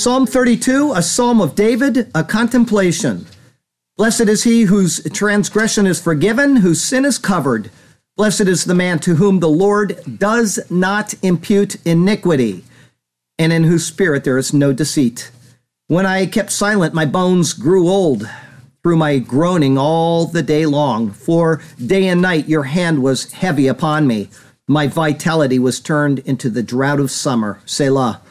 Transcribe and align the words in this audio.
Psalm 0.00 0.26
32, 0.26 0.94
a 0.94 1.02
psalm 1.02 1.42
of 1.42 1.54
David, 1.54 2.10
a 2.14 2.24
contemplation. 2.24 3.26
Blessed 3.98 4.30
is 4.30 4.44
he 4.44 4.62
whose 4.62 5.02
transgression 5.12 5.86
is 5.86 6.00
forgiven, 6.00 6.56
whose 6.56 6.82
sin 6.82 7.04
is 7.04 7.18
covered. 7.18 7.70
Blessed 8.16 8.48
is 8.48 8.64
the 8.64 8.74
man 8.74 8.98
to 9.00 9.16
whom 9.16 9.40
the 9.40 9.48
Lord 9.50 10.00
does 10.16 10.58
not 10.70 11.12
impute 11.22 11.76
iniquity, 11.84 12.64
and 13.38 13.52
in 13.52 13.64
whose 13.64 13.84
spirit 13.84 14.24
there 14.24 14.38
is 14.38 14.54
no 14.54 14.72
deceit. 14.72 15.30
When 15.86 16.06
I 16.06 16.24
kept 16.24 16.50
silent, 16.50 16.94
my 16.94 17.04
bones 17.04 17.52
grew 17.52 17.86
old 17.86 18.26
through 18.82 18.96
my 18.96 19.18
groaning 19.18 19.76
all 19.76 20.24
the 20.24 20.42
day 20.42 20.64
long. 20.64 21.10
For 21.10 21.60
day 21.76 22.08
and 22.08 22.22
night 22.22 22.48
your 22.48 22.62
hand 22.62 23.02
was 23.02 23.32
heavy 23.32 23.66
upon 23.66 24.06
me. 24.06 24.30
My 24.66 24.86
vitality 24.86 25.58
was 25.58 25.78
turned 25.78 26.20
into 26.20 26.48
the 26.48 26.62
drought 26.62 27.00
of 27.00 27.10
summer. 27.10 27.60
Selah. 27.66 28.22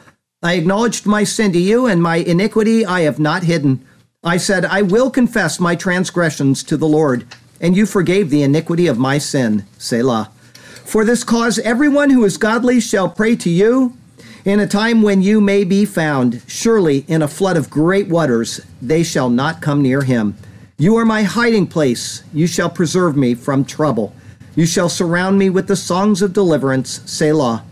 I 0.42 0.54
acknowledged 0.54 1.06
my 1.06 1.26
sin 1.26 1.52
to 1.52 1.60
you, 1.60 1.86
and 1.86 2.02
my 2.02 2.16
iniquity 2.16 2.86
I 2.86 3.02
have 3.02 3.20
not 3.20 3.44
hidden. 3.44 3.86
I 4.24 4.38
said, 4.38 4.64
I 4.64 4.82
will 4.82 5.12
confess 5.12 5.60
my 5.60 5.76
transgressions 5.76 6.64
to 6.64 6.78
the 6.78 6.88
Lord, 6.88 7.26
and 7.60 7.76
you 7.76 7.86
forgave 7.86 8.30
the 8.30 8.44
iniquity 8.44 8.88
of 8.88 8.98
my 8.98 9.18
sin. 9.18 9.66
Selah. 9.78 10.32
For 10.86 11.04
this 11.04 11.26
cause, 11.26 11.60
everyone 11.60 12.10
who 12.10 12.24
is 12.24 12.38
godly 12.38 12.80
shall 12.80 13.10
pray 13.10 13.36
to 13.36 13.50
you 13.50 13.98
in 14.46 14.62
a 14.62 14.68
time 14.68 15.02
when 15.02 15.22
you 15.22 15.42
may 15.42 15.66
be 15.66 15.84
found. 15.84 16.42
Surely, 16.48 17.04
in 17.10 17.22
a 17.22 17.28
flood 17.28 17.58
of 17.58 17.70
great 17.70 18.08
waters, 18.08 18.62
they 18.82 19.04
shall 19.04 19.30
not 19.30 19.62
come 19.62 19.82
near 19.82 20.04
him. 20.04 20.38
You 20.78 20.96
are 20.96 21.06
my 21.06 21.24
hiding 21.24 21.68
place. 21.68 22.24
You 22.34 22.48
shall 22.48 22.70
preserve 22.70 23.18
me 23.18 23.36
from 23.36 23.66
trouble. 23.66 24.16
You 24.56 24.66
shall 24.66 24.88
surround 24.88 25.38
me 25.38 25.50
with 25.50 25.68
the 25.68 25.76
songs 25.76 26.22
of 26.22 26.32
deliverance. 26.32 27.02
Selah. 27.06 27.66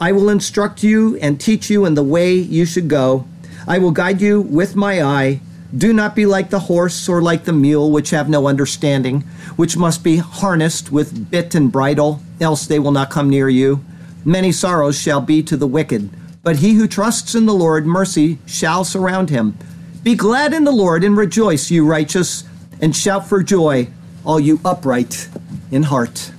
I 0.00 0.12
will 0.12 0.28
instruct 0.28 0.82
you 0.82 1.16
and 1.16 1.40
teach 1.40 1.70
you 1.70 1.86
in 1.86 1.94
the 1.94 2.02
way 2.02 2.34
you 2.34 2.66
should 2.66 2.88
go. 2.88 3.26
I 3.66 3.78
will 3.78 3.92
guide 3.92 4.20
you 4.20 4.42
with 4.42 4.76
my 4.76 5.02
eye. 5.02 5.40
Do 5.76 5.92
not 5.92 6.14
be 6.14 6.26
like 6.26 6.50
the 6.50 6.60
horse 6.60 7.08
or 7.08 7.22
like 7.22 7.44
the 7.44 7.52
mule, 7.52 7.90
which 7.90 8.10
have 8.10 8.28
no 8.28 8.46
understanding, 8.46 9.22
which 9.56 9.76
must 9.76 10.04
be 10.04 10.18
harnessed 10.18 10.92
with 10.92 11.30
bit 11.30 11.54
and 11.54 11.72
bridle, 11.72 12.20
else 12.40 12.66
they 12.66 12.78
will 12.78 12.92
not 12.92 13.10
come 13.10 13.30
near 13.30 13.48
you. 13.48 13.84
Many 14.24 14.52
sorrows 14.52 15.00
shall 15.00 15.20
be 15.20 15.42
to 15.44 15.56
the 15.56 15.66
wicked, 15.66 16.10
but 16.42 16.56
he 16.56 16.74
who 16.74 16.86
trusts 16.86 17.34
in 17.34 17.46
the 17.46 17.54
Lord, 17.54 17.86
mercy 17.86 18.38
shall 18.46 18.84
surround 18.84 19.30
him. 19.30 19.56
Be 20.02 20.14
glad 20.14 20.52
in 20.52 20.64
the 20.64 20.72
Lord 20.72 21.04
and 21.04 21.16
rejoice, 21.16 21.70
you 21.70 21.86
righteous, 21.86 22.44
and 22.80 22.94
shout 22.94 23.26
for 23.26 23.42
joy, 23.42 23.88
all 24.24 24.38
you 24.38 24.60
upright 24.64 25.28
in 25.70 25.84
heart. 25.84 26.30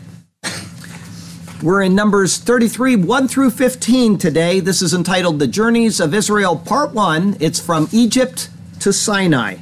We're 1.63 1.81
in 1.81 1.95
Numbers 1.95 2.37
33, 2.37 2.97
1 2.97 3.27
through 3.27 3.49
15 3.49 4.19
today. 4.19 4.59
This 4.59 4.83
is 4.83 4.93
entitled 4.93 5.39
The 5.39 5.47
Journeys 5.47 5.99
of 5.99 6.13
Israel, 6.13 6.55
Part 6.55 6.93
1. 6.93 7.37
It's 7.39 7.59
from 7.59 7.89
Egypt 7.91 8.49
to 8.81 8.93
Sinai. 8.93 9.55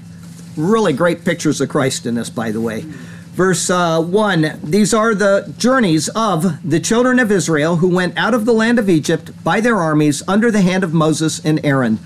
Really 0.58 0.92
great 0.92 1.24
pictures 1.24 1.62
of 1.62 1.70
Christ 1.70 2.06
in 2.06 2.16
this, 2.16 2.30
by 2.30 2.52
the 2.52 2.60
way. 2.60 2.82
Verse 2.82 3.70
uh, 3.70 4.02
1 4.02 4.60
These 4.62 4.94
are 4.94 5.16
the 5.16 5.54
journeys 5.58 6.10
of 6.10 6.70
the 6.70 6.82
children 6.82 7.18
of 7.18 7.32
Israel 7.32 7.78
who 7.78 7.96
went 7.96 8.18
out 8.18 8.34
of 8.34 8.44
the 8.44 8.54
land 8.54 8.78
of 8.78 8.90
Egypt 8.90 9.32
by 9.46 9.62
their 9.62 9.78
armies 9.78 10.22
under 10.28 10.52
the 10.52 10.62
hand 10.62 10.84
of 10.84 10.94
Moses 10.94 11.40
and 11.46 11.66
Aaron. 11.66 12.00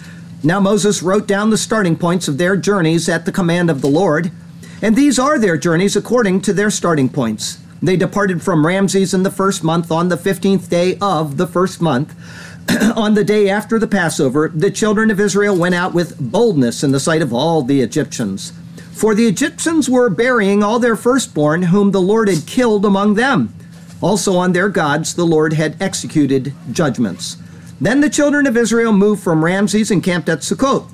Now 0.43 0.59
Moses 0.59 1.01
wrote 1.01 1.27
down 1.27 1.49
the 1.49 1.57
starting 1.57 1.97
points 1.97 2.27
of 2.27 2.37
their 2.37 2.55
journeys 2.55 3.09
at 3.09 3.25
the 3.25 3.31
command 3.31 3.71
of 3.71 3.81
the 3.81 3.89
Lord, 3.89 4.31
and 4.83 4.95
these 4.95 5.17
are 5.17 5.39
their 5.39 5.57
journeys 5.57 5.95
according 5.95 6.41
to 6.41 6.53
their 6.53 6.69
starting 6.69 7.09
points. 7.09 7.57
They 7.81 7.95
departed 7.95 8.41
from 8.41 8.65
Ramses 8.65 9.13
in 9.13 9.23
the 9.23 9.31
first 9.31 9.63
month 9.63 9.91
on 9.91 10.09
the 10.09 10.17
15th 10.17 10.69
day 10.69 10.97
of 11.01 11.37
the 11.37 11.47
first 11.47 11.81
month. 11.81 12.13
on 12.95 13.13
the 13.13 13.23
day 13.23 13.49
after 13.49 13.79
the 13.79 13.87
Passover, 13.87 14.51
the 14.53 14.69
children 14.69 15.09
of 15.09 15.19
Israel 15.19 15.55
went 15.55 15.75
out 15.75 15.93
with 15.93 16.19
boldness 16.19 16.83
in 16.83 16.91
the 16.91 16.99
sight 16.99 17.21
of 17.21 17.33
all 17.33 17.61
the 17.61 17.81
Egyptians. 17.81 18.51
For 18.91 19.15
the 19.15 19.27
Egyptians 19.27 19.89
were 19.89 20.09
burying 20.09 20.61
all 20.61 20.77
their 20.77 20.97
firstborn, 20.97 21.63
whom 21.63 21.91
the 21.91 22.01
Lord 22.01 22.27
had 22.27 22.45
killed 22.45 22.85
among 22.85 23.13
them. 23.13 23.53
Also 24.01 24.35
on 24.35 24.51
their 24.51 24.69
gods 24.69 25.15
the 25.15 25.25
Lord 25.25 25.53
had 25.53 25.81
executed 25.81 26.53
judgments. 26.71 27.37
Then 27.79 28.01
the 28.01 28.09
children 28.09 28.45
of 28.45 28.57
Israel 28.57 28.91
moved 28.91 29.23
from 29.23 29.43
Ramses 29.43 29.89
and 29.89 30.03
camped 30.03 30.27
at 30.27 30.39
Sukkot. 30.39 30.89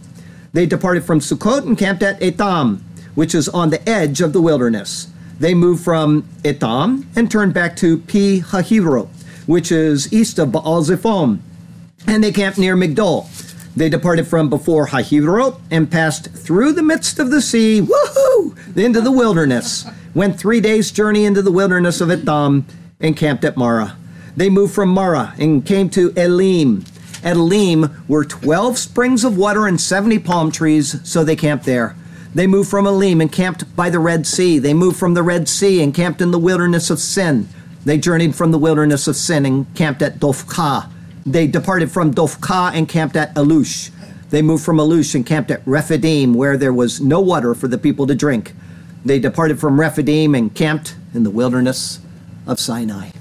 They 0.53 0.67
departed 0.67 1.03
from 1.03 1.19
Sukkot 1.19 1.65
and 1.65 1.77
camped 1.77 2.03
at 2.03 2.19
Etam, 2.19 2.81
which 3.15 3.33
is 3.33 3.49
on 3.49 3.71
the 3.71 3.89
edge 3.89 4.21
of 4.21 4.33
the 4.33 4.41
wilderness. 4.41 5.07
They 5.39 5.53
moved 5.53 5.83
from 5.83 6.23
Etam 6.43 7.05
and 7.15 7.29
turned 7.29 7.53
back 7.53 7.75
to 7.77 7.97
Pi 7.97 8.39
Hahiro, 8.39 9.07
which 9.45 9.71
is 9.71 10.11
east 10.13 10.39
of 10.39 10.51
Baal 10.51 10.83
Zephon, 10.83 11.39
and 12.07 12.23
they 12.23 12.31
camped 12.31 12.57
near 12.57 12.75
Migdol. 12.75 13.27
They 13.75 13.89
departed 13.89 14.27
from 14.27 14.49
before 14.49 14.87
Hahiro 14.87 15.59
and 15.69 15.91
passed 15.91 16.31
through 16.31 16.71
the 16.71 16.83
midst 16.83 17.19
of 17.19 17.29
the 17.29 17.41
sea, 17.41 17.81
woohoo, 17.81 18.77
into 18.77 19.01
the 19.01 19.11
wilderness. 19.11 19.85
Went 20.13 20.39
three 20.39 20.61
days' 20.61 20.91
journey 20.91 21.25
into 21.25 21.41
the 21.41 21.51
wilderness 21.51 21.99
of 21.99 22.07
Etam 22.07 22.63
and 23.01 23.17
camped 23.17 23.43
at 23.43 23.57
Marah. 23.57 23.97
They 24.37 24.49
moved 24.49 24.73
from 24.73 24.89
Marah 24.89 25.33
and 25.37 25.65
came 25.65 25.89
to 25.91 26.13
Elim. 26.15 26.85
At 27.23 27.35
Elim 27.35 28.03
were 28.07 28.23
12 28.23 28.77
springs 28.77 29.25
of 29.25 29.37
water 29.37 29.67
and 29.67 29.81
70 29.81 30.19
palm 30.19 30.51
trees, 30.51 31.01
so 31.03 31.25
they 31.25 31.35
camped 31.35 31.65
there. 31.65 31.97
They 32.35 32.47
moved 32.47 32.69
from 32.69 32.85
Elim 32.85 33.21
and 33.21 33.31
camped 33.31 33.73
by 33.77 33.89
the 33.89 33.99
Red 33.99 34.27
Sea. 34.27 34.59
They 34.59 34.73
moved 34.73 34.99
from 34.99 35.13
the 35.13 35.23
Red 35.23 35.47
Sea 35.47 35.81
and 35.81 35.93
camped 35.93 36.19
in 36.19 36.31
the 36.31 36.37
wilderness 36.37 36.89
of 36.89 36.99
Sin. 36.99 37.47
They 37.85 37.97
journeyed 37.97 38.35
from 38.35 38.51
the 38.51 38.57
wilderness 38.57 39.07
of 39.07 39.15
Sin 39.15 39.45
and 39.45 39.73
camped 39.73 40.01
at 40.01 40.19
Dophkah. 40.19 40.89
They 41.25 41.47
departed 41.47 41.91
from 41.91 42.13
Dophkah 42.13 42.73
and 42.73 42.89
camped 42.89 43.15
at 43.15 43.33
Elush. 43.35 43.89
They 44.31 44.41
moved 44.41 44.65
from 44.65 44.77
Elush 44.79 45.15
and 45.15 45.25
camped 45.25 45.49
at 45.49 45.65
Rephidim, 45.65 46.33
where 46.33 46.57
there 46.57 46.73
was 46.73 46.99
no 46.99 47.21
water 47.21 47.55
for 47.55 47.69
the 47.69 47.77
people 47.77 48.05
to 48.05 48.15
drink. 48.15 48.53
They 49.05 49.17
departed 49.17 49.57
from 49.57 49.79
Rephidim 49.79 50.35
and 50.35 50.53
camped 50.53 50.97
in 51.13 51.23
the 51.23 51.29
wilderness 51.29 52.01
of 52.45 52.59
Sinai. 52.59 53.11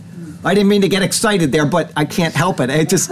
I 0.44 0.52
didn't 0.52 0.68
mean 0.68 0.82
to 0.82 0.88
get 0.88 1.02
excited 1.02 1.52
there, 1.52 1.64
but 1.64 1.90
I 1.96 2.04
can't 2.04 2.34
help 2.34 2.60
it. 2.60 2.68
I 2.68 2.84
just, 2.84 3.10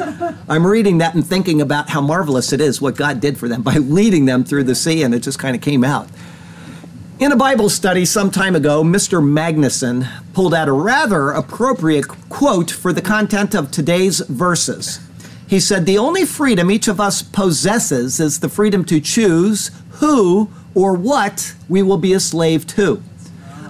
I'm 0.48 0.66
reading 0.66 0.98
that 0.98 1.14
and 1.14 1.26
thinking 1.26 1.62
about 1.62 1.88
how 1.88 2.02
marvelous 2.02 2.52
it 2.52 2.60
is 2.60 2.80
what 2.80 2.94
God 2.94 3.20
did 3.20 3.38
for 3.38 3.48
them 3.48 3.62
by 3.62 3.74
leading 3.78 4.26
them 4.26 4.44
through 4.44 4.64
the 4.64 4.74
sea, 4.74 5.02
and 5.02 5.14
it 5.14 5.20
just 5.20 5.38
kind 5.38 5.56
of 5.56 5.62
came 5.62 5.82
out. 5.82 6.08
In 7.18 7.32
a 7.32 7.36
Bible 7.36 7.70
study 7.70 8.04
some 8.04 8.30
time 8.30 8.56
ago, 8.56 8.82
Mr. 8.82 9.22
Magnuson 9.22 10.08
pulled 10.34 10.52
out 10.52 10.68
a 10.68 10.72
rather 10.72 11.30
appropriate 11.30 12.08
quote 12.28 12.70
for 12.70 12.92
the 12.92 13.00
content 13.00 13.54
of 13.54 13.70
today's 13.70 14.20
verses. 14.20 14.98
He 15.46 15.60
said, 15.60 15.86
The 15.86 15.98
only 15.98 16.24
freedom 16.24 16.70
each 16.70 16.88
of 16.88 17.00
us 17.00 17.22
possesses 17.22 18.18
is 18.18 18.40
the 18.40 18.48
freedom 18.48 18.84
to 18.86 19.00
choose 19.00 19.70
who 20.00 20.50
or 20.74 20.94
what 20.94 21.54
we 21.68 21.82
will 21.82 21.98
be 21.98 22.12
a 22.12 22.20
slave 22.20 22.66
to. 22.68 23.02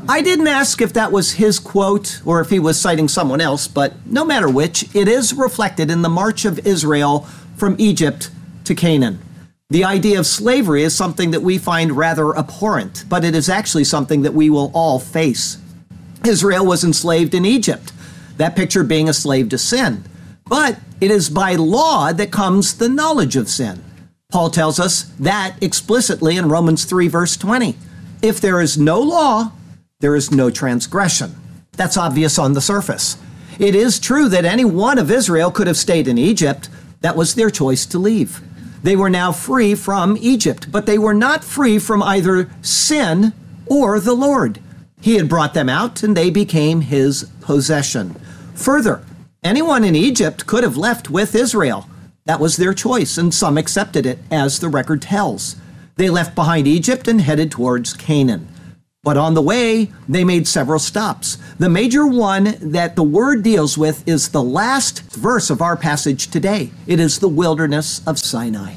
I 0.08 0.20
didn't 0.20 0.48
ask 0.48 0.80
if 0.80 0.92
that 0.94 1.12
was 1.12 1.34
his 1.34 1.60
quote 1.60 2.20
or 2.24 2.40
if 2.40 2.50
he 2.50 2.58
was 2.58 2.80
citing 2.80 3.06
someone 3.06 3.40
else, 3.40 3.68
but 3.68 3.94
no 4.04 4.24
matter 4.24 4.48
which, 4.48 4.94
it 4.96 5.06
is 5.06 5.32
reflected 5.32 5.90
in 5.90 6.02
the 6.02 6.08
march 6.08 6.44
of 6.44 6.66
Israel 6.66 7.20
from 7.56 7.76
Egypt 7.78 8.30
to 8.64 8.74
Canaan. 8.74 9.20
The 9.70 9.84
idea 9.84 10.18
of 10.18 10.26
slavery 10.26 10.82
is 10.82 10.94
something 10.94 11.30
that 11.30 11.40
we 11.40 11.56
find 11.56 11.96
rather 11.96 12.36
abhorrent, 12.36 13.04
but 13.08 13.24
it 13.24 13.34
is 13.34 13.48
actually 13.48 13.84
something 13.84 14.22
that 14.22 14.34
we 14.34 14.50
will 14.50 14.72
all 14.74 14.98
face. 14.98 15.58
Israel 16.26 16.66
was 16.66 16.84
enslaved 16.84 17.32
in 17.32 17.46
Egypt, 17.46 17.92
that 18.38 18.56
picture 18.56 18.84
being 18.84 19.08
a 19.08 19.14
slave 19.14 19.48
to 19.50 19.58
sin. 19.58 20.04
But 20.46 20.78
it 21.00 21.10
is 21.10 21.30
by 21.30 21.54
law 21.54 22.12
that 22.12 22.32
comes 22.32 22.76
the 22.76 22.88
knowledge 22.88 23.36
of 23.36 23.48
sin. 23.48 23.82
Paul 24.30 24.50
tells 24.50 24.80
us 24.80 25.04
that 25.20 25.56
explicitly 25.60 26.36
in 26.36 26.48
Romans 26.48 26.84
3, 26.84 27.06
verse 27.06 27.36
20. 27.36 27.76
If 28.20 28.40
there 28.40 28.60
is 28.60 28.76
no 28.76 29.00
law, 29.00 29.52
there 30.02 30.16
is 30.16 30.32
no 30.32 30.50
transgression. 30.50 31.34
That's 31.76 31.96
obvious 31.96 32.36
on 32.36 32.52
the 32.52 32.60
surface. 32.60 33.16
It 33.60 33.76
is 33.76 34.00
true 34.00 34.28
that 34.28 34.44
any 34.44 34.64
one 34.64 34.98
of 34.98 35.12
Israel 35.12 35.52
could 35.52 35.68
have 35.68 35.76
stayed 35.76 36.08
in 36.08 36.18
Egypt. 36.18 36.68
That 37.02 37.16
was 37.16 37.34
their 37.34 37.50
choice 37.50 37.86
to 37.86 38.00
leave. 38.00 38.42
They 38.82 38.96
were 38.96 39.08
now 39.08 39.30
free 39.30 39.76
from 39.76 40.18
Egypt, 40.20 40.72
but 40.72 40.86
they 40.86 40.98
were 40.98 41.14
not 41.14 41.44
free 41.44 41.78
from 41.78 42.02
either 42.02 42.50
sin 42.62 43.32
or 43.66 44.00
the 44.00 44.14
Lord. 44.14 44.58
He 45.00 45.14
had 45.14 45.28
brought 45.28 45.54
them 45.54 45.68
out 45.68 46.02
and 46.02 46.16
they 46.16 46.30
became 46.30 46.80
his 46.80 47.30
possession. 47.40 48.16
Further, 48.54 49.04
anyone 49.44 49.84
in 49.84 49.94
Egypt 49.94 50.46
could 50.46 50.64
have 50.64 50.76
left 50.76 51.10
with 51.10 51.36
Israel. 51.36 51.88
That 52.24 52.40
was 52.40 52.56
their 52.56 52.74
choice, 52.74 53.16
and 53.18 53.32
some 53.32 53.56
accepted 53.56 54.04
it, 54.04 54.18
as 54.30 54.58
the 54.58 54.68
record 54.68 55.02
tells. 55.02 55.56
They 55.94 56.10
left 56.10 56.34
behind 56.34 56.66
Egypt 56.66 57.06
and 57.06 57.20
headed 57.20 57.52
towards 57.52 57.94
Canaan. 57.94 58.48
But 59.04 59.16
on 59.16 59.34
the 59.34 59.42
way, 59.42 59.90
they 60.08 60.22
made 60.22 60.46
several 60.46 60.78
stops. 60.78 61.36
The 61.58 61.68
major 61.68 62.06
one 62.06 62.54
that 62.60 62.94
the 62.94 63.02
word 63.02 63.42
deals 63.42 63.76
with 63.76 64.06
is 64.06 64.28
the 64.28 64.44
last 64.44 65.02
verse 65.10 65.50
of 65.50 65.60
our 65.60 65.76
passage 65.76 66.28
today. 66.28 66.70
It 66.86 67.00
is 67.00 67.18
the 67.18 67.28
wilderness 67.28 68.00
of 68.06 68.16
Sinai. 68.16 68.76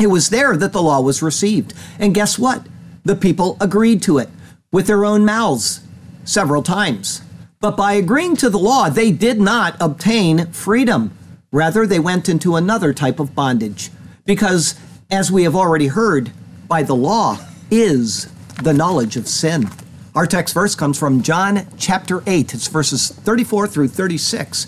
It 0.00 0.08
was 0.08 0.30
there 0.30 0.56
that 0.56 0.72
the 0.72 0.82
law 0.82 1.00
was 1.00 1.22
received. 1.22 1.72
And 2.00 2.16
guess 2.16 2.36
what? 2.36 2.66
The 3.04 3.14
people 3.14 3.56
agreed 3.60 4.02
to 4.02 4.18
it 4.18 4.28
with 4.72 4.88
their 4.88 5.04
own 5.04 5.24
mouths 5.24 5.86
several 6.24 6.64
times. 6.64 7.22
But 7.60 7.76
by 7.76 7.92
agreeing 7.92 8.34
to 8.38 8.50
the 8.50 8.58
law, 8.58 8.88
they 8.88 9.12
did 9.12 9.38
not 9.38 9.76
obtain 9.80 10.50
freedom. 10.50 11.16
Rather, 11.52 11.86
they 11.86 12.00
went 12.00 12.28
into 12.28 12.56
another 12.56 12.92
type 12.92 13.20
of 13.20 13.36
bondage. 13.36 13.92
Because, 14.24 14.74
as 15.12 15.30
we 15.30 15.44
have 15.44 15.54
already 15.54 15.86
heard, 15.86 16.32
by 16.66 16.82
the 16.82 16.96
law 16.96 17.38
is 17.70 18.28
the 18.62 18.72
knowledge 18.72 19.16
of 19.16 19.28
sin. 19.28 19.68
Our 20.14 20.26
text 20.26 20.54
verse 20.54 20.74
comes 20.74 20.98
from 20.98 21.22
John 21.22 21.66
chapter 21.78 22.22
8. 22.26 22.54
It's 22.54 22.68
verses 22.68 23.10
34 23.10 23.66
through 23.66 23.88
36. 23.88 24.66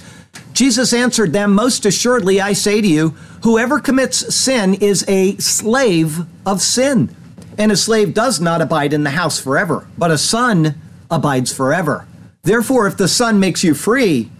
Jesus 0.53 0.93
answered 0.93 1.33
them, 1.33 1.55
Most 1.55 1.87
assuredly, 1.87 2.41
I 2.41 2.53
say 2.53 2.81
to 2.81 2.87
you, 2.87 3.11
whoever 3.43 3.79
commits 3.79 4.35
sin 4.35 4.75
is 4.75 5.05
a 5.09 5.37
slave 5.37 6.21
of 6.45 6.61
sin. 6.61 7.15
And 7.59 7.71
a 7.71 7.77
slave 7.77 8.13
does 8.13 8.41
not 8.41 8.61
abide 8.61 8.93
in 8.93 9.05
the 9.05 9.11
house 9.11 9.39
forever, 9.39 9.87
but 9.97 10.11
a 10.11 10.19
son 10.19 10.75
abides 11.11 11.53
forever. 11.53 12.07
Therefore, 12.43 12.87
if 12.87 12.97
the 12.97 13.09
Son 13.09 13.41
makes 13.41 13.65
you 13.65 13.75
free, 13.75 14.31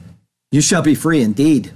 you 0.53 0.61
shall 0.61 0.83
be 0.83 0.95
free 0.95 1.23
indeed. 1.23 1.73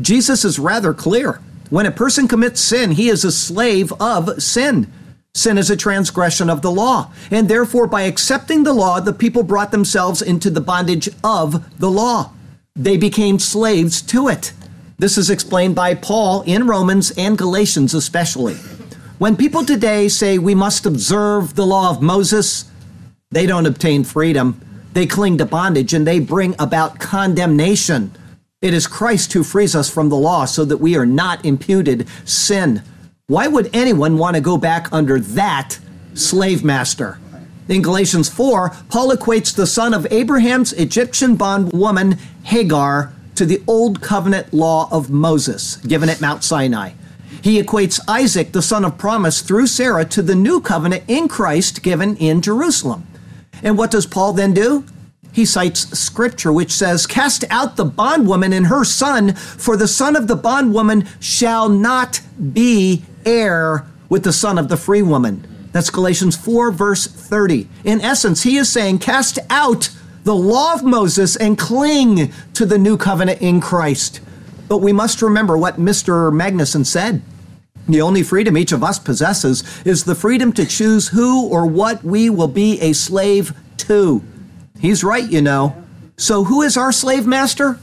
Jesus 0.00 0.44
is 0.44 0.58
rather 0.58 0.94
clear. 0.94 1.40
When 1.68 1.84
a 1.84 1.90
person 1.90 2.26
commits 2.26 2.60
sin, 2.60 2.92
he 2.92 3.08
is 3.08 3.22
a 3.22 3.30
slave 3.30 3.92
of 4.00 4.42
sin. 4.42 4.90
Sin 5.34 5.58
is 5.58 5.68
a 5.68 5.76
transgression 5.76 6.48
of 6.48 6.62
the 6.62 6.70
law. 6.70 7.10
And 7.30 7.48
therefore, 7.48 7.88
by 7.88 8.02
accepting 8.02 8.62
the 8.62 8.72
law, 8.72 9.00
the 9.00 9.12
people 9.12 9.42
brought 9.42 9.72
themselves 9.72 10.22
into 10.22 10.48
the 10.48 10.60
bondage 10.60 11.08
of 11.24 11.78
the 11.78 11.90
law. 11.90 12.30
They 12.76 12.96
became 12.96 13.40
slaves 13.40 14.00
to 14.02 14.28
it. 14.28 14.52
This 14.98 15.18
is 15.18 15.30
explained 15.30 15.74
by 15.74 15.94
Paul 15.94 16.42
in 16.42 16.68
Romans 16.68 17.10
and 17.18 17.36
Galatians, 17.36 17.94
especially. 17.94 18.54
When 19.18 19.36
people 19.36 19.64
today 19.64 20.08
say 20.08 20.38
we 20.38 20.54
must 20.54 20.86
observe 20.86 21.56
the 21.56 21.66
law 21.66 21.90
of 21.90 22.00
Moses, 22.00 22.70
they 23.30 23.46
don't 23.46 23.66
obtain 23.66 24.04
freedom. 24.04 24.60
They 24.92 25.06
cling 25.06 25.38
to 25.38 25.46
bondage 25.46 25.92
and 25.92 26.06
they 26.06 26.20
bring 26.20 26.54
about 26.60 27.00
condemnation. 27.00 28.12
It 28.62 28.72
is 28.72 28.86
Christ 28.86 29.32
who 29.32 29.42
frees 29.42 29.74
us 29.74 29.90
from 29.90 30.08
the 30.08 30.16
law 30.16 30.44
so 30.44 30.64
that 30.64 30.76
we 30.76 30.96
are 30.96 31.06
not 31.06 31.44
imputed 31.44 32.06
sin. 32.24 32.82
Why 33.26 33.46
would 33.46 33.74
anyone 33.74 34.18
want 34.18 34.36
to 34.36 34.42
go 34.42 34.58
back 34.58 34.92
under 34.92 35.18
that 35.18 35.78
slave 36.12 36.62
master? 36.62 37.18
In 37.70 37.80
Galatians 37.80 38.28
4, 38.28 38.68
Paul 38.90 39.16
equates 39.16 39.54
the 39.54 39.66
son 39.66 39.94
of 39.94 40.06
Abraham's 40.10 40.74
Egyptian 40.74 41.34
bondwoman 41.34 42.18
Hagar 42.42 43.14
to 43.36 43.46
the 43.46 43.62
old 43.66 44.02
covenant 44.02 44.52
law 44.52 44.90
of 44.92 45.08
Moses 45.08 45.76
given 45.76 46.10
at 46.10 46.20
Mount 46.20 46.44
Sinai. 46.44 46.90
He 47.40 47.62
equates 47.62 47.98
Isaac, 48.06 48.52
the 48.52 48.60
son 48.60 48.84
of 48.84 48.98
promise, 48.98 49.40
through 49.40 49.68
Sarah 49.68 50.04
to 50.04 50.20
the 50.20 50.34
new 50.34 50.60
covenant 50.60 51.04
in 51.08 51.26
Christ 51.26 51.82
given 51.82 52.18
in 52.18 52.42
Jerusalem. 52.42 53.06
And 53.62 53.78
what 53.78 53.90
does 53.90 54.04
Paul 54.04 54.34
then 54.34 54.52
do? 54.52 54.84
He 55.32 55.46
cites 55.46 55.98
scripture 55.98 56.52
which 56.52 56.70
says, 56.70 57.06
Cast 57.06 57.42
out 57.48 57.76
the 57.76 57.86
bondwoman 57.86 58.52
and 58.52 58.66
her 58.66 58.84
son, 58.84 59.32
for 59.34 59.78
the 59.78 59.88
son 59.88 60.14
of 60.14 60.28
the 60.28 60.36
bondwoman 60.36 61.08
shall 61.20 61.70
not 61.70 62.20
be 62.52 63.02
heir 63.26 63.86
with 64.08 64.24
the 64.24 64.32
son 64.32 64.58
of 64.58 64.68
the 64.68 64.76
free 64.76 65.02
woman. 65.02 65.46
That's 65.72 65.90
Galatians 65.90 66.36
4, 66.36 66.70
verse 66.70 67.06
30. 67.06 67.68
In 67.84 68.00
essence, 68.00 68.44
he 68.44 68.56
is 68.56 68.68
saying, 68.68 69.00
Cast 69.00 69.38
out 69.50 69.90
the 70.22 70.34
law 70.34 70.74
of 70.74 70.84
Moses 70.84 71.36
and 71.36 71.58
cling 71.58 72.32
to 72.54 72.64
the 72.64 72.78
new 72.78 72.96
covenant 72.96 73.42
in 73.42 73.60
Christ. 73.60 74.20
But 74.68 74.78
we 74.78 74.92
must 74.92 75.20
remember 75.20 75.58
what 75.58 75.76
Mr. 75.76 76.32
Magnuson 76.32 76.86
said. 76.86 77.22
The 77.88 78.00
only 78.00 78.22
freedom 78.22 78.56
each 78.56 78.72
of 78.72 78.82
us 78.82 78.98
possesses 78.98 79.62
is 79.84 80.04
the 80.04 80.14
freedom 80.14 80.52
to 80.54 80.64
choose 80.64 81.08
who 81.08 81.48
or 81.48 81.66
what 81.66 82.02
we 82.02 82.30
will 82.30 82.48
be 82.48 82.80
a 82.80 82.94
slave 82.94 83.52
to. 83.78 84.22
He's 84.80 85.04
right, 85.04 85.30
you 85.30 85.42
know. 85.42 85.76
So, 86.16 86.44
who 86.44 86.62
is 86.62 86.76
our 86.76 86.92
slave 86.92 87.26
master? 87.26 87.78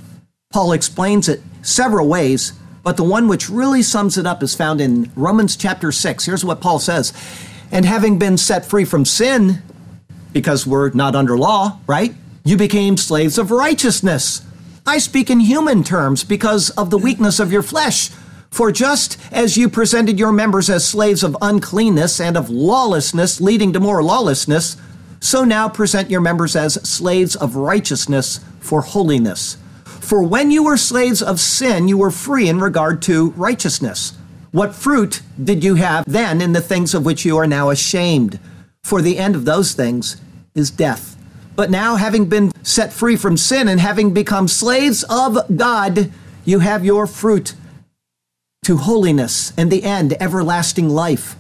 Paul 0.52 0.72
explains 0.72 1.30
it 1.30 1.42
several 1.62 2.08
ways, 2.08 2.54
but 2.84 2.98
the 2.98 3.04
one 3.04 3.28
which 3.28 3.50
really 3.50 3.82
sums 3.82 4.18
it 4.18 4.26
up 4.26 4.42
is 4.42 4.56
found 4.56 4.82
in 4.82 5.12
Romans 5.16 5.56
chapter 5.56 5.92
6. 5.92 6.26
Here's 6.26 6.46
what 6.46 6.62
Paul 6.62 6.80
says 6.80 7.14
And 7.72 7.86
having 7.86 8.18
been 8.18 8.38
set 8.38 8.66
free 8.66 8.86
from 8.86 9.06
sin, 9.06 9.62
because 10.34 10.66
we're 10.66 10.92
not 10.92 11.16
under 11.16 11.38
law, 11.38 11.80
right? 11.88 12.14
You 12.44 12.58
became 12.58 12.98
slaves 12.98 13.38
of 13.38 13.52
righteousness. 13.52 14.42
I 14.86 14.98
speak 14.98 15.30
in 15.30 15.42
human 15.42 15.84
terms 15.84 16.24
because 16.24 16.72
of 16.72 16.90
the 16.90 16.98
weakness 16.98 17.40
of 17.40 17.52
your 17.52 17.62
flesh. 17.62 18.10
For 18.50 18.72
just 18.72 19.18
as 19.32 19.56
you 19.56 19.70
presented 19.70 20.20
your 20.20 20.32
members 20.32 20.70
as 20.70 20.86
slaves 20.86 21.24
of 21.24 21.38
uncleanness 21.42 22.20
and 22.20 22.36
of 22.36 22.50
lawlessness, 22.50 23.40
leading 23.40 23.72
to 23.74 23.80
more 23.80 24.04
lawlessness, 24.04 24.76
so 25.22 25.46
now 25.46 25.70
present 25.70 26.10
your 26.10 26.20
members 26.20 26.56
as 26.56 26.74
slaves 26.88 27.36
of 27.36 27.56
righteousness 27.56 28.40
for 28.60 28.82
holiness. 28.82 29.56
For 30.12 30.22
when 30.22 30.52
you 30.52 30.66
were 30.66 30.76
slaves 30.76 31.22
of 31.22 31.40
sin, 31.40 31.88
you 31.88 31.98
were 31.98 32.12
free 32.12 32.50
in 32.50 32.60
regard 32.60 33.02
to 33.04 33.30
righteousness. 33.30 34.12
What 34.52 34.76
fruit 34.76 35.22
did 35.42 35.64
you 35.64 35.76
have 35.76 36.04
then 36.06 36.42
in 36.42 36.52
the 36.52 36.60
things 36.60 36.94
of 36.94 37.06
which 37.06 37.24
you 37.24 37.38
are 37.38 37.48
now 37.48 37.70
ashamed? 37.70 38.38
For 38.84 39.02
the 39.02 39.18
end 39.18 39.38
of 39.38 39.46
those 39.46 39.72
things 39.72 40.20
is 40.54 40.70
death. 40.70 41.16
But 41.56 41.72
now, 41.72 41.96
having 41.96 42.26
been 42.26 42.52
set 42.62 42.92
free 42.92 43.16
from 43.16 43.38
sin 43.38 43.70
and 43.70 43.80
having 43.80 44.14
become 44.14 44.50
slaves 44.50 45.06
of 45.10 45.38
God, 45.56 46.12
you 46.44 46.60
have 46.60 46.84
your 46.84 47.08
fruit 47.08 47.54
to 48.66 48.76
holiness 48.76 49.54
and 49.56 49.72
the 49.72 49.86
end, 49.86 50.22
everlasting 50.22 50.90
life. 50.90 51.38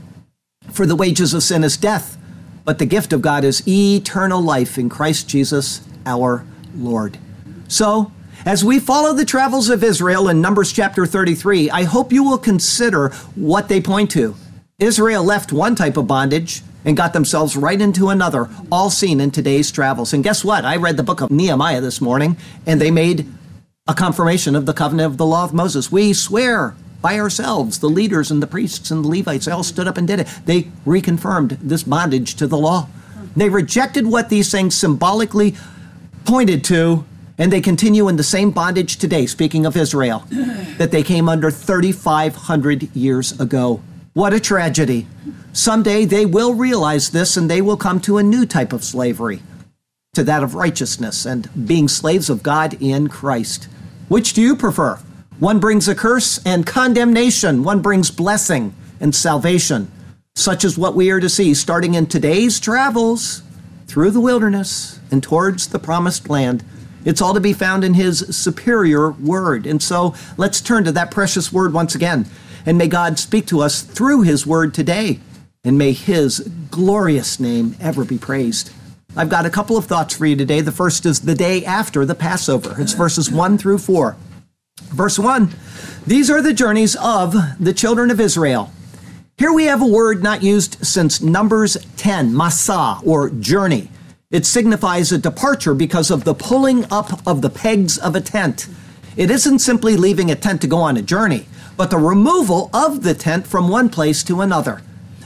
For 0.71 0.85
the 0.85 0.95
wages 0.95 1.33
of 1.33 1.43
sin 1.43 1.65
is 1.65 1.75
death, 1.75 2.17
but 2.63 2.79
the 2.79 2.85
gift 2.85 3.11
of 3.11 3.21
God 3.21 3.43
is 3.43 3.67
eternal 3.67 4.41
life 4.41 4.77
in 4.77 4.87
Christ 4.87 5.27
Jesus 5.27 5.85
our 6.05 6.45
Lord. 6.73 7.17
So, 7.67 8.13
as 8.45 8.63
we 8.63 8.79
follow 8.79 9.13
the 9.13 9.25
travels 9.25 9.69
of 9.69 9.83
Israel 9.83 10.27
in 10.27 10.41
Numbers 10.41 10.71
chapter 10.71 11.05
33, 11.05 11.69
I 11.69 11.83
hope 11.83 12.11
you 12.11 12.23
will 12.23 12.37
consider 12.37 13.09
what 13.35 13.67
they 13.67 13.79
point 13.79 14.09
to. 14.11 14.35
Israel 14.79 15.23
left 15.23 15.53
one 15.53 15.75
type 15.75 15.95
of 15.95 16.07
bondage 16.07 16.63
and 16.83 16.97
got 16.97 17.13
themselves 17.13 17.55
right 17.55 17.79
into 17.79 18.09
another, 18.09 18.49
all 18.71 18.89
seen 18.89 19.21
in 19.21 19.29
today's 19.29 19.71
travels. 19.71 20.13
And 20.13 20.23
guess 20.23 20.43
what? 20.43 20.65
I 20.65 20.77
read 20.77 20.97
the 20.97 21.03
book 21.03 21.21
of 21.21 21.29
Nehemiah 21.29 21.81
this 21.81 22.01
morning, 22.01 22.35
and 22.65 22.81
they 22.81 22.89
made 22.89 23.27
a 23.87 23.93
confirmation 23.93 24.55
of 24.55 24.65
the 24.65 24.73
covenant 24.73 25.11
of 25.11 25.17
the 25.17 25.25
law 25.25 25.43
of 25.43 25.53
Moses. 25.53 25.91
We 25.91 26.13
swear 26.13 26.75
by 27.01 27.19
ourselves. 27.19 27.79
The 27.79 27.89
leaders 27.89 28.31
and 28.31 28.41
the 28.41 28.47
priests 28.47 28.89
and 28.89 29.05
the 29.05 29.09
Levites 29.09 29.47
all 29.47 29.63
stood 29.63 29.87
up 29.87 29.97
and 29.97 30.07
did 30.07 30.19
it. 30.19 30.27
They 30.45 30.63
reconfirmed 30.85 31.59
this 31.61 31.83
bondage 31.83 32.33
to 32.35 32.47
the 32.47 32.57
law. 32.57 32.87
They 33.35 33.49
rejected 33.49 34.07
what 34.07 34.29
these 34.29 34.51
things 34.51 34.75
symbolically 34.75 35.55
pointed 36.25 36.63
to, 36.65 37.05
and 37.41 37.51
they 37.51 37.59
continue 37.59 38.07
in 38.07 38.17
the 38.17 38.23
same 38.23 38.51
bondage 38.51 38.97
today, 38.97 39.25
speaking 39.25 39.65
of 39.65 39.75
Israel, 39.75 40.23
that 40.77 40.91
they 40.91 41.01
came 41.01 41.27
under 41.27 41.49
3,500 41.49 42.95
years 42.95 43.39
ago. 43.39 43.81
What 44.13 44.31
a 44.31 44.39
tragedy. 44.39 45.07
Someday 45.51 46.05
they 46.05 46.27
will 46.27 46.53
realize 46.53 47.09
this 47.09 47.35
and 47.35 47.49
they 47.49 47.59
will 47.59 47.77
come 47.77 47.99
to 48.01 48.19
a 48.19 48.23
new 48.23 48.45
type 48.45 48.71
of 48.73 48.83
slavery, 48.83 49.41
to 50.13 50.23
that 50.23 50.43
of 50.43 50.53
righteousness 50.53 51.25
and 51.25 51.49
being 51.67 51.87
slaves 51.87 52.29
of 52.29 52.43
God 52.43 52.77
in 52.79 53.07
Christ. 53.07 53.67
Which 54.07 54.33
do 54.33 54.41
you 54.43 54.55
prefer? 54.55 54.99
One 55.39 55.59
brings 55.59 55.87
a 55.87 55.95
curse 55.95 56.39
and 56.45 56.67
condemnation, 56.67 57.63
one 57.63 57.81
brings 57.81 58.11
blessing 58.11 58.75
and 58.99 59.15
salvation. 59.15 59.91
Such 60.35 60.63
is 60.63 60.77
what 60.77 60.93
we 60.93 61.09
are 61.09 61.19
to 61.19 61.27
see 61.27 61.55
starting 61.55 61.95
in 61.95 62.05
today's 62.05 62.59
travels 62.59 63.41
through 63.87 64.11
the 64.11 64.21
wilderness 64.21 64.99
and 65.09 65.23
towards 65.23 65.69
the 65.69 65.79
promised 65.79 66.29
land. 66.29 66.63
It's 67.05 67.21
all 67.21 67.33
to 67.33 67.39
be 67.39 67.53
found 67.53 67.83
in 67.83 67.93
His 67.93 68.19
superior 68.35 69.11
word. 69.11 69.65
And 69.65 69.81
so 69.81 70.15
let's 70.37 70.61
turn 70.61 70.83
to 70.85 70.91
that 70.93 71.11
precious 71.11 71.51
word 71.51 71.73
once 71.73 71.95
again. 71.95 72.25
And 72.65 72.77
may 72.77 72.87
God 72.87 73.17
speak 73.17 73.47
to 73.47 73.61
us 73.61 73.81
through 73.81 74.21
His 74.21 74.45
word 74.45 74.73
today. 74.73 75.19
And 75.63 75.77
may 75.77 75.93
His 75.93 76.39
glorious 76.69 77.39
name 77.39 77.75
ever 77.79 78.05
be 78.05 78.17
praised. 78.17 78.71
I've 79.15 79.29
got 79.29 79.45
a 79.45 79.49
couple 79.49 79.77
of 79.77 79.85
thoughts 79.85 80.15
for 80.15 80.25
you 80.25 80.35
today. 80.35 80.61
The 80.61 80.71
first 80.71 81.05
is 81.05 81.21
the 81.21 81.35
day 81.35 81.65
after 81.65 82.05
the 82.05 82.15
Passover. 82.15 82.75
It's 82.79 82.93
verses 82.93 83.29
1 83.29 83.57
through 83.57 83.79
4. 83.79 84.15
Verse 84.89 85.19
1 85.19 85.53
These 86.07 86.29
are 86.29 86.41
the 86.41 86.53
journeys 86.53 86.95
of 86.95 87.35
the 87.59 87.73
children 87.73 88.09
of 88.09 88.19
Israel. 88.19 88.71
Here 89.37 89.51
we 89.51 89.65
have 89.65 89.81
a 89.81 89.87
word 89.87 90.21
not 90.21 90.43
used 90.43 90.85
since 90.85 91.21
Numbers 91.21 91.75
10, 91.97 92.31
masa, 92.31 93.05
or 93.05 93.29
journey. 93.31 93.89
It 94.31 94.45
signifies 94.45 95.11
a 95.11 95.17
departure 95.17 95.73
because 95.73 96.09
of 96.09 96.23
the 96.23 96.33
pulling 96.33 96.85
up 96.89 97.21
of 97.27 97.41
the 97.41 97.49
pegs 97.49 97.97
of 97.97 98.15
a 98.15 98.21
tent. 98.21 98.67
It 99.17 99.29
isn't 99.29 99.59
simply 99.59 99.97
leaving 99.97 100.31
a 100.31 100.35
tent 100.35 100.61
to 100.61 100.67
go 100.67 100.77
on 100.77 100.95
a 100.95 101.01
journey, 101.01 101.47
but 101.75 101.89
the 101.89 101.97
removal 101.97 102.69
of 102.73 103.03
the 103.03 103.13
tent 103.13 103.45
from 103.45 103.67
one 103.67 103.89
place 103.89 104.23
to 104.23 104.39
another. 104.39 104.81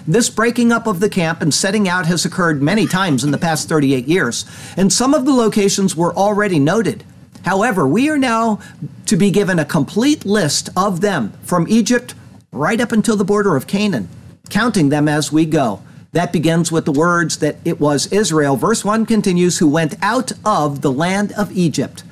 This 0.07 0.31
breaking 0.31 0.71
up 0.71 0.87
of 0.87 1.01
the 1.01 1.09
camp 1.09 1.43
and 1.43 1.53
setting 1.53 1.87
out 1.87 2.07
has 2.07 2.25
occurred 2.25 2.63
many 2.63 2.87
times 2.87 3.23
in 3.23 3.29
the 3.29 3.37
past 3.37 3.69
38 3.69 4.07
years, 4.07 4.43
and 4.75 4.91
some 4.91 5.13
of 5.13 5.25
the 5.25 5.33
locations 5.33 5.95
were 5.95 6.15
already 6.15 6.57
noted. 6.57 7.03
However, 7.43 7.87
we 7.87 8.09
are 8.09 8.17
now 8.17 8.59
to 9.05 9.15
be 9.15 9.29
given 9.29 9.59
a 9.59 9.65
complete 9.65 10.25
list 10.25 10.69
of 10.75 11.01
them 11.01 11.31
from 11.43 11.67
Egypt 11.69 12.15
right 12.51 12.81
up 12.81 12.91
until 12.91 13.17
the 13.17 13.23
border 13.23 13.55
of 13.55 13.67
Canaan, 13.67 14.09
counting 14.49 14.89
them 14.89 15.07
as 15.07 15.31
we 15.31 15.45
go. 15.45 15.83
That 16.15 16.31
begins 16.31 16.71
with 16.71 16.85
the 16.85 16.93
words 16.93 17.39
that 17.39 17.57
it 17.65 17.81
was 17.81 18.07
Israel. 18.07 18.55
Verse 18.55 18.85
1 18.85 19.05
continues, 19.05 19.57
who 19.57 19.67
went 19.67 19.95
out 20.01 20.31
of 20.45 20.79
the 20.79 20.91
land 20.91 21.33
of 21.33 21.51
Egypt. 21.51 22.05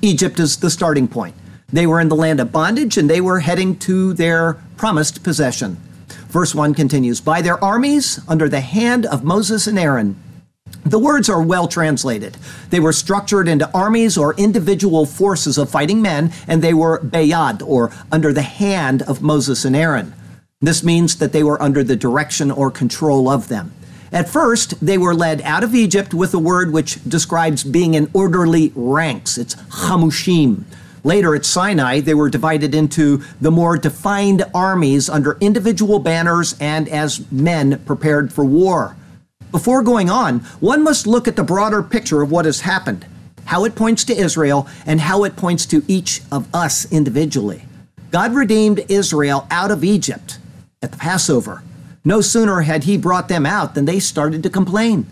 Egypt 0.00 0.40
is 0.40 0.56
the 0.56 0.70
starting 0.70 1.06
point. 1.06 1.34
They 1.70 1.86
were 1.86 2.00
in 2.00 2.08
the 2.08 2.16
land 2.16 2.40
of 2.40 2.50
bondage 2.50 2.96
and 2.96 3.10
they 3.10 3.20
were 3.20 3.40
heading 3.40 3.78
to 3.80 4.14
their 4.14 4.54
promised 4.78 5.22
possession. 5.22 5.76
Verse 6.28 6.54
1 6.54 6.72
continues, 6.72 7.20
by 7.20 7.42
their 7.42 7.62
armies 7.62 8.20
under 8.26 8.48
the 8.48 8.62
hand 8.62 9.04
of 9.04 9.22
Moses 9.22 9.66
and 9.66 9.78
Aaron. 9.78 10.16
The 10.86 10.98
words 10.98 11.28
are 11.28 11.42
well 11.42 11.68
translated. 11.68 12.38
They 12.70 12.80
were 12.80 12.94
structured 12.94 13.48
into 13.48 13.70
armies 13.74 14.16
or 14.16 14.32
individual 14.36 15.04
forces 15.04 15.58
of 15.58 15.68
fighting 15.68 16.00
men, 16.00 16.32
and 16.48 16.62
they 16.62 16.72
were 16.72 17.00
bayad, 17.00 17.60
or 17.60 17.92
under 18.10 18.32
the 18.32 18.40
hand 18.40 19.02
of 19.02 19.20
Moses 19.20 19.66
and 19.66 19.76
Aaron. 19.76 20.14
This 20.62 20.84
means 20.84 21.16
that 21.16 21.32
they 21.32 21.42
were 21.42 21.60
under 21.60 21.82
the 21.82 21.96
direction 21.96 22.52
or 22.52 22.70
control 22.70 23.28
of 23.28 23.48
them. 23.48 23.74
At 24.12 24.28
first, 24.28 24.84
they 24.84 24.96
were 24.96 25.14
led 25.14 25.42
out 25.42 25.64
of 25.64 25.74
Egypt 25.74 26.14
with 26.14 26.32
a 26.34 26.38
word 26.38 26.72
which 26.72 27.02
describes 27.02 27.64
being 27.64 27.94
in 27.94 28.08
orderly 28.12 28.70
ranks. 28.76 29.38
It's 29.38 29.56
hamushim. 29.56 30.64
Later 31.02 31.34
at 31.34 31.44
Sinai, 31.44 31.98
they 31.98 32.14
were 32.14 32.30
divided 32.30 32.76
into 32.76 33.22
the 33.40 33.50
more 33.50 33.76
defined 33.76 34.44
armies 34.54 35.08
under 35.08 35.36
individual 35.40 35.98
banners 35.98 36.54
and 36.60 36.88
as 36.88 37.30
men 37.32 37.82
prepared 37.84 38.32
for 38.32 38.44
war. 38.44 38.96
Before 39.50 39.82
going 39.82 40.08
on, 40.08 40.40
one 40.60 40.84
must 40.84 41.08
look 41.08 41.26
at 41.26 41.34
the 41.34 41.42
broader 41.42 41.82
picture 41.82 42.22
of 42.22 42.30
what 42.30 42.44
has 42.44 42.60
happened, 42.60 43.04
how 43.46 43.64
it 43.64 43.74
points 43.74 44.04
to 44.04 44.16
Israel, 44.16 44.68
and 44.86 45.00
how 45.00 45.24
it 45.24 45.34
points 45.34 45.66
to 45.66 45.82
each 45.88 46.20
of 46.30 46.46
us 46.54 46.90
individually. 46.92 47.64
God 48.12 48.34
redeemed 48.34 48.84
Israel 48.88 49.48
out 49.50 49.72
of 49.72 49.82
Egypt 49.82 50.38
at 50.82 50.92
the 50.92 50.98
Passover. 50.98 51.62
No 52.04 52.20
sooner 52.20 52.62
had 52.62 52.84
he 52.84 52.96
brought 52.96 53.28
them 53.28 53.46
out 53.46 53.74
than 53.74 53.84
they 53.84 54.00
started 54.00 54.42
to 54.42 54.50
complain. 54.50 55.06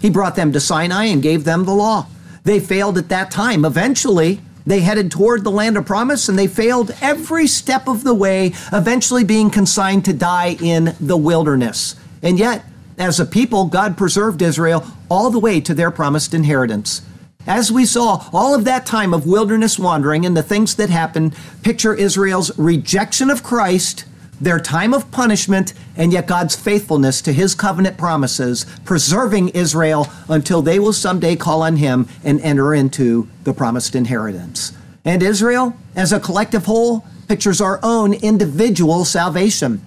He 0.00 0.10
brought 0.10 0.36
them 0.36 0.52
to 0.52 0.60
Sinai 0.60 1.04
and 1.06 1.22
gave 1.22 1.44
them 1.44 1.64
the 1.64 1.74
law. 1.74 2.06
They 2.44 2.60
failed 2.60 2.96
at 2.98 3.08
that 3.08 3.30
time. 3.30 3.64
Eventually, 3.64 4.40
they 4.64 4.80
headed 4.80 5.10
toward 5.10 5.42
the 5.42 5.50
land 5.50 5.76
of 5.76 5.86
promise 5.86 6.28
and 6.28 6.38
they 6.38 6.46
failed 6.46 6.94
every 7.00 7.46
step 7.46 7.88
of 7.88 8.04
the 8.04 8.14
way, 8.14 8.52
eventually 8.72 9.24
being 9.24 9.50
consigned 9.50 10.04
to 10.04 10.12
die 10.12 10.56
in 10.60 10.94
the 11.00 11.16
wilderness. 11.16 11.96
And 12.22 12.38
yet, 12.38 12.64
as 12.98 13.20
a 13.20 13.26
people, 13.26 13.66
God 13.66 13.96
preserved 13.96 14.42
Israel 14.42 14.84
all 15.08 15.30
the 15.30 15.38
way 15.38 15.60
to 15.60 15.74
their 15.74 15.90
promised 15.90 16.34
inheritance. 16.34 17.02
As 17.46 17.70
we 17.70 17.84
saw, 17.84 18.28
all 18.32 18.54
of 18.54 18.64
that 18.64 18.86
time 18.86 19.14
of 19.14 19.26
wilderness 19.26 19.78
wandering 19.78 20.26
and 20.26 20.36
the 20.36 20.42
things 20.42 20.74
that 20.76 20.90
happened 20.90 21.36
picture 21.62 21.94
Israel's 21.94 22.56
rejection 22.58 23.30
of 23.30 23.44
Christ, 23.44 24.04
their 24.40 24.58
time 24.58 24.92
of 24.92 25.10
punishment, 25.10 25.72
and 25.96 26.12
yet 26.12 26.26
God's 26.26 26.56
faithfulness 26.56 27.22
to 27.22 27.32
his 27.32 27.54
covenant 27.54 27.96
promises, 27.96 28.66
preserving 28.84 29.50
Israel 29.50 30.08
until 30.28 30.62
they 30.62 30.78
will 30.78 30.92
someday 30.92 31.36
call 31.36 31.62
on 31.62 31.76
him 31.76 32.08
and 32.24 32.40
enter 32.40 32.74
into 32.74 33.28
the 33.44 33.54
promised 33.54 33.94
inheritance. 33.94 34.72
And 35.04 35.22
Israel, 35.22 35.76
as 35.94 36.12
a 36.12 36.20
collective 36.20 36.66
whole, 36.66 37.06
pictures 37.28 37.60
our 37.60 37.80
own 37.82 38.14
individual 38.14 39.04
salvation. 39.04 39.80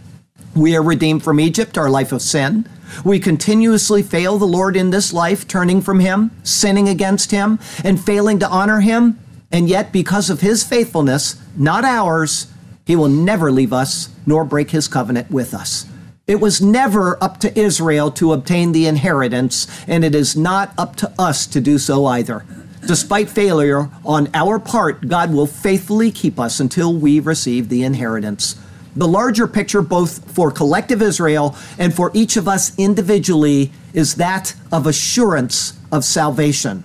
We 0.55 0.75
are 0.75 0.83
redeemed 0.83 1.23
from 1.23 1.39
Egypt, 1.39 1.77
our 1.77 1.89
life 1.89 2.11
of 2.11 2.21
sin. 2.21 2.67
We 3.05 3.19
continuously 3.19 4.01
fail 4.01 4.37
the 4.37 4.45
Lord 4.45 4.75
in 4.75 4.89
this 4.89 5.13
life, 5.13 5.47
turning 5.47 5.81
from 5.81 5.99
Him, 5.99 6.31
sinning 6.43 6.89
against 6.89 7.31
Him, 7.31 7.59
and 7.83 8.03
failing 8.03 8.39
to 8.39 8.49
honor 8.49 8.79
Him. 8.79 9.19
And 9.51 9.69
yet, 9.69 9.91
because 9.91 10.29
of 10.29 10.41
His 10.41 10.63
faithfulness, 10.63 11.41
not 11.55 11.85
ours, 11.85 12.47
He 12.89 12.95
will 12.95 13.07
never 13.07 13.51
leave 13.51 13.71
us 13.71 14.09
nor 14.25 14.43
break 14.43 14.71
His 14.71 14.87
covenant 14.87 15.29
with 15.29 15.53
us. 15.53 15.85
It 16.25 16.39
was 16.39 16.59
never 16.59 17.23
up 17.23 17.39
to 17.41 17.59
Israel 17.59 18.09
to 18.13 18.33
obtain 18.33 18.71
the 18.71 18.87
inheritance, 18.87 19.67
and 19.87 20.03
it 20.03 20.15
is 20.15 20.35
not 20.35 20.73
up 20.75 20.95
to 20.95 21.13
us 21.19 21.45
to 21.45 21.61
do 21.61 21.77
so 21.77 22.07
either. 22.07 22.43
Despite 22.87 23.29
failure 23.29 23.91
on 24.03 24.27
our 24.33 24.57
part, 24.57 25.07
God 25.07 25.31
will 25.31 25.45
faithfully 25.45 26.09
keep 26.09 26.39
us 26.39 26.59
until 26.59 26.91
we 26.91 27.19
receive 27.19 27.69
the 27.69 27.83
inheritance. 27.83 28.59
The 28.95 29.07
larger 29.07 29.45
picture, 29.45 29.83
both 29.83 30.33
for 30.33 30.49
collective 30.49 31.03
Israel 31.03 31.55
and 31.77 31.93
for 31.93 32.09
each 32.15 32.37
of 32.37 32.47
us 32.47 32.75
individually, 32.79 33.71
is 33.93 34.15
that 34.15 34.55
of 34.71 34.87
assurance 34.87 35.77
of 35.91 36.03
salvation. 36.03 36.83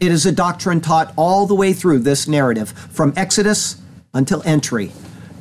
It 0.00 0.10
is 0.10 0.26
a 0.26 0.32
doctrine 0.32 0.80
taught 0.80 1.14
all 1.14 1.46
the 1.46 1.54
way 1.54 1.72
through 1.72 2.00
this 2.00 2.26
narrative, 2.26 2.70
from 2.70 3.12
Exodus 3.16 3.80
until 4.12 4.42
entry. 4.44 4.90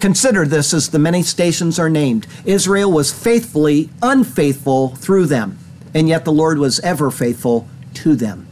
Consider 0.06 0.46
this 0.46 0.72
as 0.72 0.90
the 0.90 1.00
many 1.00 1.24
stations 1.24 1.80
are 1.80 1.90
named. 1.90 2.28
Israel 2.46 2.92
was 2.92 3.12
faithfully 3.12 3.90
unfaithful 4.04 4.90
through 4.90 5.26
them, 5.26 5.58
and 5.96 6.08
yet 6.08 6.26
the 6.26 6.32
Lord 6.32 6.60
was 6.60 6.80
ever 6.82 7.10
faithful 7.10 7.68
to 7.96 8.16
them. 8.16 8.48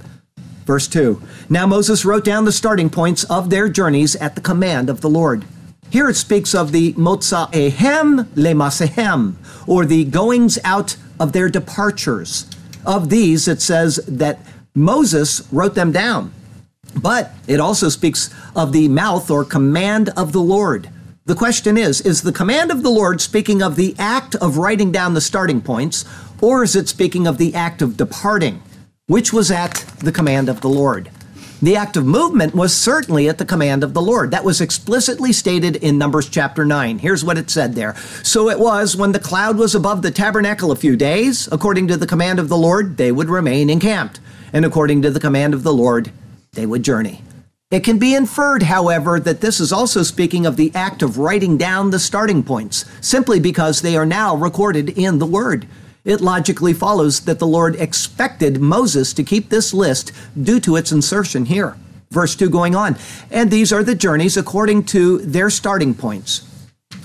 Verse 0.66 0.88
2 0.88 1.22
Now 1.52 1.68
Moses 1.68 2.06
wrote 2.06 2.26
down 2.26 2.46
the 2.46 2.52
starting 2.52 2.90
points 2.90 3.24
of 3.26 3.52
their 3.52 3.70
journeys 3.70 4.16
at 4.16 4.34
the 4.34 4.42
command 4.42 4.90
of 4.90 5.02
the 5.02 5.12
Lord. 5.12 5.46
Here 5.92 6.10
it 6.10 6.16
speaks 6.16 6.56
of 6.56 6.72
the 6.72 6.94
motzaehem 6.94 8.24
lemasehem, 8.34 9.36
or 9.68 9.86
the 9.86 10.06
goings 10.06 10.58
out 10.64 10.98
of 11.20 11.34
their 11.34 11.50
departures. 11.50 12.50
Of 12.84 13.12
these, 13.12 13.48
it 13.48 13.62
says 13.62 13.98
that 14.08 14.40
Moses 14.74 15.48
wrote 15.52 15.76
them 15.76 15.92
down. 15.92 16.34
But 17.00 17.32
it 17.46 17.60
also 17.60 17.90
speaks 17.90 18.34
of 18.56 18.72
the 18.72 18.88
mouth 18.88 19.30
or 19.30 19.46
command 19.46 20.10
of 20.18 20.32
the 20.32 20.42
Lord. 20.42 20.90
The 21.26 21.36
question 21.36 21.78
is 21.78 22.02
Is 22.02 22.24
the 22.24 22.34
command 22.34 22.70
of 22.70 22.84
the 22.84 22.90
Lord 22.90 23.22
speaking 23.22 23.62
of 23.62 23.78
the 23.78 23.96
act 23.98 24.36
of 24.36 24.58
writing 24.58 24.92
down 24.92 25.14
the 25.14 25.22
starting 25.22 25.62
points, 25.62 26.04
or 26.42 26.64
is 26.64 26.76
it 26.76 26.90
speaking 26.90 27.28
of 27.28 27.38
the 27.38 27.56
act 27.56 27.82
of 27.82 27.96
departing, 27.96 28.62
which 29.08 29.32
was 29.32 29.50
at 29.50 29.86
the 30.00 30.12
command 30.12 30.50
of 30.50 30.60
the 30.60 30.68
Lord? 30.68 31.10
The 31.62 31.78
act 31.78 31.96
of 31.96 32.06
movement 32.06 32.54
was 32.54 32.76
certainly 32.76 33.30
at 33.30 33.38
the 33.38 33.46
command 33.46 33.86
of 33.86 33.94
the 33.94 34.02
Lord. 34.02 34.32
That 34.32 34.44
was 34.44 34.60
explicitly 34.60 35.32
stated 35.32 35.78
in 35.78 35.98
Numbers 35.98 36.28
chapter 36.28 36.66
9. 36.66 37.00
Here's 37.00 37.24
what 37.24 37.38
it 37.38 37.50
said 37.50 37.74
there. 37.74 37.96
So 38.22 38.50
it 38.50 38.60
was 38.60 38.98
when 38.98 39.14
the 39.14 39.20
cloud 39.20 39.58
was 39.58 39.74
above 39.74 40.02
the 40.02 40.12
tabernacle 40.12 40.74
a 40.74 40.76
few 40.76 40.98
days, 40.98 41.48
according 41.54 41.88
to 41.88 41.96
the 41.96 42.06
command 42.06 42.40
of 42.40 42.50
the 42.50 42.58
Lord, 42.58 42.98
they 42.98 43.14
would 43.14 43.30
remain 43.30 43.70
encamped. 43.70 44.20
And 44.52 44.66
according 44.66 45.04
to 45.04 45.10
the 45.10 45.22
command 45.22 45.54
of 45.54 45.64
the 45.64 45.72
Lord, 45.72 46.12
they 46.52 46.66
would 46.66 46.84
journey. 46.84 47.22
It 47.74 47.84
can 47.84 48.00
be 48.00 48.16
inferred, 48.16 48.64
however, 48.64 49.20
that 49.20 49.42
this 49.42 49.60
is 49.60 49.74
also 49.74 50.04
speaking 50.04 50.46
of 50.46 50.56
the 50.56 50.72
act 50.74 51.02
of 51.02 51.18
writing 51.18 51.58
down 51.58 51.90
the 51.90 52.00
starting 52.00 52.44
points, 52.44 52.86
simply 53.02 53.42
because 53.42 53.82
they 53.82 53.98
are 53.98 54.06
now 54.06 54.34
recorded 54.34 54.90
in 54.90 55.20
the 55.20 55.26
Word 55.26 55.68
it 56.06 56.20
logically 56.20 56.74
follows 56.74 57.22
that 57.22 57.40
the 57.40 57.48
Lord 57.48 57.78
expected 57.78 58.60
Moses 58.60 59.14
to 59.14 59.24
keep 59.24 59.50
this 59.50 59.74
list 59.74 60.12
due 60.42 60.60
to 60.60 60.76
its 60.76 60.92
insertion 60.92 61.46
here. 61.46 61.78
Verse 62.12 62.36
2 62.36 62.50
going 62.50 62.76
on, 62.76 62.98
and 63.32 63.50
these 63.50 63.72
are 63.72 63.84
the 63.84 63.96
journeys 63.96 64.38
according 64.38 64.84
to 64.86 65.20
their 65.20 65.50
starting 65.50 65.94
points. 65.96 66.48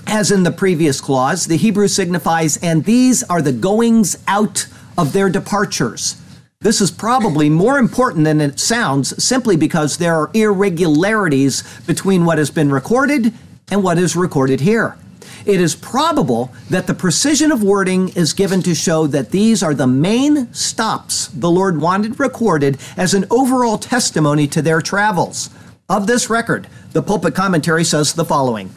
As 0.05 0.31
in 0.31 0.43
the 0.43 0.51
previous 0.51 1.01
clause, 1.01 1.45
the 1.45 1.55
Hebrew 1.55 1.87
signifies, 1.87 2.57
and 2.57 2.83
these 2.83 3.23
are 3.23 3.41
the 3.41 3.53
goings 3.53 4.17
out 4.27 4.67
of 4.97 5.13
their 5.13 5.29
departures. 5.29 6.21
This 6.61 6.81
is 6.81 6.91
probably 6.91 7.49
more 7.49 7.79
important 7.79 8.25
than 8.25 8.41
it 8.41 8.59
sounds 8.59 9.23
simply 9.23 9.55
because 9.55 9.95
there 9.95 10.13
are 10.13 10.29
irregularities 10.33 11.63
between 11.87 12.25
what 12.25 12.37
has 12.37 12.51
been 12.51 12.69
recorded 12.69 13.33
and 13.71 13.81
what 13.81 13.97
is 13.97 14.13
recorded 14.17 14.59
here. 14.59 14.97
It 15.45 15.61
is 15.61 15.73
probable 15.73 16.51
that 16.69 16.85
the 16.85 16.93
precision 16.93 17.53
of 17.53 17.63
wording 17.63 18.09
is 18.09 18.33
given 18.33 18.61
to 18.63 18.75
show 18.75 19.07
that 19.07 19.31
these 19.31 19.63
are 19.63 19.73
the 19.73 19.87
main 19.87 20.53
stops 20.53 21.27
the 21.27 21.49
Lord 21.49 21.79
wanted 21.79 22.19
recorded 22.19 22.77
as 22.97 23.13
an 23.13 23.23
overall 23.31 23.77
testimony 23.77 24.45
to 24.47 24.61
their 24.61 24.81
travels. 24.81 25.49
Of 25.87 26.07
this 26.07 26.29
record, 26.29 26.67
the 26.91 27.01
pulpit 27.01 27.35
commentary 27.35 27.85
says 27.85 28.11
the 28.11 28.25
following. 28.25 28.69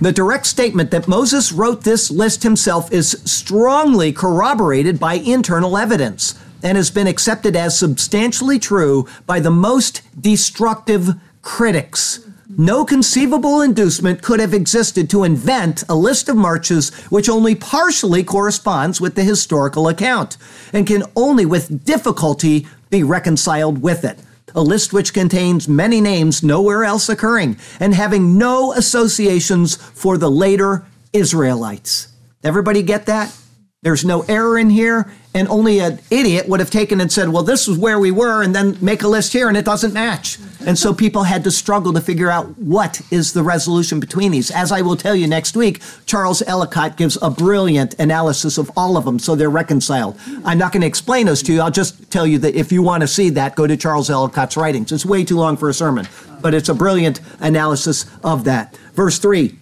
The 0.00 0.12
direct 0.12 0.46
statement 0.46 0.92
that 0.92 1.08
Moses 1.08 1.50
wrote 1.50 1.82
this 1.82 2.12
list 2.12 2.44
himself 2.44 2.92
is 2.92 3.20
strongly 3.24 4.12
corroborated 4.12 5.00
by 5.00 5.14
internal 5.14 5.76
evidence 5.76 6.38
and 6.64 6.76
has 6.76 6.90
been 6.90 7.06
accepted 7.06 7.54
as 7.54 7.78
substantially 7.78 8.58
true 8.58 9.06
by 9.26 9.38
the 9.38 9.50
most 9.50 10.02
destructive 10.20 11.10
critics. 11.42 12.26
No 12.56 12.84
conceivable 12.84 13.60
inducement 13.60 14.22
could 14.22 14.40
have 14.40 14.54
existed 14.54 15.08
to 15.10 15.24
invent 15.24 15.82
a 15.88 15.94
list 15.94 16.28
of 16.28 16.36
marches 16.36 16.90
which 17.10 17.28
only 17.28 17.54
partially 17.54 18.24
corresponds 18.24 19.00
with 19.00 19.14
the 19.14 19.24
historical 19.24 19.88
account 19.88 20.36
and 20.72 20.86
can 20.86 21.04
only 21.16 21.46
with 21.46 21.84
difficulty 21.84 22.66
be 22.90 23.02
reconciled 23.02 23.82
with 23.82 24.04
it. 24.04 24.18
A 24.54 24.62
list 24.62 24.92
which 24.92 25.14
contains 25.14 25.68
many 25.68 26.00
names 26.00 26.42
nowhere 26.42 26.84
else 26.84 27.08
occurring 27.08 27.56
and 27.80 27.94
having 27.94 28.38
no 28.38 28.72
associations 28.72 29.76
for 29.76 30.16
the 30.16 30.30
later 30.30 30.86
Israelites. 31.12 32.08
Everybody 32.44 32.82
get 32.82 33.06
that? 33.06 33.36
There's 33.82 34.04
no 34.04 34.22
error 34.22 34.58
in 34.58 34.70
here, 34.70 35.12
and 35.34 35.48
only 35.48 35.80
an 35.80 35.98
idiot 36.10 36.48
would 36.48 36.60
have 36.60 36.70
taken 36.70 37.00
and 37.00 37.10
said, 37.10 37.28
well, 37.28 37.42
this 37.42 37.66
is 37.66 37.76
where 37.76 37.98
we 37.98 38.12
were, 38.12 38.42
and 38.42 38.54
then 38.54 38.78
make 38.80 39.02
a 39.02 39.08
list 39.08 39.32
here, 39.32 39.48
and 39.48 39.56
it 39.56 39.64
doesn't 39.64 39.92
match. 39.92 40.38
And 40.64 40.78
so 40.78 40.94
people 40.94 41.24
had 41.24 41.42
to 41.44 41.50
struggle 41.50 41.92
to 41.92 42.00
figure 42.00 42.30
out 42.30 42.56
what 42.56 43.02
is 43.10 43.32
the 43.32 43.42
resolution 43.42 43.98
between 43.98 44.30
these. 44.30 44.52
As 44.52 44.70
I 44.70 44.80
will 44.80 44.96
tell 44.96 45.16
you 45.16 45.26
next 45.26 45.56
week, 45.56 45.82
Charles 46.06 46.40
Ellicott 46.42 46.96
gives 46.96 47.18
a 47.20 47.30
brilliant 47.30 47.98
analysis 47.98 48.58
of 48.58 48.70
all 48.76 48.96
of 48.96 49.04
them, 49.04 49.18
so 49.18 49.34
they're 49.34 49.50
reconciled. 49.50 50.16
I'm 50.44 50.58
not 50.58 50.72
going 50.72 50.82
to 50.82 50.86
explain 50.86 51.26
those 51.26 51.42
to 51.42 51.52
you. 51.52 51.60
I'll 51.60 51.70
just 51.70 52.10
tell 52.12 52.26
you 52.26 52.38
that 52.38 52.54
if 52.54 52.70
you 52.70 52.82
want 52.82 53.00
to 53.00 53.08
see 53.08 53.28
that, 53.30 53.56
go 53.56 53.66
to 53.66 53.76
Charles 53.76 54.08
Ellicott's 54.08 54.56
writings. 54.56 54.92
It's 54.92 55.04
way 55.04 55.24
too 55.24 55.36
long 55.36 55.56
for 55.56 55.68
a 55.68 55.74
sermon, 55.74 56.06
but 56.42 56.54
it's 56.54 56.68
a 56.68 56.74
brilliant 56.74 57.20
analysis 57.40 58.06
of 58.22 58.44
that. 58.44 58.76
Verse 58.94 59.18
3 59.18 59.58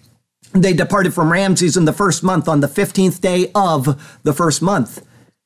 they 0.53 0.71
departed 0.71 1.15
from 1.15 1.31
Ramses 1.31 1.75
in 1.75 1.85
the 1.85 1.93
first 1.93 2.21
month 2.21 2.47
on 2.47 2.59
the 2.59 2.67
15th 2.67 3.19
day 3.21 3.49
of 3.55 4.19
the 4.21 4.33
first 4.33 4.61
month. 4.61 5.03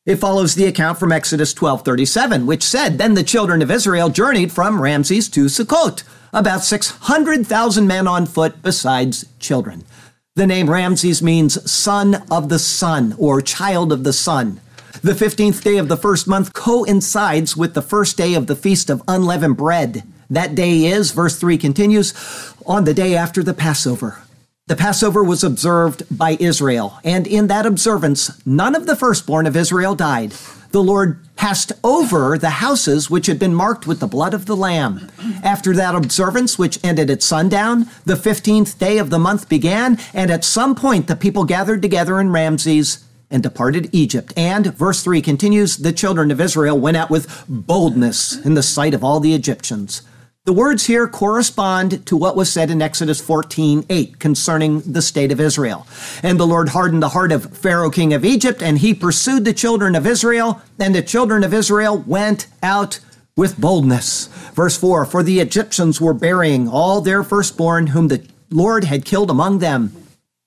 It 0.08 0.20
follows 0.20 0.56
the 0.56 0.66
account 0.66 0.98
from 0.98 1.12
Exodus 1.12 1.54
12:37, 1.54 2.46
which 2.46 2.64
said, 2.64 2.98
"Then 2.98 3.14
the 3.14 3.24
children 3.24 3.62
of 3.62 3.70
Israel 3.70 4.10
journeyed 4.10 4.54
from 4.54 4.82
Ramses 4.82 5.28
to 5.30 5.50
Sukkot, 5.50 6.04
about 6.32 6.64
600,000 6.64 7.86
men 7.86 8.08
on 8.08 8.26
foot 8.26 8.64
besides 8.64 9.26
children." 9.38 9.84
The 10.38 10.48
name 10.48 10.70
Ramses 10.70 11.22
means 11.22 11.70
son 11.70 12.24
of 12.32 12.48
the 12.48 12.58
sun 12.58 13.16
or 13.18 13.42
child 13.42 13.92
of 13.92 14.06
the 14.06 14.14
sun. 14.14 14.62
The 15.04 15.14
15th 15.14 15.62
day 15.62 15.76
of 15.76 15.90
the 15.90 15.98
first 15.98 16.26
month 16.26 16.54
coincides 16.54 17.58
with 17.58 17.74
the 17.74 17.82
first 17.82 18.16
day 18.16 18.34
of 18.34 18.48
the 18.48 18.56
feast 18.56 18.90
of 18.90 19.04
unleavened 19.10 19.58
bread. 19.58 20.04
That 20.30 20.56
day 20.56 20.86
is, 20.86 21.12
verse 21.12 21.36
3 21.36 21.58
continues, 21.58 22.14
on 22.66 22.86
the 22.86 22.94
day 22.94 23.14
after 23.14 23.44
the 23.44 23.54
Passover. 23.54 24.20
The 24.68 24.76
Passover 24.76 25.24
was 25.24 25.46
observed 25.46 26.04
by 26.12 26.36
Israel, 26.42 27.00
and 27.06 27.26
in 27.26 27.48
that 27.48 27.66
observance, 27.66 28.46
none 28.46 28.76
of 28.76 28.86
the 28.86 28.98
firstborn 28.98 29.48
of 29.48 29.56
Israel 29.56 29.96
died. 29.96 30.34
The 30.72 30.84
Lord 30.84 31.26
passed 31.38 31.72
over 31.86 32.38
the 32.38 32.50
houses 32.50 33.10
which 33.10 33.28
had 33.28 33.40
been 33.40 33.56
marked 33.56 33.88
with 33.88 34.02
the 34.02 34.08
blood 34.08 34.34
of 34.34 34.46
the 34.46 34.58
Lamb. 34.58 35.10
After 35.42 35.74
that 35.76 35.96
observance, 35.96 36.60
which 36.60 36.84
ended 36.84 37.10
at 37.10 37.24
sundown, 37.24 37.86
the 38.04 38.16
15th 38.16 38.78
day 38.78 38.98
of 38.98 39.10
the 39.10 39.18
month 39.20 39.48
began, 39.48 40.00
and 40.14 40.30
at 40.30 40.44
some 40.44 40.76
point 40.76 41.08
the 41.08 41.16
people 41.16 41.46
gathered 41.46 41.82
together 41.82 42.20
in 42.20 42.34
Ramses 42.34 43.06
and 43.32 43.42
departed 43.42 43.90
Egypt. 43.94 44.34
And, 44.36 44.76
verse 44.76 45.02
3 45.02 45.22
continues, 45.22 45.78
the 45.78 45.94
children 45.94 46.30
of 46.30 46.42
Israel 46.42 46.78
went 46.78 46.98
out 46.98 47.10
with 47.10 47.46
boldness 47.48 48.46
in 48.46 48.56
the 48.56 48.64
sight 48.64 48.94
of 48.94 49.02
all 49.02 49.22
the 49.22 49.34
Egyptians. 49.34 50.02
The 50.48 50.54
words 50.54 50.86
here 50.86 51.10
correspond 51.10 52.06
to 52.06 52.16
what 52.16 52.38
was 52.38 52.50
said 52.50 52.72
in 52.72 52.82
Exodus 52.82 53.20
14 53.20 53.86
8 53.90 54.18
concerning 54.18 54.80
the 54.80 55.02
state 55.02 55.34
of 55.34 55.42
Israel. 55.42 55.86
And 56.24 56.40
the 56.40 56.48
Lord 56.48 56.70
hardened 56.70 57.04
the 57.04 57.10
heart 57.10 57.34
of 57.34 57.58
Pharaoh, 57.58 57.90
king 57.90 58.14
of 58.14 58.24
Egypt, 58.24 58.64
and 58.64 58.78
he 58.78 58.94
pursued 58.94 59.44
the 59.44 59.52
children 59.52 59.94
of 59.94 60.08
Israel, 60.08 60.62
and 60.80 60.96
the 60.96 61.02
children 61.02 61.44
of 61.44 61.54
Israel 61.54 61.98
went 62.08 62.48
out 62.64 63.02
with 63.36 63.60
boldness. 63.60 64.28
Verse 64.54 64.78
4 64.78 65.04
For 65.04 65.22
the 65.22 65.42
Egyptians 65.42 66.00
were 66.00 66.14
burying 66.14 66.70
all 66.70 67.02
their 67.02 67.26
firstborn, 67.26 67.88
whom 67.88 68.08
the 68.08 68.26
Lord 68.50 68.86
had 68.86 69.04
killed 69.04 69.30
among 69.30 69.60
them. 69.60 69.92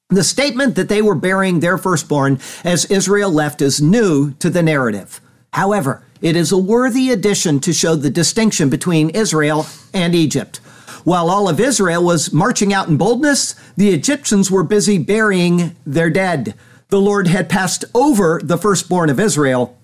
The 0.08 0.24
statement 0.24 0.76
that 0.76 0.88
they 0.88 1.02
were 1.02 1.14
burying 1.14 1.60
their 1.60 1.76
firstborn 1.76 2.40
as 2.64 2.86
Israel 2.86 3.30
left 3.30 3.60
is 3.60 3.82
new 3.82 4.30
to 4.38 4.48
the 4.48 4.62
narrative. 4.62 5.20
However, 5.52 6.02
it 6.22 6.36
is 6.36 6.52
a 6.52 6.58
worthy 6.58 7.10
addition 7.10 7.60
to 7.60 7.72
show 7.72 7.96
the 7.96 8.10
distinction 8.10 8.68
between 8.68 9.10
Israel 9.10 9.66
and 9.94 10.14
Egypt. 10.14 10.58
While 11.04 11.30
all 11.30 11.48
of 11.48 11.58
Israel 11.58 12.04
was 12.04 12.32
marching 12.32 12.74
out 12.74 12.88
in 12.88 12.98
boldness, 12.98 13.54
the 13.76 13.90
Egyptians 13.90 14.50
were 14.50 14.62
busy 14.62 14.98
burying 14.98 15.74
their 15.86 16.10
dead. 16.10 16.54
The 16.88 17.00
Lord 17.00 17.26
had 17.26 17.48
passed 17.48 17.84
over 17.94 18.40
the 18.42 18.58
firstborn 18.58 19.08
of 19.08 19.18
Israel, 19.18 19.78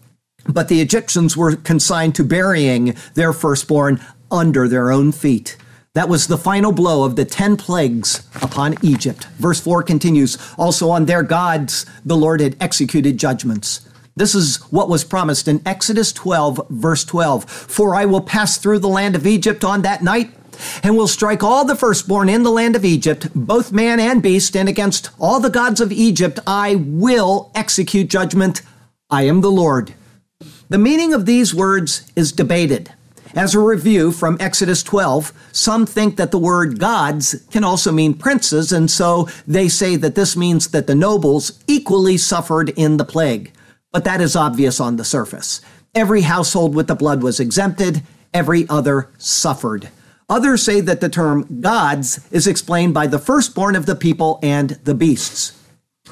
but 0.47 0.69
the 0.69 0.81
Egyptians 0.83 1.37
were 1.37 1.57
consigned 1.57 2.15
to 2.17 2.25
burying 2.25 2.95
their 3.15 3.33
firstborn 3.33 4.01
under 4.31 4.69
their 4.69 4.91
own 4.91 5.13
feet. 5.13 5.57
That 5.95 6.11
was 6.11 6.27
the 6.27 6.37
final 6.37 6.73
blow 6.73 7.05
of 7.05 7.17
the 7.17 7.25
10 7.25 7.57
plagues 7.57 8.29
upon 8.43 8.75
Egypt. 8.83 9.25
Verse 9.39 9.61
4 9.61 9.83
continues 9.83 10.37
Also 10.59 10.91
on 10.91 11.07
their 11.07 11.23
gods 11.23 11.87
the 12.05 12.17
Lord 12.17 12.43
had 12.43 12.57
executed 12.61 13.17
judgments. 13.17 13.86
This 14.19 14.35
is 14.35 14.57
what 14.73 14.89
was 14.89 15.05
promised 15.05 15.47
in 15.47 15.61
Exodus 15.67 16.11
12, 16.11 16.69
verse 16.71 17.05
12. 17.05 17.45
For 17.45 17.95
I 17.95 18.07
will 18.07 18.23
pass 18.23 18.57
through 18.57 18.79
the 18.79 18.89
land 18.89 19.15
of 19.15 19.27
Egypt 19.27 19.63
on 19.63 19.83
that 19.83 20.03
night, 20.03 20.33
and 20.83 20.97
will 20.97 21.07
strike 21.07 21.43
all 21.43 21.67
the 21.67 21.77
firstborn 21.77 22.31
in 22.31 22.43
the 22.43 22.51
land 22.51 22.75
of 22.77 22.85
Egypt, 22.85 23.29
both 23.35 23.73
man 23.73 24.01
and 24.01 24.23
beast, 24.23 24.57
and 24.57 24.71
against 24.71 25.11
all 25.19 25.39
the 25.39 25.51
gods 25.51 25.83
of 25.83 25.93
Egypt 25.93 26.39
I 26.47 26.77
will 26.77 27.53
execute 27.55 28.09
judgment. 28.09 28.63
I 29.11 29.25
am 29.25 29.43
the 29.43 29.51
Lord. 29.51 29.93
The 30.71 30.79
meaning 30.79 31.13
of 31.13 31.27
these 31.27 31.55
words 31.55 32.11
is 32.17 32.33
debated. 32.33 32.91
As 33.35 33.55
a 33.55 33.61
review 33.61 34.13
from 34.13 34.39
Exodus 34.41 34.83
12, 34.83 35.31
some 35.53 35.85
think 35.85 36.17
that 36.17 36.31
the 36.31 36.39
word 36.39 36.79
gods 36.79 37.35
can 37.51 37.65
also 37.65 37.93
mean 37.93 38.15
princes, 38.15 38.73
and 38.73 38.91
so 38.91 39.29
they 39.47 39.69
say 39.69 39.95
that 39.97 40.15
this 40.15 40.39
means 40.39 40.69
that 40.69 40.87
the 40.87 40.95
nobles 40.95 41.63
equally 41.67 42.17
suffered 42.17 42.71
in 42.71 42.97
the 42.97 43.05
plague 43.05 43.53
but 43.97 44.05
that 44.05 44.21
is 44.21 44.37
obvious 44.37 44.79
on 44.79 44.97
the 44.97 45.05
surface. 45.05 45.63
Every 45.95 46.21
household 46.21 46.75
with 46.75 46.87
the 46.87 46.95
blood 46.95 47.23
was 47.23 47.41
exempted, 47.41 48.03
every 48.35 48.69
other 48.69 49.09
suffered. 49.17 49.89
Others 50.29 50.63
say 50.63 50.83
that 50.83 51.01
the 51.01 51.09
term 51.09 51.63
gods 51.63 52.21
is 52.31 52.47
explained 52.47 52.93
by 52.93 53.07
the 53.07 53.19
firstborn 53.19 53.75
of 53.75 53.87
the 53.87 53.97
people 53.97 54.39
and 54.43 54.79
the 54.85 54.95
beasts. 54.95 55.59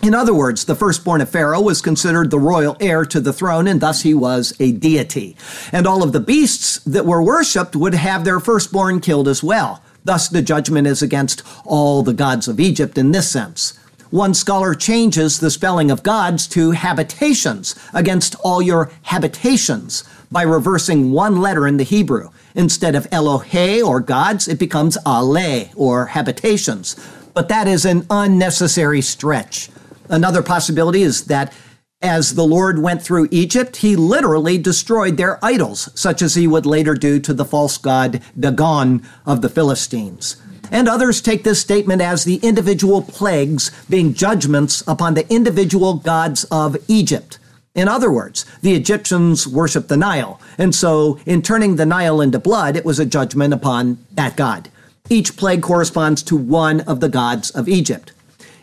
In 0.03 0.15
other 0.15 0.33
words, 0.33 0.65
the 0.65 0.75
firstborn 0.75 1.21
of 1.21 1.29
Pharaoh 1.29 1.61
was 1.61 1.83
considered 1.83 2.31
the 2.31 2.39
royal 2.39 2.79
heir 2.81 3.05
to 3.05 3.21
the 3.21 3.35
throne, 3.35 3.69
and 3.69 3.83
thus 3.83 4.01
he 4.01 4.15
was 4.15 4.55
a 4.59 4.73
deity. 4.73 5.37
And 5.71 5.87
all 5.87 6.03
of 6.03 6.13
the 6.15 6.21
beasts 6.21 6.79
that 6.85 7.05
were 7.05 7.23
worshipped 7.23 7.77
would 7.77 7.93
have 7.93 8.25
their 8.25 8.41
firstborn 8.41 9.01
killed 9.01 9.29
as 9.29 9.43
well. 9.43 9.83
Thus, 10.05 10.31
the 10.31 10.41
judgment 10.41 10.87
is 10.87 11.03
against 11.03 11.43
all 11.67 12.03
the 12.03 12.15
gods 12.15 12.49
of 12.49 12.61
Egypt 12.61 12.97
in 12.97 13.13
this 13.13 13.31
sense. 13.31 13.79
One 14.15 14.33
scholar 14.33 14.75
changes 14.75 15.41
the 15.41 15.51
spelling 15.51 15.91
of 15.91 16.05
gods 16.05 16.47
to 16.55 16.71
habitations 16.71 17.75
against 17.93 18.37
all 18.45 18.63
your 18.63 18.93
habitations 19.03 20.05
by 20.31 20.43
reversing 20.43 21.11
one 21.11 21.41
letter 21.41 21.67
in 21.67 21.79
the 21.79 21.83
Hebrew. 21.83 22.31
Instead 22.55 22.95
of 22.95 23.11
Elohe 23.11 23.85
or 23.85 23.99
gods, 23.99 24.47
it 24.47 24.61
becomes 24.61 24.97
Ale 25.05 25.69
or 25.75 26.07
habitations. 26.07 26.95
But 27.35 27.49
that 27.49 27.67
is 27.67 27.85
an 27.85 28.07
unnecessary 28.09 29.01
stretch. 29.01 29.69
Another 30.09 30.45
possibility 30.45 31.03
is 31.03 31.25
that 31.25 31.53
as 32.01 32.37
the 32.37 32.47
Lord 32.47 32.79
went 32.79 33.03
through 33.03 33.27
Egypt, 33.33 33.79
he 33.79 33.97
literally 33.97 34.59
destroyed 34.59 35.17
their 35.17 35.45
idols, 35.45 35.91
such 35.97 36.23
as 36.23 36.37
he 36.37 36.47
would 36.47 36.67
later 36.67 36.95
do 36.95 37.19
to 37.19 37.35
the 37.35 37.45
false 37.45 37.79
god 37.79 38.23
Dagon 38.39 39.03
of 39.27 39.43
the 39.43 39.49
Philistines. 39.49 40.37
And 40.75 40.89
others 40.89 41.21
take 41.21 41.45
this 41.45 41.61
statement 41.61 42.03
as 42.03 42.25
the 42.25 42.41
individual 42.43 43.01
plagues 43.01 43.71
being 43.89 44.13
judgments 44.13 44.83
upon 44.89 45.15
the 45.15 45.33
individual 45.33 45.95
gods 45.95 46.43
of 46.51 46.77
Egypt. 46.89 47.39
In 47.77 47.87
other 47.87 48.11
words, 48.11 48.45
the 48.61 48.75
Egyptians 48.75 49.47
worshiped 49.47 49.89
the 49.89 49.97
Nile, 49.97 50.41
and 50.59 50.75
so 50.75 51.21
in 51.27 51.43
turning 51.43 51.77
the 51.77 51.87
Nile 51.87 52.21
into 52.21 52.41
blood, 52.41 52.75
it 52.75 52.85
was 52.85 52.99
a 52.99 53.07
judgment 53.07 53.55
upon 53.55 54.05
that 54.11 54.37
god. 54.37 54.69
Each 55.09 55.37
plague 55.37 55.63
corresponds 55.63 56.25
to 56.25 56.37
one 56.37 56.81
of 56.81 56.99
the 56.99 57.09
gods 57.09 57.53
of 57.53 57.69
Egypt. 57.69 58.11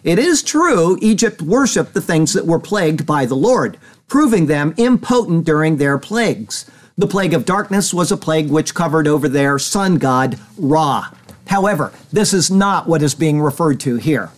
It 0.03 0.19
is 0.19 0.43
true 0.43 0.97
Egypt 1.01 1.41
worshiped 1.41 1.93
the 1.93 2.01
things 2.01 2.33
that 2.33 2.45
were 2.45 2.59
plagued 2.59 3.05
by 3.05 3.25
the 3.25 3.35
Lord, 3.35 3.77
proving 4.09 4.47
them 4.47 4.73
impotent 4.75 5.45
during 5.45 5.77
their 5.77 5.97
plagues. 5.97 6.69
The 6.97 7.07
plague 7.07 7.33
of 7.33 7.45
darkness 7.45 7.93
was 7.93 8.11
a 8.11 8.17
plague 8.17 8.49
which 8.49 8.75
covered 8.75 9.07
over 9.07 9.29
their 9.29 9.57
sun 9.57 9.95
god, 9.95 10.37
Ra. 10.57 11.07
However, 11.51 11.91
this 12.13 12.33
is 12.33 12.49
not 12.49 12.87
what 12.87 13.01
is 13.01 13.13
being 13.13 13.41
referred 13.41 13.81
to 13.81 13.97
here. 13.97 14.29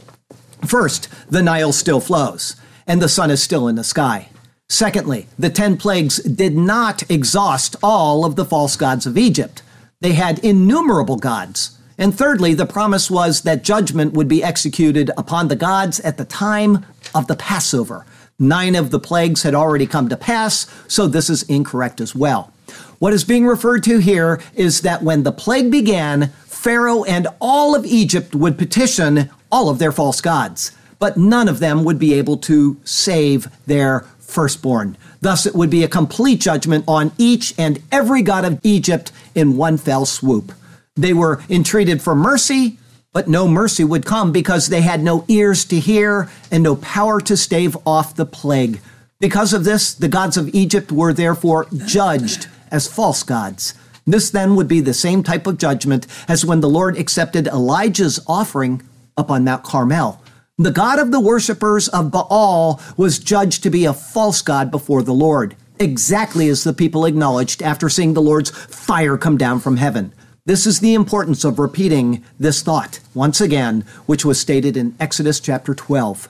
First, 0.66 1.10
the 1.30 1.44
Nile 1.44 1.72
still 1.72 2.00
flows, 2.00 2.56
and 2.88 3.00
the 3.00 3.08
sun 3.08 3.30
is 3.30 3.44
still 3.44 3.68
in 3.68 3.76
the 3.76 3.84
sky. 3.84 4.30
Secondly, 4.68 5.28
the 5.38 5.52
ten 5.52 5.78
plagues 5.78 6.18
did 6.24 6.58
not 6.58 7.08
exhaust 7.12 7.76
all 7.84 8.26
of 8.26 8.36
the 8.36 8.46
false 8.46 8.76
gods 8.76 9.06
of 9.06 9.16
Egypt. 9.16 9.62
They 10.02 10.14
had 10.14 10.40
innumerable 10.40 11.18
gods. 11.18 11.78
And 12.00 12.18
thirdly, 12.18 12.56
the 12.56 12.66
promise 12.66 13.12
was 13.12 13.42
that 13.42 13.64
judgment 13.64 14.14
would 14.14 14.28
be 14.28 14.44
executed 14.44 15.12
upon 15.16 15.50
the 15.50 15.56
gods 15.56 16.00
at 16.00 16.18
the 16.18 16.26
time 16.26 16.84
of 17.14 17.28
the 17.28 17.36
Passover. 17.36 18.08
Nine 18.40 18.74
of 18.74 18.90
the 18.90 19.00
plagues 19.00 19.44
had 19.44 19.54
already 19.54 19.86
come 19.86 20.10
to 20.10 20.18
pass, 20.18 20.66
so 20.88 21.06
this 21.06 21.30
is 21.30 21.44
incorrect 21.44 22.02
as 22.02 22.16
well. 22.16 22.52
What 22.98 23.14
is 23.14 23.24
being 23.24 23.46
referred 23.46 23.84
to 23.84 24.00
here 24.00 24.42
is 24.56 24.82
that 24.82 25.04
when 25.04 25.24
the 25.24 25.32
plague 25.32 25.70
began, 25.70 26.32
Pharaoh 26.64 27.04
and 27.04 27.28
all 27.42 27.76
of 27.76 27.86
Egypt 27.86 28.34
would 28.34 28.58
petition 28.58 29.30
all 29.52 29.68
of 29.68 29.80
their 29.80 29.92
false 29.92 30.22
gods, 30.22 30.72
but 30.98 31.18
none 31.18 31.50
of 31.50 31.60
them 31.60 31.84
would 31.84 32.00
be 32.00 32.14
able 32.14 32.38
to 32.38 32.80
save 32.86 33.50
their 33.66 34.06
firstborn. 34.20 34.96
Thus, 35.20 35.46
it 35.46 35.56
would 35.56 35.70
be 35.70 35.84
a 35.84 35.90
complete 35.90 36.40
judgment 36.40 36.86
on 36.88 37.12
each 37.18 37.54
and 37.58 37.84
every 37.92 38.22
god 38.22 38.46
of 38.46 38.62
Egypt 38.64 39.12
in 39.36 39.58
one 39.58 39.76
fell 39.76 40.06
swoop. 40.06 40.54
They 40.96 41.14
were 41.14 41.44
entreated 41.50 42.02
for 42.02 42.16
mercy, 42.16 42.78
but 43.12 43.28
no 43.28 43.46
mercy 43.46 43.84
would 43.84 44.06
come 44.06 44.32
because 44.32 44.68
they 44.68 44.82
had 44.82 45.04
no 45.04 45.26
ears 45.28 45.66
to 45.66 45.82
hear 45.82 46.30
and 46.50 46.64
no 46.64 46.78
power 46.78 47.20
to 47.20 47.36
stave 47.36 47.76
off 47.86 48.16
the 48.16 48.26
plague. 48.26 48.80
Because 49.20 49.52
of 49.52 49.66
this, 49.66 49.94
the 49.94 50.08
gods 50.08 50.38
of 50.38 50.56
Egypt 50.56 50.94
were 50.94 51.12
therefore 51.12 51.68
judged 51.86 52.48
as 52.72 52.88
false 52.88 53.22
gods. 53.22 53.74
This 54.06 54.30
then 54.30 54.56
would 54.56 54.68
be 54.68 54.82
the 54.82 54.94
same 54.94 55.24
type 55.24 55.48
of 55.48 55.58
judgment 55.58 56.08
as 56.28 56.46
when 56.46 56.62
the 56.62 56.70
Lord 56.70 56.98
accepted 56.98 57.48
Elijah's 57.48 58.20
offering 58.28 58.82
upon 59.18 59.44
Mount 59.44 59.64
Carmel. 59.64 60.22
The 60.58 60.72
God 60.72 61.00
of 61.00 61.12
the 61.12 61.20
worshippers 61.20 61.88
of 61.88 62.12
Baal 62.12 62.80
was 62.98 63.18
judged 63.18 63.64
to 63.64 63.70
be 63.70 63.86
a 63.86 63.94
false 63.94 64.42
God 64.42 64.70
before 64.70 65.02
the 65.02 65.14
Lord, 65.14 65.56
exactly 65.80 66.48
as 66.50 66.64
the 66.64 66.74
people 66.74 67.06
acknowledged 67.06 67.64
after 67.64 67.90
seeing 67.90 68.14
the 68.14 68.22
Lord's 68.22 68.52
fire 68.52 69.18
come 69.18 69.38
down 69.38 69.60
from 69.60 69.78
heaven. 69.78 70.14
This 70.46 70.68
is 70.68 70.82
the 70.82 70.94
importance 70.94 71.46
of 71.46 71.58
repeating 71.58 72.24
this 72.38 72.62
thought 72.62 73.00
once 73.14 73.40
again, 73.40 73.86
which 74.06 74.26
was 74.26 74.40
stated 74.40 74.76
in 74.76 74.96
Exodus 75.00 75.40
chapter 75.40 75.74
12. 75.74 76.28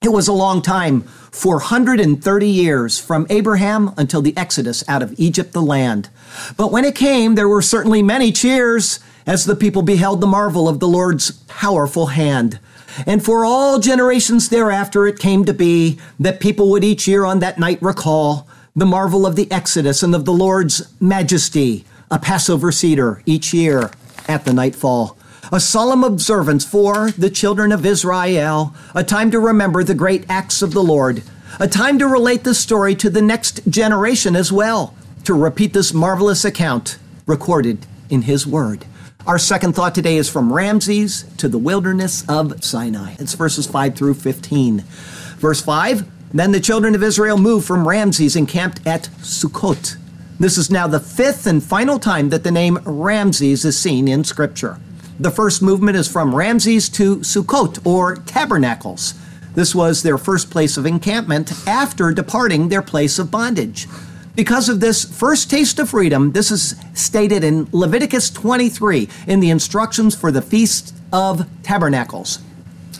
It 0.00 0.12
was 0.12 0.28
a 0.28 0.32
long 0.32 0.62
time, 0.62 1.00
430 1.32 2.48
years 2.48 3.00
from 3.00 3.26
Abraham 3.30 3.92
until 3.96 4.22
the 4.22 4.36
exodus 4.36 4.84
out 4.88 5.02
of 5.02 5.12
Egypt, 5.18 5.52
the 5.52 5.60
land. 5.60 6.08
But 6.56 6.70
when 6.70 6.84
it 6.84 6.94
came, 6.94 7.34
there 7.34 7.48
were 7.48 7.60
certainly 7.60 8.00
many 8.00 8.30
cheers 8.30 9.00
as 9.26 9.44
the 9.44 9.56
people 9.56 9.82
beheld 9.82 10.20
the 10.20 10.26
marvel 10.28 10.68
of 10.68 10.78
the 10.78 10.86
Lord's 10.86 11.32
powerful 11.48 12.06
hand. 12.06 12.60
And 13.06 13.24
for 13.24 13.44
all 13.44 13.80
generations 13.80 14.50
thereafter, 14.50 15.04
it 15.08 15.18
came 15.18 15.44
to 15.46 15.52
be 15.52 15.98
that 16.20 16.38
people 16.38 16.70
would 16.70 16.84
each 16.84 17.08
year 17.08 17.24
on 17.24 17.40
that 17.40 17.58
night 17.58 17.82
recall 17.82 18.46
the 18.76 18.86
marvel 18.86 19.26
of 19.26 19.34
the 19.34 19.50
Exodus 19.50 20.04
and 20.04 20.14
of 20.14 20.24
the 20.24 20.32
Lord's 20.32 20.94
majesty, 21.00 21.84
a 22.08 22.20
Passover 22.20 22.70
seder 22.70 23.20
each 23.26 23.52
year 23.52 23.90
at 24.28 24.44
the 24.44 24.52
nightfall 24.52 25.17
a 25.52 25.60
solemn 25.60 26.04
observance 26.04 26.64
for 26.64 27.10
the 27.12 27.30
children 27.30 27.72
of 27.72 27.86
Israel, 27.86 28.74
a 28.94 29.02
time 29.02 29.30
to 29.30 29.40
remember 29.40 29.82
the 29.82 29.94
great 29.94 30.24
acts 30.28 30.62
of 30.62 30.72
the 30.72 30.82
Lord, 30.82 31.22
a 31.58 31.66
time 31.66 31.98
to 31.98 32.06
relate 32.06 32.44
the 32.44 32.54
story 32.54 32.94
to 32.96 33.08
the 33.08 33.22
next 33.22 33.66
generation 33.68 34.36
as 34.36 34.52
well, 34.52 34.94
to 35.24 35.34
repeat 35.34 35.72
this 35.72 35.94
marvelous 35.94 36.44
account 36.44 36.98
recorded 37.26 37.86
in 38.10 38.22
His 38.22 38.46
Word. 38.46 38.84
Our 39.26 39.38
second 39.38 39.74
thought 39.74 39.94
today 39.94 40.16
is 40.16 40.28
from 40.28 40.52
Ramses 40.52 41.24
to 41.38 41.48
the 41.48 41.58
wilderness 41.58 42.24
of 42.28 42.62
Sinai. 42.64 43.16
It's 43.18 43.34
verses 43.34 43.66
5 43.66 43.94
through 43.94 44.14
15. 44.14 44.80
Verse 45.36 45.60
5 45.60 46.08
Then 46.32 46.52
the 46.52 46.60
children 46.60 46.94
of 46.94 47.02
Israel 47.02 47.38
moved 47.38 47.66
from 47.66 47.86
Ramses 47.86 48.36
and 48.36 48.48
camped 48.48 48.86
at 48.86 49.04
Sukkot. 49.20 49.96
This 50.38 50.56
is 50.56 50.70
now 50.70 50.86
the 50.86 51.00
fifth 51.00 51.46
and 51.46 51.62
final 51.62 51.98
time 51.98 52.28
that 52.28 52.44
the 52.44 52.52
name 52.52 52.78
Ramses 52.84 53.64
is 53.64 53.78
seen 53.78 54.06
in 54.06 54.24
Scripture. 54.24 54.78
The 55.20 55.32
first 55.32 55.62
movement 55.62 55.96
is 55.96 56.06
from 56.06 56.32
Ramses 56.32 56.88
to 56.90 57.16
Sukkot, 57.16 57.84
or 57.84 58.14
tabernacles. 58.14 59.14
This 59.56 59.74
was 59.74 60.04
their 60.04 60.16
first 60.16 60.48
place 60.48 60.76
of 60.76 60.86
encampment 60.86 61.52
after 61.66 62.12
departing 62.12 62.68
their 62.68 62.82
place 62.82 63.18
of 63.18 63.28
bondage. 63.28 63.88
Because 64.36 64.68
of 64.68 64.78
this 64.78 65.04
first 65.04 65.50
taste 65.50 65.80
of 65.80 65.90
freedom, 65.90 66.30
this 66.30 66.52
is 66.52 66.76
stated 66.94 67.42
in 67.42 67.68
Leviticus 67.72 68.30
23 68.30 69.08
in 69.26 69.40
the 69.40 69.50
instructions 69.50 70.14
for 70.14 70.30
the 70.30 70.40
Feast 70.40 70.94
of 71.12 71.48
Tabernacles. 71.64 72.38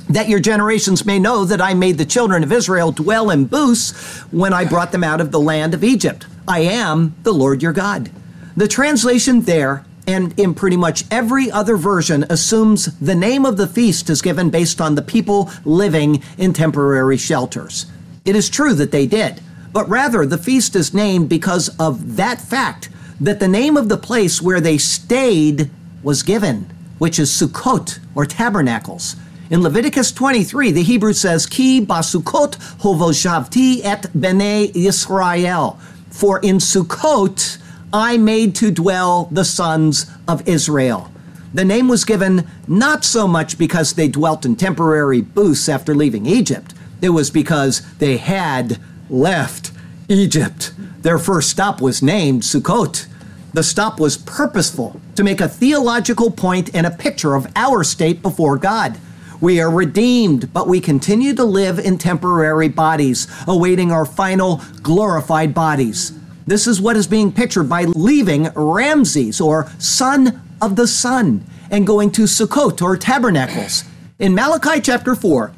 That 0.09 0.29
your 0.29 0.41
generations 0.41 1.07
may 1.07 1.21
know 1.21 1.45
that 1.45 1.61
I 1.61 1.75
made 1.75 1.99
the 1.99 2.05
children 2.05 2.43
of 2.43 2.51
Israel 2.51 2.91
dwell 2.91 3.31
in 3.31 3.45
booths 3.45 3.93
when 4.33 4.53
I 4.53 4.65
brought 4.65 4.91
them 4.91 5.05
out 5.05 5.21
of 5.21 5.31
the 5.31 5.39
land 5.39 5.73
of 5.73 5.85
Egypt. 5.85 6.27
I 6.49 6.61
am 6.61 7.15
the 7.23 7.33
Lord 7.33 7.63
your 7.63 7.73
God. 7.73 8.11
The 8.57 8.67
translation 8.67 9.43
there 9.43 9.85
and 10.09 10.37
in 10.41 10.55
pretty 10.55 10.77
much 10.77 11.05
every 11.11 11.51
other 11.51 11.77
version 11.77 12.25
assumes 12.31 12.87
the 12.99 13.15
name 13.15 13.45
of 13.45 13.59
the 13.59 13.67
feast 13.67 14.09
is 14.09 14.23
given 14.23 14.49
based 14.49 14.81
on 14.81 14.95
the 14.95 15.03
people 15.03 15.51
living 15.67 16.23
in 16.39 16.55
temporary 16.55 17.19
shelters. 17.19 17.85
It 18.25 18.35
is 18.35 18.49
true 18.49 18.73
that 18.75 18.91
they 18.91 19.07
did, 19.07 19.43
but 19.71 19.87
rather 19.87 20.25
the 20.25 20.39
feast 20.39 20.75
is 20.75 20.95
named 20.95 21.29
because 21.29 21.69
of 21.79 22.17
that 22.17 22.41
fact 22.41 22.89
that 23.21 23.39
the 23.39 23.49
name 23.49 23.77
of 23.77 23.91
the 23.91 23.99
place 23.99 24.41
where 24.41 24.63
they 24.63 24.79
stayed 24.79 25.71
was 26.03 26.23
given, 26.23 26.71
which 26.97 27.19
is 27.19 27.31
Sukkot 27.31 27.99
or 28.15 28.25
tabernacles. 28.25 29.15
In 29.51 29.63
Leviticus 29.63 30.11
23, 30.13 30.73
the 30.73 30.83
Hebrew 30.83 31.13
says, 31.13 31.45
Ki 31.47 31.85
basukot 31.85 32.57
hovoshavti 32.81 33.85
et 33.85 34.07
bene 34.19 34.71
Israel. 34.75 35.79
For 36.11 36.39
in 36.41 36.57
Sukkot 36.57 37.59
I 37.93 38.19
made 38.19 38.55
to 38.57 38.71
dwell 38.71 39.29
the 39.31 39.45
sons 39.45 40.11
of 40.27 40.47
Israel. 40.47 41.11
The 41.55 41.65
name 41.65 41.89
was 41.89 42.05
given 42.05 42.47
not 42.67 43.03
so 43.03 43.27
much 43.27 43.57
because 43.57 43.95
they 43.95 44.09
dwelt 44.09 44.45
in 44.45 44.57
temporary 44.57 45.23
booths 45.23 45.69
after 45.71 45.95
leaving 45.95 46.27
Egypt, 46.27 46.75
it 47.01 47.11
was 47.11 47.31
because 47.31 47.81
they 47.97 48.19
had 48.19 48.79
left 49.09 49.73
Egypt. 50.09 50.73
Their 51.01 51.19
first 51.19 51.49
stop 51.49 51.81
was 51.81 52.03
named 52.03 52.43
Sukkot. 52.43 53.07
The 53.55 53.63
stop 53.63 53.99
was 53.99 54.19
purposeful 54.19 55.01
to 55.15 55.25
make 55.25 55.41
a 55.41 55.49
theological 55.49 56.31
point 56.31 56.75
and 56.75 56.87
a 56.87 56.91
picture 56.91 57.35
of 57.35 57.51
our 57.57 57.83
state 57.85 58.21
before 58.21 58.59
God. 58.59 58.99
We 59.41 59.61
are 59.61 59.71
redeemed, 59.71 60.53
but 60.53 60.69
we 60.69 60.81
continue 60.81 61.33
to 61.35 61.45
live 61.45 61.79
in 61.79 61.97
temporary 61.97 62.69
bodies, 62.69 63.29
awaiting 63.47 63.93
our 63.93 64.05
final 64.05 64.61
glorified 64.83 65.55
bodies. 65.55 66.18
This 66.49 66.67
is 66.67 66.81
what 66.81 66.97
is 66.97 67.07
being 67.07 67.31
pictured 67.31 67.69
by 67.69 67.85
leaving 67.85 68.49
Ramses, 68.55 69.39
or 69.39 69.71
son 69.79 70.41
of 70.63 70.77
the 70.77 70.87
sun, 70.87 71.45
and 71.71 71.87
going 71.87 72.11
to 72.13 72.23
Sukkot, 72.23 72.81
or 72.81 72.97
tabernacles. 72.97 73.85
In 74.19 74.35
Malachi 74.35 74.81
chapter 74.81 75.15
4, 75.15 75.53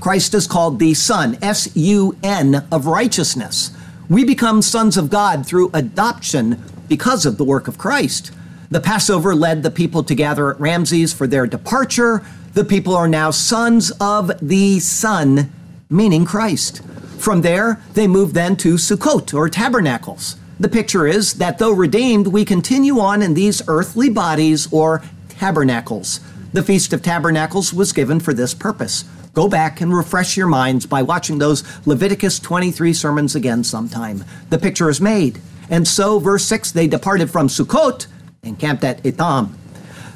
Christ 0.00 0.32
is 0.34 0.46
called 0.46 0.78
the 0.78 0.94
Son, 0.94 1.36
S 1.42 1.74
U 1.74 2.16
N, 2.22 2.64
of 2.70 2.86
righteousness. 2.86 3.72
We 4.08 4.24
become 4.24 4.62
sons 4.62 4.96
of 4.96 5.10
God 5.10 5.44
through 5.44 5.72
adoption 5.74 6.62
because 6.86 7.26
of 7.26 7.36
the 7.36 7.44
work 7.44 7.66
of 7.66 7.76
Christ. 7.76 8.30
The 8.70 8.80
Passover 8.80 9.34
led 9.34 9.64
the 9.64 9.70
people 9.72 10.04
to 10.04 10.14
gather 10.14 10.54
at 10.54 10.60
Ramses 10.60 11.12
for 11.12 11.26
their 11.26 11.48
departure. 11.48 12.24
The 12.54 12.64
people 12.64 12.94
are 12.94 13.08
now 13.08 13.32
sons 13.32 13.90
of 14.00 14.30
the 14.40 14.78
Son, 14.78 15.52
meaning 15.90 16.24
Christ. 16.24 16.82
From 17.20 17.42
there, 17.42 17.78
they 17.92 18.08
moved 18.08 18.34
then 18.34 18.56
to 18.56 18.76
Sukkot, 18.76 19.34
or 19.34 19.50
tabernacles. 19.50 20.36
The 20.58 20.70
picture 20.70 21.06
is 21.06 21.34
that 21.34 21.58
though 21.58 21.70
redeemed, 21.70 22.28
we 22.28 22.46
continue 22.46 22.98
on 22.98 23.20
in 23.20 23.34
these 23.34 23.60
earthly 23.68 24.08
bodies, 24.08 24.72
or 24.72 25.02
tabernacles. 25.28 26.20
The 26.54 26.62
Feast 26.62 26.94
of 26.94 27.02
Tabernacles 27.02 27.74
was 27.74 27.92
given 27.92 28.20
for 28.20 28.32
this 28.32 28.54
purpose. 28.54 29.04
Go 29.34 29.48
back 29.48 29.82
and 29.82 29.94
refresh 29.94 30.38
your 30.38 30.46
minds 30.46 30.86
by 30.86 31.02
watching 31.02 31.36
those 31.36 31.62
Leviticus 31.86 32.38
23 32.38 32.94
sermons 32.94 33.34
again 33.34 33.64
sometime. 33.64 34.24
The 34.48 34.58
picture 34.58 34.88
is 34.88 34.98
made. 34.98 35.42
And 35.68 35.86
so, 35.86 36.20
verse 36.20 36.46
6, 36.46 36.72
they 36.72 36.86
departed 36.86 37.30
from 37.30 37.48
Sukkot 37.48 38.06
and 38.42 38.58
camped 38.58 38.82
at 38.82 39.02
Etam. 39.02 39.50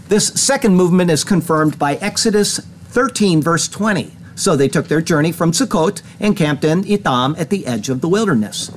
This 0.09 0.29
second 0.29 0.75
movement 0.75 1.11
is 1.11 1.23
confirmed 1.23 1.79
by 1.79 1.97
Exodus 1.97 2.61
13, 2.61 3.43
verse 3.43 3.69
20. 3.69 4.11
So 4.35 4.57
they 4.57 4.69
took 4.69 4.89
their 4.89 5.01
journey 5.01 5.33
from 5.33 5.53
Sukkot 5.53 6.03
and 6.21 6.37
camped 6.37 6.65
in 6.65 6.83
Etam 6.85 7.39
at 7.39 7.51
the 7.51 7.67
edge 7.67 7.89
of 7.89 8.01
the 8.01 8.09
wilderness. 8.09 8.71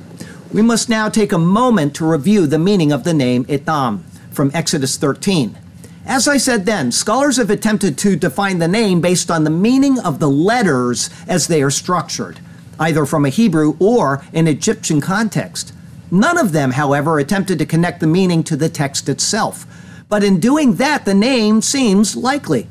We 0.52 0.62
must 0.62 0.88
now 0.88 1.08
take 1.08 1.32
a 1.32 1.38
moment 1.38 1.94
to 1.96 2.06
review 2.10 2.46
the 2.46 2.58
meaning 2.58 2.92
of 2.92 3.04
the 3.04 3.14
name 3.14 3.44
Etam 3.46 4.02
from 4.30 4.50
Exodus 4.54 4.96
13. 4.96 5.58
As 6.06 6.26
I 6.26 6.38
said 6.38 6.64
then, 6.64 6.90
scholars 6.90 7.36
have 7.36 7.50
attempted 7.50 7.98
to 7.98 8.16
define 8.16 8.58
the 8.58 8.66
name 8.66 9.02
based 9.02 9.30
on 9.30 9.44
the 9.44 9.50
meaning 9.50 9.98
of 9.98 10.20
the 10.20 10.30
letters 10.30 11.10
as 11.26 11.48
they 11.48 11.62
are 11.62 11.70
structured, 11.70 12.40
either 12.80 13.04
from 13.04 13.26
a 13.26 13.28
Hebrew 13.28 13.76
or 13.78 14.24
an 14.32 14.48
Egyptian 14.48 15.02
context. 15.02 15.74
None 16.10 16.38
of 16.38 16.52
them, 16.52 16.70
however, 16.70 17.18
attempted 17.18 17.58
to 17.58 17.66
connect 17.66 18.00
the 18.00 18.06
meaning 18.06 18.42
to 18.44 18.56
the 18.56 18.70
text 18.70 19.10
itself. 19.10 19.66
But 20.08 20.24
in 20.24 20.40
doing 20.40 20.76
that, 20.76 21.04
the 21.04 21.12
name 21.12 21.60
seems 21.60 22.16
likely. 22.16 22.68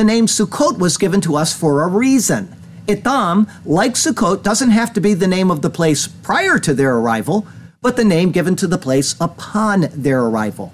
The 0.00 0.04
name 0.04 0.28
Sukkot 0.28 0.78
was 0.78 0.96
given 0.96 1.20
to 1.20 1.36
us 1.36 1.52
for 1.52 1.82
a 1.82 1.86
reason. 1.86 2.56
Etam, 2.86 3.50
like 3.66 3.92
Sukkot, 3.92 4.42
doesn't 4.42 4.70
have 4.70 4.94
to 4.94 5.00
be 5.02 5.12
the 5.12 5.26
name 5.26 5.50
of 5.50 5.60
the 5.60 5.68
place 5.68 6.08
prior 6.08 6.58
to 6.58 6.72
their 6.72 6.96
arrival, 6.96 7.46
but 7.82 7.96
the 7.96 8.04
name 8.06 8.32
given 8.32 8.56
to 8.56 8.66
the 8.66 8.78
place 8.78 9.14
upon 9.20 9.88
their 9.92 10.22
arrival. 10.22 10.72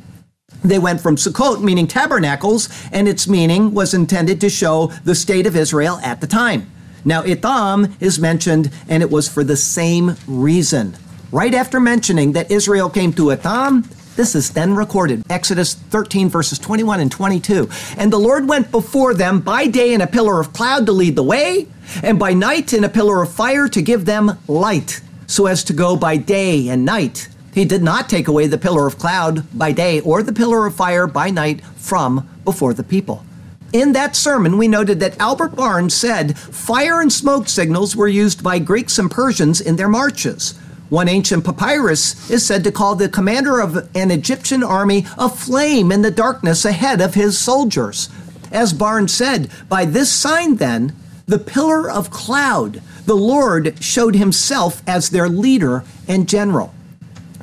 They 0.63 0.79
went 0.79 1.01
from 1.01 1.17
Sukkot, 1.17 1.61
meaning 1.61 1.89
tabernacles, 1.89 2.69
and 2.93 3.09
its 3.09 3.27
meaning 3.27 3.75
was 3.75 3.95
intended 3.95 4.41
to 4.43 4.49
show 4.49 4.93
the 5.03 5.17
state 5.17 5.49
of 5.49 5.57
Israel 5.57 5.99
at 6.05 6.21
the 6.21 6.29
time. 6.29 6.71
Now, 7.05 7.25
Etam 7.25 8.01
is 8.01 8.21
mentioned, 8.21 8.71
and 8.89 9.03
it 9.03 9.11
was 9.11 9.29
for 9.29 9.43
the 9.43 9.57
same 9.57 10.15
reason. 10.29 10.97
Right 11.33 11.53
after 11.53 11.81
mentioning 11.81 12.31
that 12.35 12.53
Israel 12.53 12.89
came 12.89 13.13
to 13.15 13.35
Etam, 13.35 13.93
this 14.17 14.35
is 14.35 14.51
then 14.51 14.75
recorded. 14.75 15.23
Exodus 15.31 15.75
13, 15.75 16.29
verses 16.29 16.59
21 16.59 17.01
and 17.01 17.13
22. 17.13 17.69
And 17.97 18.13
the 18.13 18.19
Lord 18.19 18.49
went 18.49 18.71
before 18.71 19.15
them 19.15 19.41
by 19.41 19.67
day 19.67 19.95
in 19.95 20.01
a 20.01 20.07
pillar 20.07 20.41
of 20.41 20.53
cloud 20.53 20.87
to 20.87 20.93
lead 20.93 21.17
the 21.17 21.23
way, 21.23 21.69
and 22.03 22.19
by 22.19 22.33
night 22.33 22.73
in 22.73 22.83
a 22.83 22.89
pillar 22.89 23.23
of 23.23 23.31
fire 23.31 23.69
to 23.69 23.83
give 23.83 24.07
them 24.07 24.39
light, 24.49 25.01
so 25.27 25.47
as 25.47 25.63
to 25.65 25.73
go 25.73 25.97
by 25.97 26.17
day 26.17 26.69
and 26.69 26.85
night. 26.85 27.29
He 27.55 27.65
did 27.65 27.83
not 27.83 28.09
take 28.09 28.29
away 28.29 28.47
the 28.49 28.59
pillar 28.59 28.87
of 28.87 28.99
cloud 28.99 29.47
by 29.57 29.73
day 29.73 30.01
or 30.01 30.23
the 30.23 30.33
pillar 30.33 30.67
of 30.67 30.75
fire 30.75 31.07
by 31.07 31.31
night 31.31 31.65
from 31.77 32.29
before 32.45 32.75
the 32.75 32.85
people. 32.85 33.25
In 33.73 33.93
that 33.93 34.17
sermon, 34.17 34.59
we 34.59 34.69
noted 34.69 35.01
that 35.01 35.19
Albert 35.21 35.57
Barnes 35.57 35.95
said 35.95 36.39
fire 36.39 37.01
and 37.01 37.13
smoke 37.13 37.49
signals 37.49 37.97
were 37.97 38.09
used 38.09 38.43
by 38.43 38.59
Greeks 38.59 38.99
and 38.99 39.11
Persians 39.11 39.61
in 39.61 39.77
their 39.77 39.89
marches. 39.89 40.59
One 40.89 41.09
ancient 41.09 41.45
papyrus 41.45 42.31
is 42.31 42.47
said 42.47 42.63
to 42.65 42.73
call 42.73 42.95
the 42.95 43.09
commander 43.09 43.61
of 43.61 43.89
an 43.97 44.11
Egyptian 44.11 44.63
army 44.63 45.07
a 45.19 45.29
flame 45.29 45.91
in 45.91 46.03
the 46.03 46.11
darkness 46.13 46.65
ahead 46.65 47.01
of 47.01 47.15
his 47.15 47.37
soldiers. 47.37 48.09
As 48.53 48.73
Barnes 48.73 49.13
said, 49.13 49.51
by 49.69 49.85
this 49.85 50.13
sign, 50.13 50.57
then, 50.57 50.95
the 51.27 51.41
pillar 51.41 51.91
of 51.91 52.11
cloud, 52.11 52.81
the 53.05 53.17
Lord 53.17 53.83
showed 53.83 54.15
himself 54.15 54.81
as 54.87 55.11
their 55.11 55.29
leader 55.29 55.83
and 56.07 56.29
general. 56.29 56.73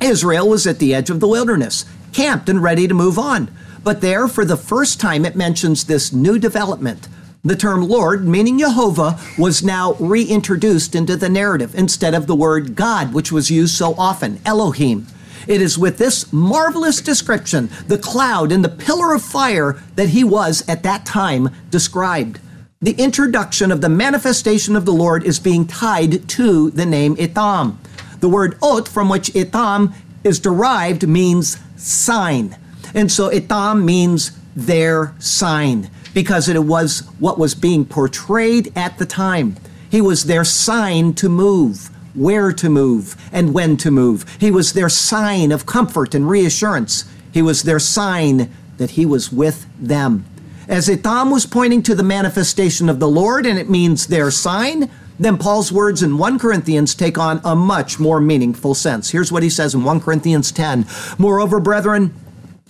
Israel 0.00 0.48
was 0.48 0.66
at 0.66 0.78
the 0.78 0.94
edge 0.94 1.10
of 1.10 1.20
the 1.20 1.28
wilderness, 1.28 1.84
camped 2.12 2.48
and 2.48 2.62
ready 2.62 2.88
to 2.88 2.94
move 2.94 3.18
on. 3.18 3.50
But 3.82 4.00
there, 4.00 4.26
for 4.26 4.46
the 4.46 4.56
first 4.56 4.98
time, 5.00 5.26
it 5.26 5.36
mentions 5.36 5.84
this 5.84 6.12
new 6.12 6.38
development. 6.38 7.08
The 7.46 7.56
term 7.56 7.86
Lord, 7.86 8.26
meaning 8.26 8.58
Jehovah, 8.58 9.20
was 9.36 9.62
now 9.62 9.92
reintroduced 10.00 10.94
into 10.94 11.14
the 11.14 11.28
narrative 11.28 11.74
instead 11.74 12.14
of 12.14 12.26
the 12.26 12.34
word 12.34 12.74
God, 12.74 13.12
which 13.12 13.30
was 13.30 13.50
used 13.50 13.74
so 13.74 13.94
often, 13.98 14.40
Elohim. 14.46 15.06
It 15.46 15.60
is 15.60 15.76
with 15.76 15.98
this 15.98 16.32
marvelous 16.32 17.02
description, 17.02 17.68
the 17.86 17.98
cloud 17.98 18.50
and 18.50 18.64
the 18.64 18.70
pillar 18.70 19.12
of 19.12 19.20
fire, 19.20 19.82
that 19.94 20.08
he 20.08 20.24
was 20.24 20.66
at 20.66 20.82
that 20.84 21.04
time 21.04 21.50
described. 21.68 22.40
The 22.80 22.92
introduction 22.92 23.70
of 23.70 23.82
the 23.82 23.90
manifestation 23.90 24.74
of 24.74 24.86
the 24.86 24.94
Lord 24.94 25.22
is 25.22 25.38
being 25.38 25.66
tied 25.66 26.26
to 26.30 26.70
the 26.70 26.86
name 26.86 27.14
Etam. 27.16 27.76
The 28.20 28.28
word 28.30 28.56
Ot, 28.62 28.88
from 28.88 29.10
which 29.10 29.30
Etam 29.34 29.92
is 30.22 30.40
derived, 30.40 31.06
means 31.06 31.58
sign. 31.76 32.56
And 32.94 33.12
so 33.12 33.28
Etam 33.28 33.84
means 33.84 34.38
their 34.56 35.14
sign 35.18 35.90
because 36.14 36.48
it 36.48 36.64
was 36.64 37.00
what 37.18 37.38
was 37.38 37.54
being 37.54 37.84
portrayed 37.84 38.72
at 38.76 38.96
the 38.98 39.06
time. 39.06 39.56
He 39.90 40.00
was 40.00 40.24
their 40.24 40.44
sign 40.44 41.12
to 41.14 41.28
move, 41.28 41.90
where 42.14 42.52
to 42.52 42.70
move, 42.70 43.16
and 43.32 43.52
when 43.52 43.76
to 43.78 43.90
move. 43.90 44.24
He 44.40 44.50
was 44.50 44.72
their 44.72 44.88
sign 44.88 45.52
of 45.52 45.66
comfort 45.66 46.14
and 46.14 46.28
reassurance. 46.28 47.04
He 47.32 47.42
was 47.42 47.64
their 47.64 47.78
sign 47.80 48.50
that 48.78 48.92
he 48.92 49.04
was 49.04 49.30
with 49.30 49.66
them. 49.78 50.24
As 50.66 50.88
Etam 50.88 51.30
was 51.30 51.44
pointing 51.44 51.82
to 51.82 51.94
the 51.94 52.02
manifestation 52.02 52.88
of 52.88 52.98
the 52.98 53.08
Lord, 53.08 53.44
and 53.44 53.58
it 53.58 53.68
means 53.68 54.06
their 54.06 54.30
sign, 54.30 54.90
then 55.18 55.36
Paul's 55.36 55.70
words 55.70 56.02
in 56.02 56.18
1 56.18 56.38
Corinthians 56.38 56.94
take 56.94 57.18
on 57.18 57.40
a 57.44 57.54
much 57.54 58.00
more 58.00 58.20
meaningful 58.20 58.74
sense. 58.74 59.10
Here's 59.10 59.30
what 59.30 59.42
he 59.42 59.50
says 59.50 59.74
in 59.74 59.84
1 59.84 60.00
Corinthians 60.00 60.50
10 60.50 60.86
Moreover, 61.18 61.60
brethren, 61.60 62.14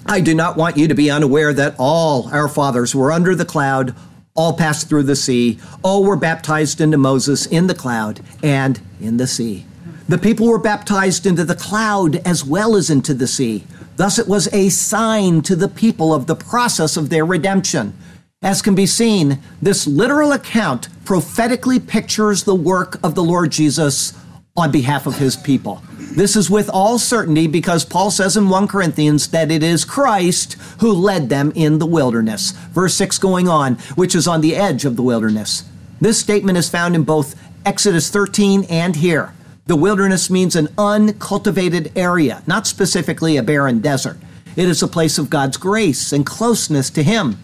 I 0.06 0.20
do 0.20 0.34
not 0.34 0.56
want 0.56 0.76
you 0.76 0.86
to 0.88 0.94
be 0.94 1.10
unaware 1.10 1.52
that 1.54 1.76
all 1.78 2.28
our 2.28 2.48
fathers 2.48 2.94
were 2.94 3.10
under 3.10 3.34
the 3.34 3.46
cloud, 3.46 3.94
all 4.34 4.52
passed 4.56 4.88
through 4.88 5.04
the 5.04 5.16
sea, 5.16 5.58
all 5.82 6.04
were 6.04 6.16
baptized 6.16 6.80
into 6.80 6.98
Moses 6.98 7.46
in 7.46 7.68
the 7.68 7.74
cloud 7.74 8.20
and 8.42 8.80
in 9.00 9.16
the 9.16 9.26
sea. 9.26 9.64
The 10.06 10.18
people 10.18 10.46
were 10.46 10.58
baptized 10.58 11.24
into 11.24 11.44
the 11.44 11.54
cloud 11.54 12.16
as 12.26 12.44
well 12.44 12.76
as 12.76 12.90
into 12.90 13.14
the 13.14 13.26
sea. 13.26 13.64
Thus, 13.96 14.18
it 14.18 14.28
was 14.28 14.52
a 14.52 14.68
sign 14.68 15.40
to 15.42 15.56
the 15.56 15.68
people 15.68 16.12
of 16.12 16.26
the 16.26 16.36
process 16.36 16.98
of 16.98 17.08
their 17.08 17.24
redemption. 17.24 17.96
As 18.42 18.60
can 18.60 18.74
be 18.74 18.86
seen, 18.86 19.38
this 19.62 19.86
literal 19.86 20.32
account 20.32 20.88
prophetically 21.06 21.80
pictures 21.80 22.44
the 22.44 22.54
work 22.54 22.98
of 23.02 23.14
the 23.14 23.24
Lord 23.24 23.52
Jesus 23.52 24.12
on 24.56 24.70
behalf 24.70 25.06
of 25.06 25.18
his 25.18 25.36
people. 25.36 25.82
This 25.98 26.36
is 26.36 26.48
with 26.48 26.70
all 26.70 26.98
certainty 26.98 27.46
because 27.46 27.84
Paul 27.84 28.10
says 28.10 28.36
in 28.36 28.48
1 28.48 28.68
Corinthians 28.68 29.28
that 29.28 29.50
it 29.50 29.62
is 29.62 29.84
Christ 29.84 30.54
who 30.78 30.92
led 30.92 31.28
them 31.28 31.52
in 31.54 31.78
the 31.78 31.86
wilderness. 31.86 32.52
Verse 32.72 32.94
6 32.94 33.18
going 33.18 33.48
on, 33.48 33.74
which 33.96 34.14
is 34.14 34.28
on 34.28 34.40
the 34.40 34.54
edge 34.54 34.84
of 34.84 34.96
the 34.96 35.02
wilderness. 35.02 35.64
This 36.00 36.20
statement 36.20 36.56
is 36.56 36.68
found 36.68 36.94
in 36.94 37.02
both 37.02 37.34
Exodus 37.66 38.10
13 38.10 38.64
and 38.70 38.96
here. 38.96 39.34
The 39.66 39.76
wilderness 39.76 40.30
means 40.30 40.54
an 40.54 40.68
uncultivated 40.78 41.90
area, 41.96 42.42
not 42.46 42.66
specifically 42.66 43.36
a 43.36 43.42
barren 43.42 43.80
desert. 43.80 44.18
It 44.56 44.68
is 44.68 44.82
a 44.82 44.88
place 44.88 45.18
of 45.18 45.30
God's 45.30 45.56
grace 45.56 46.12
and 46.12 46.24
closeness 46.24 46.90
to 46.90 47.02
Him 47.02 47.38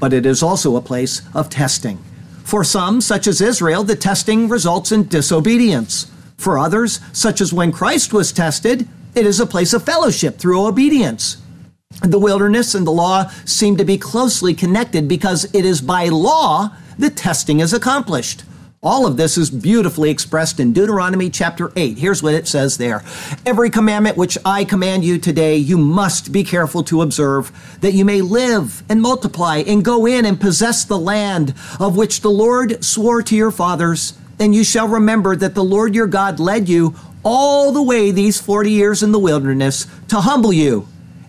but 0.00 0.12
it 0.12 0.26
is 0.26 0.42
also 0.42 0.76
a 0.76 0.80
place 0.82 1.22
of 1.34 1.50
testing. 1.50 1.98
For 2.44 2.64
some, 2.64 3.00
such 3.00 3.26
as 3.26 3.40
Israel, 3.40 3.84
the 3.84 3.96
testing 3.96 4.48
results 4.48 4.92
in 4.92 5.08
disobedience. 5.08 6.10
For 6.38 6.58
others, 6.58 7.00
such 7.12 7.40
as 7.40 7.52
when 7.52 7.72
Christ 7.72 8.12
was 8.12 8.32
tested, 8.32 8.88
it 9.14 9.26
is 9.26 9.40
a 9.40 9.46
place 9.46 9.72
of 9.72 9.82
fellowship 9.82 10.38
through 10.38 10.64
obedience. 10.64 11.42
The 12.02 12.18
wilderness 12.18 12.74
and 12.74 12.86
the 12.86 12.92
law 12.92 13.28
seem 13.44 13.76
to 13.76 13.84
be 13.84 13.98
closely 13.98 14.54
connected 14.54 15.08
because 15.08 15.52
it 15.52 15.64
is 15.64 15.80
by 15.80 16.08
law 16.08 16.70
that 16.98 17.16
testing 17.16 17.58
is 17.58 17.72
accomplished. 17.72 18.44
All 18.80 19.06
of 19.06 19.16
this 19.16 19.36
is 19.36 19.50
beautifully 19.50 20.08
expressed 20.08 20.60
in 20.60 20.72
Deuteronomy 20.72 21.30
chapter 21.30 21.72
8. 21.74 21.98
Here's 21.98 22.22
what 22.22 22.34
it 22.34 22.46
says 22.46 22.78
there 22.78 23.02
Every 23.44 23.70
commandment 23.70 24.16
which 24.16 24.38
I 24.44 24.64
command 24.64 25.04
you 25.04 25.18
today, 25.18 25.56
you 25.56 25.76
must 25.76 26.30
be 26.30 26.44
careful 26.44 26.84
to 26.84 27.02
observe, 27.02 27.50
that 27.80 27.94
you 27.94 28.04
may 28.04 28.20
live 28.20 28.84
and 28.88 29.02
multiply 29.02 29.64
and 29.66 29.84
go 29.84 30.06
in 30.06 30.24
and 30.24 30.40
possess 30.40 30.84
the 30.84 30.98
land 30.98 31.54
of 31.80 31.96
which 31.96 32.20
the 32.20 32.30
Lord 32.30 32.84
swore 32.84 33.20
to 33.22 33.34
your 33.34 33.50
fathers. 33.50 34.16
And 34.40 34.54
you 34.54 34.64
shall 34.64 34.88
remember 34.88 35.36
that 35.36 35.54
the 35.54 35.64
Lord 35.64 35.94
your 35.94 36.06
God 36.06 36.38
led 36.38 36.68
you 36.68 36.94
all 37.24 37.72
the 37.72 37.82
way 37.82 38.10
these 38.10 38.40
40 38.40 38.70
years 38.70 39.02
in 39.02 39.12
the 39.12 39.18
wilderness 39.18 39.86
to 40.08 40.20
humble 40.20 40.52
you 40.52 40.86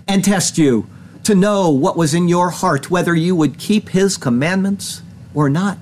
and 0.08 0.24
test 0.24 0.58
you, 0.58 0.88
to 1.24 1.36
know 1.36 1.69
what 1.69 1.98
was 1.98 2.13
in 2.13 2.28
your 2.28 2.50
heart, 2.50 2.89
whether 2.89 3.15
you 3.15 3.36
would 3.36 3.58
keep 3.58 3.89
his 3.89 4.17
commandments 4.17 5.02
or 5.34 5.50
not 5.50 5.78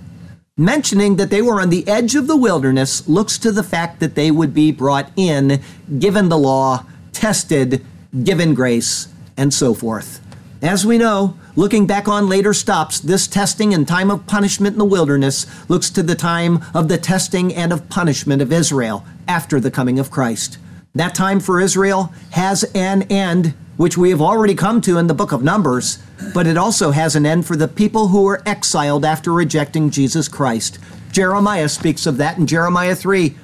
mentioning 0.57 1.17
that 1.17 1.29
they 1.29 1.41
were 1.41 1.61
on 1.61 1.69
the 1.69 1.87
edge 1.87 2.15
of 2.15 2.25
the 2.25 2.35
wilderness 2.35 3.07
looks 3.07 3.37
to 3.37 3.51
the 3.51 3.63
fact 3.63 3.99
that 3.99 4.15
they 4.15 4.31
would 4.31 4.53
be 4.53 4.71
brought 4.71 5.11
in, 5.15 5.61
given 5.99 6.29
the 6.29 6.37
law, 6.37 6.83
tested, 7.13 7.85
given 8.23 8.55
grace, 8.55 9.07
and 9.37 9.53
so 9.53 9.73
forth. 9.75 10.19
As 10.61 10.83
we 10.83 10.97
know, 10.97 11.37
looking 11.57 11.87
back 11.87 12.07
on 12.07 12.29
later 12.29 12.53
stops, 12.53 12.99
this 12.99 13.27
testing 13.27 13.73
and 13.73 13.87
time 13.87 14.11
of 14.11 14.27
punishment 14.27 14.75
in 14.75 14.77
the 14.77 14.85
wilderness 14.85 15.47
looks 15.67 15.89
to 15.89 16.03
the 16.03 16.15
time 16.15 16.63
of 16.73 16.87
the 16.87 16.99
testing 16.99 17.53
and 17.53 17.73
of 17.73 17.89
punishment 17.89 18.43
of 18.43 18.53
Israel 18.53 19.03
after 19.27 19.59
the 19.59 19.71
coming 19.71 19.97
of 19.97 20.11
Christ. 20.11 20.59
That 20.93 21.15
time 21.15 21.39
for 21.39 21.59
Israel 21.59 22.13
has 22.31 22.63
an 22.75 23.01
end 23.03 23.55
which 23.75 23.97
we 23.97 24.11
have 24.11 24.21
already 24.21 24.53
come 24.53 24.81
to 24.81 24.99
in 24.99 25.07
the 25.07 25.15
book 25.15 25.31
of 25.31 25.43
Numbers, 25.43 25.97
but 26.31 26.45
it 26.45 26.57
also 26.57 26.91
has 26.91 27.15
an 27.15 27.25
end 27.25 27.47
for 27.47 27.55
the 27.55 27.67
people 27.67 28.09
who 28.09 28.23
were 28.23 28.43
exiled 28.45 29.03
after 29.03 29.33
rejecting 29.33 29.89
Jesus 29.89 30.27
Christ. 30.27 30.77
Jeremiah 31.11 31.69
speaks 31.69 32.05
of 32.05 32.17
that 32.17 32.37
in 32.37 32.45
Jeremiah 32.45 32.95
3. 32.95 33.35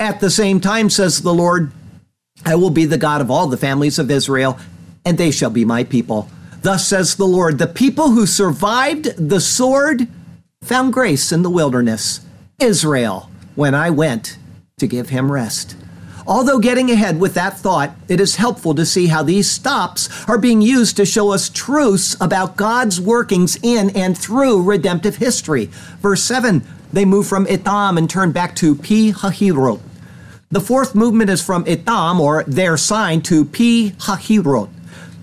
At 0.00 0.18
the 0.18 0.30
same 0.30 0.60
time, 0.60 0.90
says 0.90 1.22
the 1.22 1.32
Lord, 1.32 1.70
I 2.44 2.56
will 2.56 2.70
be 2.70 2.86
the 2.86 2.98
God 2.98 3.20
of 3.20 3.30
all 3.30 3.46
the 3.46 3.56
families 3.56 4.00
of 4.00 4.10
Israel, 4.10 4.58
and 5.04 5.16
they 5.16 5.30
shall 5.30 5.50
be 5.50 5.64
my 5.64 5.84
people. 5.84 6.28
Thus 6.66 6.84
says 6.84 7.14
the 7.14 7.28
Lord, 7.28 7.58
the 7.58 7.68
people 7.68 8.10
who 8.10 8.26
survived 8.26 9.04
the 9.16 9.38
sword 9.38 10.08
found 10.64 10.92
grace 10.92 11.30
in 11.30 11.42
the 11.42 11.48
wilderness. 11.48 12.26
Israel, 12.58 13.30
when 13.54 13.72
I 13.72 13.90
went 13.90 14.36
to 14.78 14.88
give 14.88 15.10
him 15.10 15.30
rest. 15.30 15.76
Although 16.26 16.58
getting 16.58 16.90
ahead 16.90 17.20
with 17.20 17.34
that 17.34 17.56
thought, 17.56 17.94
it 18.08 18.18
is 18.18 18.34
helpful 18.34 18.74
to 18.74 18.84
see 18.84 19.06
how 19.06 19.22
these 19.22 19.48
stops 19.48 20.08
are 20.28 20.38
being 20.38 20.60
used 20.60 20.96
to 20.96 21.06
show 21.06 21.30
us 21.30 21.50
truths 21.50 22.16
about 22.20 22.56
God's 22.56 23.00
workings 23.00 23.56
in 23.62 23.90
and 23.90 24.18
through 24.18 24.64
redemptive 24.64 25.18
history. 25.18 25.66
Verse 26.00 26.24
7, 26.24 26.64
they 26.92 27.04
move 27.04 27.28
from 27.28 27.46
Etam 27.46 27.96
and 27.96 28.10
turn 28.10 28.32
back 28.32 28.56
to 28.56 28.74
Pi 28.74 29.12
Hahirot. 29.12 29.80
The 30.50 30.60
fourth 30.60 30.96
movement 30.96 31.30
is 31.30 31.40
from 31.40 31.64
Etam, 31.66 32.18
or 32.18 32.42
their 32.42 32.76
sign, 32.76 33.22
to 33.22 33.44
Pi 33.44 33.94
Hahirot. 34.00 34.70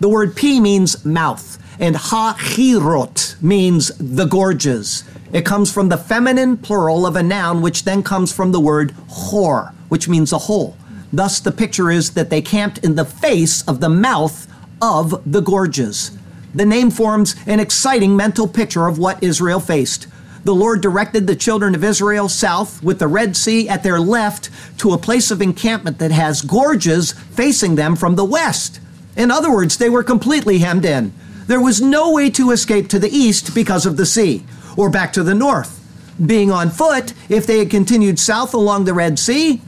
The 0.04 0.10
word 0.10 0.36
Pi 0.36 0.60
means 0.60 1.06
mouth, 1.06 1.58
and 1.80 1.96
Hahirot 1.96 3.42
means 3.42 3.90
the 3.98 4.26
gorges. 4.26 5.06
It 5.32 5.46
comes 5.46 5.72
from 5.72 5.88
the 5.88 5.96
feminine 5.96 6.58
plural 6.58 7.06
of 7.06 7.16
a 7.16 7.24
noun, 7.24 7.62
which 7.62 7.86
then 7.86 8.04
comes 8.04 8.34
from 8.34 8.52
the 8.52 8.60
word 8.60 8.94
hor, 9.08 9.74
which 9.88 10.10
means 10.10 10.34
a 10.34 10.40
hole. 10.40 10.76
Thus, 11.14 11.40
the 11.40 11.54
picture 11.54 11.90
is 11.90 12.16
that 12.16 12.30
they 12.30 12.42
camped 12.42 12.80
in 12.80 12.96
the 12.96 13.06
face 13.06 13.66
of 13.66 13.80
the 13.80 13.88
mouth 13.88 14.46
of 14.82 15.24
the 15.26 15.40
gorges. 15.40 16.12
The 16.54 16.66
name 16.66 16.92
forms 16.92 17.38
an 17.48 17.62
exciting 17.62 18.14
mental 18.14 18.50
picture 18.50 18.88
of 18.88 19.00
what 19.00 19.24
Israel 19.24 19.62
faced. 19.62 20.08
The 20.44 20.54
Lord 20.54 20.82
directed 20.82 21.28
the 21.28 21.36
children 21.38 21.76
of 21.76 21.84
Israel 21.86 22.28
south 22.28 22.84
with 22.84 23.00
the 23.00 23.08
Red 23.08 23.38
Sea 23.38 23.70
at 23.70 23.84
their 23.84 24.02
left 24.02 24.50
to 24.80 24.92
a 24.92 24.98
place 24.98 25.32
of 25.32 25.42
encampment 25.42 26.00
that 26.00 26.12
has 26.12 26.42
gorges 26.42 27.14
facing 27.14 27.76
them 27.76 27.96
from 27.96 28.18
the 28.18 28.26
west. 28.26 28.82
In 29.16 29.32
other 29.32 29.52
words, 29.52 29.78
they 29.78 29.90
were 29.90 30.04
completely 30.04 30.60
hemmed 30.60 30.86
in. 30.86 31.14
There 31.48 31.62
was 31.62 31.82
no 31.82 32.12
way 32.12 32.30
to 32.32 32.52
escape 32.52 32.88
to 32.90 33.00
the 33.00 33.16
east 33.16 33.54
because 33.54 33.86
of 33.86 33.98
the 33.98 34.06
sea, 34.06 34.44
or 34.78 34.90
back 34.90 35.14
to 35.14 35.24
the 35.24 35.36
north. 35.36 35.80
Being 36.24 36.52
on 36.52 36.70
foot, 36.70 37.14
if 37.30 37.46
they 37.46 37.60
had 37.60 37.70
continued 37.70 38.20
south 38.20 38.54
along 38.54 38.86
the 38.86 38.94
Red 38.94 39.20
Sea, 39.20 39.62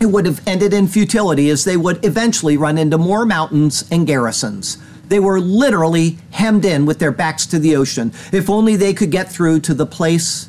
it 0.00 0.06
would 0.06 0.26
have 0.26 0.46
ended 0.48 0.72
in 0.72 0.88
futility 0.88 1.48
as 1.48 1.64
they 1.64 1.76
would 1.76 2.04
eventually 2.04 2.56
run 2.56 2.76
into 2.76 2.98
more 2.98 3.24
mountains 3.24 3.84
and 3.90 4.06
garrisons. 4.06 4.78
They 5.08 5.20
were 5.20 5.40
literally 5.40 6.18
hemmed 6.30 6.64
in 6.64 6.86
with 6.86 6.98
their 6.98 7.12
backs 7.12 7.46
to 7.46 7.58
the 7.58 7.76
ocean. 7.76 8.12
If 8.32 8.48
only 8.48 8.76
they 8.76 8.94
could 8.94 9.10
get 9.10 9.30
through 9.30 9.60
to 9.60 9.74
the 9.74 9.86
place 9.86 10.48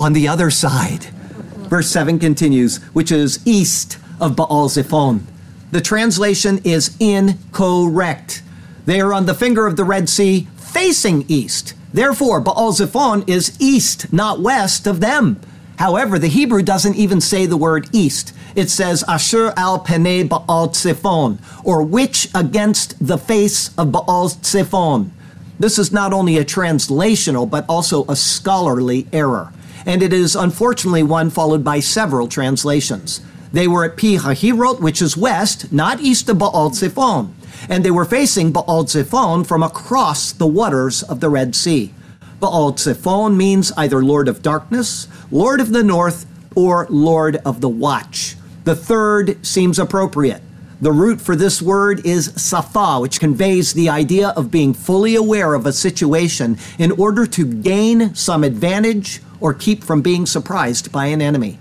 on 0.00 0.12
the 0.12 0.28
other 0.28 0.50
side. 0.50 1.04
Verse 1.68 1.90
7 1.90 2.18
continues, 2.18 2.78
which 2.94 3.10
is 3.10 3.44
east 3.46 3.98
of 4.20 4.36
Baal 4.36 4.68
Zephon. 4.68 5.26
The 5.72 5.80
translation 5.80 6.60
is 6.64 6.94
incorrect. 7.00 8.42
They 8.84 9.00
are 9.00 9.14
on 9.14 9.24
the 9.24 9.34
finger 9.34 9.66
of 9.66 9.76
the 9.76 9.84
Red 9.84 10.10
Sea 10.10 10.46
facing 10.58 11.24
east. 11.28 11.72
Therefore, 11.94 12.42
Baal 12.42 12.72
Zephon 12.72 13.26
is 13.26 13.56
east, 13.58 14.12
not 14.12 14.40
west 14.40 14.86
of 14.86 15.00
them. 15.00 15.40
However, 15.78 16.18
the 16.18 16.28
Hebrew 16.28 16.62
doesn't 16.62 16.96
even 16.96 17.22
say 17.22 17.46
the 17.46 17.56
word 17.56 17.88
east. 17.90 18.34
It 18.54 18.68
says 18.68 19.02
Asher 19.08 19.54
al 19.56 19.78
Pene 19.78 20.28
Baal 20.28 20.68
Zephon, 20.68 21.38
or 21.64 21.82
which 21.82 22.28
against 22.34 23.04
the 23.04 23.16
face 23.16 23.70
of 23.78 23.92
Baal 23.92 24.28
Zephon. 24.28 25.10
This 25.58 25.78
is 25.78 25.90
not 25.90 26.12
only 26.12 26.36
a 26.36 26.44
translational, 26.44 27.48
but 27.48 27.64
also 27.66 28.04
a 28.10 28.16
scholarly 28.16 29.06
error. 29.10 29.54
And 29.86 30.02
it 30.02 30.12
is 30.12 30.36
unfortunately 30.36 31.02
one 31.02 31.30
followed 31.30 31.64
by 31.64 31.80
several 31.80 32.28
translations. 32.28 33.22
They 33.52 33.68
were 33.68 33.84
at 33.84 33.96
Pi 33.96 34.16
Hahirot, 34.16 34.80
which 34.80 35.02
is 35.02 35.16
west, 35.16 35.72
not 35.72 36.00
east 36.00 36.28
of 36.28 36.38
Baal 36.38 36.70
Zephon 36.70 37.34
and 37.68 37.84
they 37.84 37.90
were 37.90 38.04
facing 38.04 38.52
Baal 38.52 38.84
Zephon 38.84 39.44
from 39.44 39.62
across 39.62 40.32
the 40.32 40.46
waters 40.46 41.02
of 41.02 41.20
the 41.20 41.28
Red 41.28 41.54
Sea. 41.54 41.92
Baal 42.40 42.72
Zephon 42.72 43.36
means 43.36 43.72
either 43.76 44.02
Lord 44.02 44.28
of 44.28 44.42
Darkness, 44.42 45.08
Lord 45.30 45.60
of 45.60 45.72
the 45.72 45.84
North, 45.84 46.26
or 46.54 46.86
Lord 46.90 47.36
of 47.44 47.60
the 47.60 47.68
Watch. 47.68 48.36
The 48.64 48.76
third 48.76 49.44
seems 49.44 49.78
appropriate. 49.78 50.42
The 50.80 50.92
root 50.92 51.20
for 51.20 51.36
this 51.36 51.62
word 51.62 52.04
is 52.04 52.32
safa, 52.36 52.98
which 53.00 53.20
conveys 53.20 53.72
the 53.72 53.88
idea 53.88 54.30
of 54.30 54.50
being 54.50 54.74
fully 54.74 55.14
aware 55.14 55.54
of 55.54 55.64
a 55.64 55.72
situation 55.72 56.58
in 56.78 56.90
order 56.92 57.24
to 57.26 57.44
gain 57.46 58.14
some 58.16 58.42
advantage 58.42 59.22
or 59.40 59.54
keep 59.54 59.84
from 59.84 60.02
being 60.02 60.26
surprised 60.26 60.90
by 60.90 61.06
an 61.06 61.22
enemy. 61.22 61.58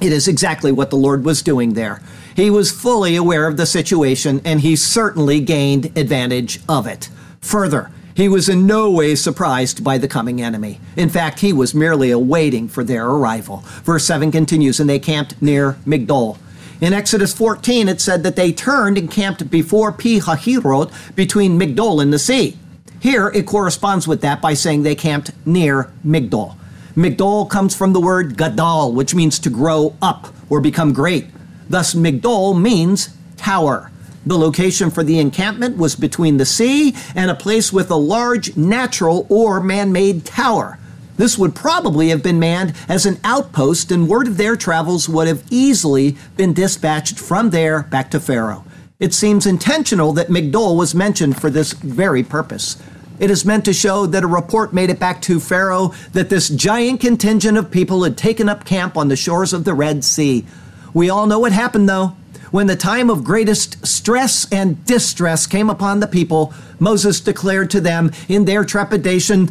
It 0.00 0.12
is 0.12 0.28
exactly 0.28 0.72
what 0.72 0.90
the 0.90 0.96
Lord 0.96 1.24
was 1.24 1.40
doing 1.40 1.74
there. 1.74 2.02
He 2.34 2.50
was 2.50 2.70
fully 2.70 3.14
aware 3.16 3.46
of 3.46 3.56
the 3.56 3.66
situation 3.66 4.40
and 4.44 4.60
he 4.60 4.76
certainly 4.76 5.40
gained 5.40 5.96
advantage 5.96 6.60
of 6.68 6.86
it. 6.86 7.08
Further, 7.40 7.90
he 8.14 8.28
was 8.28 8.48
in 8.48 8.66
no 8.66 8.90
way 8.90 9.14
surprised 9.14 9.82
by 9.82 9.98
the 9.98 10.08
coming 10.08 10.40
enemy. 10.42 10.80
In 10.96 11.08
fact, 11.08 11.40
he 11.40 11.52
was 11.52 11.74
merely 11.74 12.10
awaiting 12.10 12.68
for 12.68 12.84
their 12.84 13.06
arrival. 13.06 13.58
Verse 13.82 14.04
7 14.04 14.30
continues, 14.30 14.78
and 14.78 14.88
they 14.88 15.00
camped 15.00 15.40
near 15.42 15.72
Migdol. 15.84 16.38
In 16.80 16.92
Exodus 16.92 17.32
14, 17.32 17.88
it 17.88 18.00
said 18.00 18.22
that 18.22 18.36
they 18.36 18.52
turned 18.52 18.98
and 18.98 19.10
camped 19.10 19.50
before 19.50 19.90
Pi 19.90 20.20
Hahirot 20.20 20.92
between 21.16 21.58
Migdol 21.58 22.00
and 22.02 22.12
the 22.12 22.18
sea. 22.18 22.56
Here, 23.00 23.28
it 23.28 23.46
corresponds 23.46 24.06
with 24.06 24.20
that 24.20 24.40
by 24.40 24.54
saying 24.54 24.82
they 24.82 24.94
camped 24.94 25.32
near 25.46 25.90
Migdol. 26.06 26.56
Migdol 26.96 27.50
comes 27.50 27.74
from 27.74 27.92
the 27.92 28.00
word 28.00 28.36
gadal, 28.36 28.94
which 28.94 29.14
means 29.14 29.38
to 29.40 29.50
grow 29.50 29.96
up 30.00 30.28
or 30.48 30.60
become 30.60 30.92
great. 30.92 31.26
Thus, 31.68 31.94
Migdol 31.94 32.60
means 32.60 33.16
tower. 33.36 33.90
The 34.24 34.38
location 34.38 34.90
for 34.90 35.02
the 35.02 35.18
encampment 35.18 35.76
was 35.76 35.96
between 35.96 36.36
the 36.36 36.46
sea 36.46 36.94
and 37.14 37.30
a 37.30 37.34
place 37.34 37.72
with 37.72 37.90
a 37.90 37.96
large 37.96 38.56
natural 38.56 39.26
or 39.28 39.60
man 39.60 39.92
made 39.92 40.24
tower. 40.24 40.78
This 41.16 41.36
would 41.36 41.54
probably 41.54 42.08
have 42.08 42.22
been 42.22 42.38
manned 42.38 42.74
as 42.88 43.06
an 43.06 43.18
outpost, 43.22 43.90
and 43.90 44.08
word 44.08 44.28
of 44.28 44.36
their 44.36 44.56
travels 44.56 45.08
would 45.08 45.28
have 45.28 45.44
easily 45.50 46.16
been 46.36 46.52
dispatched 46.52 47.18
from 47.18 47.50
there 47.50 47.82
back 47.82 48.10
to 48.12 48.20
Pharaoh. 48.20 48.64
It 48.98 49.12
seems 49.12 49.46
intentional 49.46 50.12
that 50.12 50.28
Migdol 50.28 50.76
was 50.76 50.94
mentioned 50.94 51.40
for 51.40 51.50
this 51.50 51.72
very 51.72 52.22
purpose. 52.22 52.80
It 53.18 53.30
is 53.30 53.44
meant 53.44 53.64
to 53.66 53.72
show 53.72 54.06
that 54.06 54.24
a 54.24 54.26
report 54.26 54.72
made 54.72 54.90
it 54.90 54.98
back 54.98 55.22
to 55.22 55.38
Pharaoh 55.38 55.94
that 56.12 56.30
this 56.30 56.48
giant 56.48 57.00
contingent 57.00 57.56
of 57.56 57.70
people 57.70 58.02
had 58.02 58.16
taken 58.16 58.48
up 58.48 58.64
camp 58.64 58.96
on 58.96 59.08
the 59.08 59.16
shores 59.16 59.52
of 59.52 59.64
the 59.64 59.74
Red 59.74 60.02
Sea. 60.02 60.44
We 60.92 61.10
all 61.10 61.26
know 61.26 61.38
what 61.38 61.52
happened, 61.52 61.88
though. 61.88 62.16
When 62.50 62.66
the 62.66 62.76
time 62.76 63.10
of 63.10 63.24
greatest 63.24 63.86
stress 63.86 64.50
and 64.52 64.84
distress 64.84 65.46
came 65.46 65.70
upon 65.70 66.00
the 66.00 66.06
people, 66.06 66.52
Moses 66.78 67.20
declared 67.20 67.70
to 67.70 67.80
them 67.80 68.12
in 68.28 68.44
their 68.44 68.64
trepidation, 68.64 69.50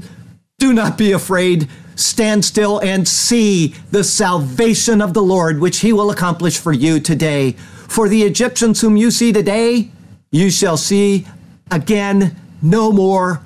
Do 0.59 0.73
not 0.73 0.97
be 0.97 1.11
afraid. 1.11 1.69
Stand 1.95 2.43
still 2.43 2.79
and 2.79 3.07
see 3.07 3.75
the 3.91 4.03
salvation 4.03 5.01
of 5.01 5.13
the 5.13 5.21
Lord, 5.21 5.59
which 5.59 5.79
he 5.79 5.93
will 5.93 6.11
accomplish 6.11 6.57
for 6.57 6.73
you 6.73 6.99
today. 6.99 7.51
For 7.87 8.09
the 8.09 8.23
Egyptians 8.23 8.81
whom 8.81 8.97
you 8.97 9.11
see 9.11 9.31
today, 9.31 9.91
you 10.31 10.49
shall 10.49 10.77
see 10.77 11.27
again 11.69 12.35
no 12.61 12.91
more 12.91 13.41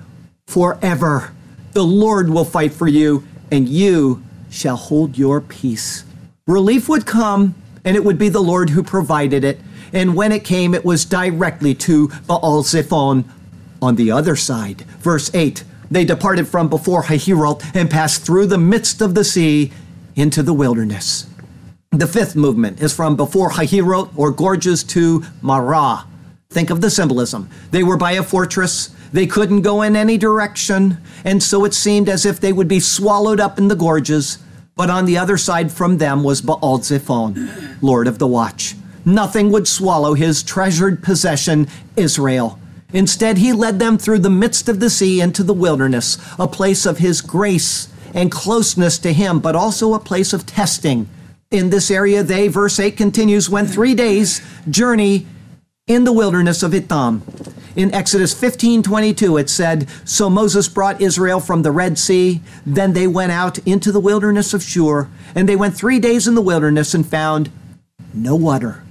forever. 0.48 1.34
The 1.74 1.84
Lord 1.84 2.30
will 2.30 2.46
fight 2.46 2.74
for 2.74 2.88
you, 2.88 3.28
and 3.52 3.70
you 3.70 4.24
shall 4.50 4.78
hold 4.78 5.18
your 5.18 5.42
peace. 5.42 6.04
Relief 6.48 6.90
would 6.90 7.06
come 7.06 7.56
and 7.88 7.96
it 7.96 8.04
would 8.04 8.18
be 8.18 8.28
the 8.28 8.42
Lord 8.42 8.70
who 8.72 8.84
provided 8.84 9.46
it. 9.46 9.60
And 9.94 10.14
when 10.14 10.34
it 10.34 10.44
came, 10.44 10.74
it 10.74 10.84
was 10.84 11.06
directly 11.06 11.74
to 11.76 12.10
Baal 12.28 12.64
Zephon 12.64 13.24
on 13.82 13.96
the 13.96 14.12
other 14.12 14.36
side. 14.36 14.82
Verse 15.00 15.34
8 15.34 15.64
They 15.90 16.04
departed 16.04 16.50
from 16.50 16.68
before 16.68 17.04
Hahirot 17.04 17.64
and 17.74 17.90
passed 17.90 18.26
through 18.26 18.48
the 18.48 18.58
midst 18.58 19.02
of 19.02 19.16
the 19.16 19.24
sea 19.24 19.72
into 20.18 20.44
the 20.44 20.54
wilderness. 20.54 21.28
The 21.92 22.08
fifth 22.08 22.36
movement 22.36 22.82
is 22.82 22.94
from 22.94 23.16
before 23.16 23.52
Hahirot 23.52 24.12
or 24.18 24.32
gorges 24.32 24.84
to 24.86 25.24
Marah. 25.42 26.06
Think 26.50 26.70
of 26.70 26.82
the 26.82 26.90
symbolism. 26.90 27.50
They 27.72 27.84
were 27.84 27.98
by 27.98 28.14
a 28.14 28.24
fortress. 28.24 28.94
They 29.14 29.28
couldn't 29.28 29.62
go 29.62 29.82
in 29.82 29.96
any 29.96 30.18
direction, 30.18 30.98
and 31.24 31.42
so 31.42 31.66
it 31.66 31.74
seemed 31.74 32.10
as 32.10 32.26
if 32.26 32.40
they 32.40 32.54
would 32.54 32.68
be 32.68 32.80
swallowed 32.80 33.40
up 33.40 33.58
in 33.58 33.68
the 33.68 33.76
gorges. 33.76 34.40
But 34.76 34.90
on 34.90 35.06
the 35.06 35.18
other 35.18 35.38
side 35.38 35.72
from 35.72 35.98
them 35.98 36.24
was 36.24 36.42
Baal 36.42 36.80
Zephon, 36.80 37.78
Lord 37.82 38.08
of 38.08 38.20
the 38.20 38.28
Watch. 38.28 38.76
Nothing 39.06 39.52
would 39.52 39.68
swallow 39.68 40.14
his 40.14 40.44
treasured 40.44 41.02
possession, 41.02 41.68
Israel. 41.96 42.60
Instead, 42.94 43.38
he 43.38 43.54
led 43.54 43.80
them 43.80 43.98
through 43.98 44.20
the 44.20 44.30
midst 44.30 44.70
of 44.70 44.80
the 44.80 44.90
sea 44.90 45.20
into 45.22 45.44
the 45.44 45.54
wilderness, 45.54 46.18
a 46.38 46.48
place 46.48 46.86
of 46.86 47.00
his 47.00 47.22
grace 47.22 47.90
and 48.14 48.32
closeness 48.32 48.98
to 49.00 49.14
him, 49.14 49.40
but 49.40 49.56
also 49.56 49.94
a 49.94 50.00
place 50.00 50.34
of 50.34 50.46
testing. 50.46 51.08
In 51.52 51.70
this 51.70 51.90
area, 51.90 52.24
they, 52.24 52.48
verse 52.48 52.80
8 52.80 52.98
continues, 52.98 53.50
went 53.50 53.70
three 53.70 53.96
days' 53.96 54.42
journey 54.70 55.26
in 55.88 56.04
the 56.04 56.12
wilderness 56.12 56.64
of 56.64 56.74
Etam. 56.74 57.22
In 57.78 57.94
Exodus 57.94 58.34
15 58.34 58.84
22, 58.84 59.38
it 59.38 59.50
said, 59.50 59.88
So 60.04 60.30
Moses 60.30 60.68
brought 60.68 61.02
Israel 61.02 61.40
from 61.40 61.62
the 61.62 61.72
Red 61.72 61.98
Sea. 61.98 62.42
Then 62.66 62.94
they 62.94 63.08
went 63.08 63.32
out 63.32 63.58
into 63.60 63.92
the 63.92 64.00
wilderness 64.00 64.54
of 64.54 64.62
Shur, 64.62 65.08
and 65.34 65.48
they 65.48 65.56
went 65.56 65.78
three 65.78 66.00
days 66.00 66.28
in 66.28 66.36
the 66.36 66.42
wilderness 66.42 66.94
and 66.94 67.08
found 67.08 67.50
no 68.14 68.36
water. 68.36 68.84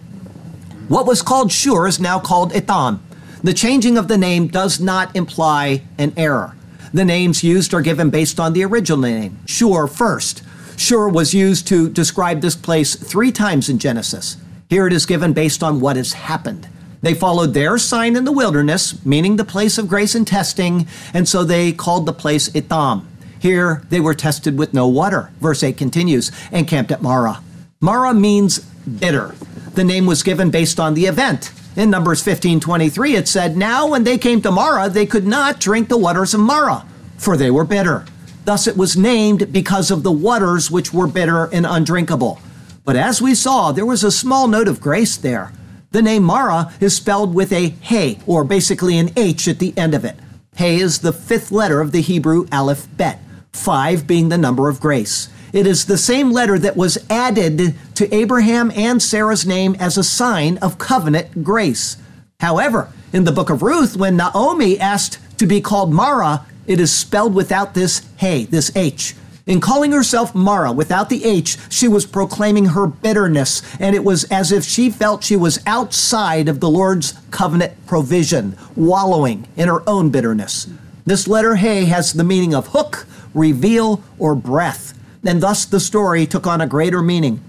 What 0.89 1.07
was 1.07 1.21
called 1.21 1.53
Shur 1.53 1.87
is 1.87 2.01
now 2.01 2.19
called 2.19 2.53
Etam. 2.53 3.01
The 3.43 3.53
changing 3.53 3.99
of 3.99 4.09
the 4.09 4.17
name 4.17 4.47
does 4.47 4.81
not 4.81 5.15
imply 5.15 5.83
an 5.99 6.15
error. 6.17 6.57
The 6.95 7.05
names 7.05 7.45
used 7.45 7.75
are 7.75 7.83
given 7.83 8.09
based 8.09 8.41
on 8.41 8.53
the 8.55 8.65
original 8.65 8.99
name, 8.99 9.39
Shur 9.47 9.87
first. 9.87 10.43
Shur 10.79 11.09
was 11.09 11.35
used 11.35 11.67
to 11.69 11.91
describe 11.91 12.41
this 12.41 12.57
place 12.57 12.95
three 12.95 13.33
times 13.33 13.69
in 13.69 13.79
Genesis. 13.79 14.37
Here 14.71 14.87
it 14.87 14.93
is 14.93 15.07
given 15.07 15.33
based 15.33 15.63
on 15.63 15.81
what 15.81 15.97
has 15.97 16.13
happened. 16.13 16.69
They 17.03 17.15
followed 17.15 17.55
their 17.55 17.79
sign 17.79 18.17
in 18.17 18.25
the 18.25 18.33
wilderness, 18.33 19.05
meaning 19.05 19.37
the 19.37 19.45
place 19.45 19.79
of 19.79 19.89
grace 19.89 20.15
and 20.15 20.27
testing, 20.27 20.87
and 21.13 21.29
so 21.29 21.45
they 21.45 21.73
called 21.73 22.07
the 22.07 22.13
place 22.13 22.49
Etam. 22.51 23.03
Here 23.39 23.83
they 23.91 24.01
were 24.01 24.15
tested 24.15 24.59
with 24.59 24.75
no 24.75 24.89
water. 24.89 25.31
Verse 25.41 25.63
8 25.63 25.77
continues, 25.77 26.33
and 26.51 26.67
camped 26.67 26.91
at 26.91 27.03
Mara. 27.03 27.41
Mara 27.81 28.15
means 28.15 28.59
bitter. 28.59 29.35
The 29.75 29.85
name 29.85 30.07
was 30.07 30.23
given 30.23 30.51
based 30.51 30.81
on 30.81 30.95
the 30.95 31.07
event. 31.07 31.53
In 31.77 31.91
Numbers 31.91 32.23
15:23 32.23 33.15
it 33.15 33.29
said, 33.29 33.57
"Now 33.57 33.87
when 33.87 34.05
they 34.05 34.17
came 34.17 34.41
to 34.41 34.51
Mara, 34.51 34.89
they 34.89 35.05
could 35.05 35.27
not 35.27 35.61
drink 35.61 35.89
the 35.89 35.99
waters 35.99 36.33
of 36.33 36.41
Mara, 36.41 36.85
for 37.19 37.37
they 37.37 37.51
were 37.51 37.65
bitter." 37.65 38.07
Thus 38.47 38.67
it 38.67 38.79
was 38.79 38.97
named 38.97 39.53
because 39.53 39.91
of 39.91 40.03
the 40.03 40.11
waters 40.11 40.71
which 40.71 40.95
were 40.95 41.07
bitter 41.07 41.51
and 41.53 41.67
undrinkable. 41.67 42.39
But 42.85 42.97
as 42.97 43.21
we 43.21 43.35
saw, 43.35 43.73
there 43.73 43.85
was 43.85 44.03
a 44.03 44.11
small 44.11 44.49
note 44.49 44.69
of 44.69 44.81
grace 44.81 45.17
there. 45.17 45.53
The 45.97 46.03
name 46.03 46.25
Mara 46.25 46.75
is 46.79 46.95
spelled 46.95 47.35
with 47.35 47.51
a 47.55 47.71
hey, 47.71 48.19
or 48.27 48.45
basically 48.45 48.99
an 48.99 49.09
H 49.17 49.49
at 49.49 49.61
the 49.61 49.73
end 49.79 49.95
of 49.95 50.05
it. 50.05 50.15
Hey 50.55 50.77
is 50.77 50.99
the 50.99 51.11
fifth 51.11 51.51
letter 51.51 51.81
of 51.81 51.91
the 51.91 52.03
Hebrew 52.03 52.47
Aleph 52.53 52.87
Bet, 52.99 53.19
five 53.55 54.07
being 54.07 54.29
the 54.29 54.37
number 54.37 54.69
of 54.69 54.79
grace. 54.79 55.31
It 55.55 55.67
is 55.67 55.87
the 55.87 55.97
same 55.97 56.33
letter 56.33 56.59
that 56.59 56.77
was 56.77 56.99
added 57.09 57.75
to 57.95 58.15
Abraham 58.15 58.71
and 58.73 59.03
Sarah's 59.03 59.47
name 59.47 59.75
as 59.77 59.97
a 59.97 60.05
sign 60.05 60.59
of 60.59 60.77
covenant 60.77 61.43
grace. 61.43 61.97
However, 62.41 62.93
in 63.15 63.25
the 63.25 63.33
book 63.33 63.49
of 63.49 63.63
Ruth, 63.63 63.97
when 63.97 64.19
Naomi 64.19 64.79
asked 64.79 65.19
to 65.39 65.47
be 65.47 65.63
called 65.63 65.95
Mara, 65.95 66.45
it 66.67 66.79
is 66.79 66.93
spelled 66.93 67.35
without 67.35 67.73
this 67.73 68.07
hey, 68.19 68.45
this 68.45 68.71
H. 68.77 69.15
In 69.47 69.61
calling 69.61 69.93
herself 69.93 70.35
Mara 70.35 70.73
without 70.73 71.09
the 71.09 71.25
H, 71.25 71.57
she 71.71 71.87
was 71.87 72.05
proclaiming 72.05 72.67
her 72.67 72.89
bitterness, 72.89 73.63
and 73.79 73.95
it 73.95 74.03
was 74.03 74.25
as 74.25 74.51
if 74.51 74.65
she 74.65 74.91
felt 74.91 75.23
she 75.23 75.37
was 75.37 75.61
outside 75.67 76.49
of 76.49 76.59
the 76.59 76.69
Lord's 76.69 77.15
covenant 77.31 77.87
provision, 77.87 78.57
wallowing 78.75 79.47
in 79.57 79.69
her 79.69 79.89
own 79.89 80.11
bitterness. 80.11 80.67
This 81.05 81.29
letter 81.29 81.55
Hey 81.55 81.85
has 81.85 82.13
the 82.13 82.25
meaning 82.25 82.57
of 82.57 82.67
hook, 82.69 83.07
reveal, 83.35 84.03
or 84.19 84.35
breath, 84.35 84.99
and 85.25 85.41
thus 85.41 85.65
the 85.65 85.79
story 85.79 86.27
took 86.27 86.49
on 86.49 86.61
a 86.61 86.67
greater 86.67 87.01
meaning. 87.01 87.41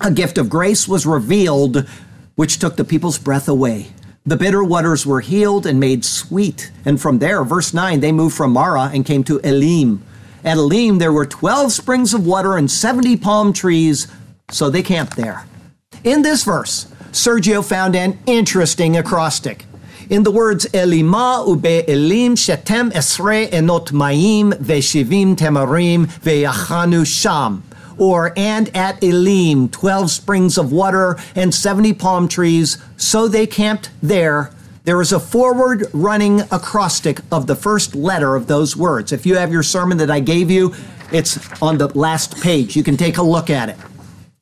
A 0.00 0.10
gift 0.10 0.38
of 0.38 0.50
grace 0.50 0.88
was 0.88 1.06
revealed, 1.06 1.86
which 2.34 2.58
took 2.58 2.74
the 2.74 2.84
people's 2.84 3.18
breath 3.18 3.46
away. 3.48 3.92
The 4.26 4.36
bitter 4.36 4.64
waters 4.64 5.06
were 5.06 5.20
healed 5.20 5.66
and 5.66 5.78
made 5.78 6.04
sweet. 6.04 6.72
And 6.84 7.00
from 7.00 7.20
there, 7.20 7.44
verse 7.44 7.72
9, 7.72 8.00
they 8.00 8.10
moved 8.10 8.36
from 8.36 8.52
Mara 8.52 8.90
and 8.92 9.06
came 9.06 9.22
to 9.24 9.38
Elim. 9.38 10.02
At 10.44 10.56
Elim, 10.56 10.98
there 10.98 11.12
were 11.12 11.26
12 11.26 11.72
springs 11.72 12.14
of 12.14 12.26
water 12.26 12.56
and 12.56 12.70
70 12.70 13.16
palm 13.16 13.52
trees, 13.52 14.06
so 14.50 14.70
they 14.70 14.82
camped 14.82 15.16
there. 15.16 15.46
In 16.04 16.22
this 16.22 16.44
verse, 16.44 16.86
Sergio 17.10 17.64
found 17.64 17.96
an 17.96 18.18
interesting 18.26 18.96
acrostic. 18.96 19.66
In 20.08 20.22
the 20.22 20.30
words 20.30 20.64
Elima 20.66 21.46
ube 21.46 21.88
Elim 21.88 22.34
shetem 22.34 22.90
esre 22.92 23.48
enot 23.50 23.88
mayim 23.92 24.52
veshivim 24.54 25.36
temarim 25.36 26.06
veyachanu 26.06 27.04
sham, 27.04 27.62
or 27.98 28.32
and 28.36 28.74
at 28.74 29.02
Elim, 29.02 29.68
12 29.68 30.10
springs 30.10 30.56
of 30.56 30.72
water 30.72 31.18
and 31.34 31.54
70 31.54 31.92
palm 31.94 32.28
trees, 32.28 32.78
so 32.96 33.28
they 33.28 33.46
camped 33.46 33.90
there 34.00 34.50
there 34.88 35.02
is 35.02 35.12
a 35.12 35.20
forward 35.20 35.84
running 35.92 36.40
acrostic 36.50 37.20
of 37.30 37.46
the 37.46 37.54
first 37.54 37.94
letter 37.94 38.34
of 38.34 38.46
those 38.46 38.74
words. 38.74 39.12
If 39.12 39.26
you 39.26 39.36
have 39.36 39.52
your 39.52 39.62
sermon 39.62 39.98
that 39.98 40.10
I 40.10 40.18
gave 40.18 40.50
you, 40.50 40.74
it's 41.12 41.38
on 41.60 41.76
the 41.76 41.88
last 41.88 42.40
page. 42.40 42.74
You 42.74 42.82
can 42.82 42.96
take 42.96 43.18
a 43.18 43.22
look 43.22 43.50
at 43.50 43.68
it. 43.68 43.76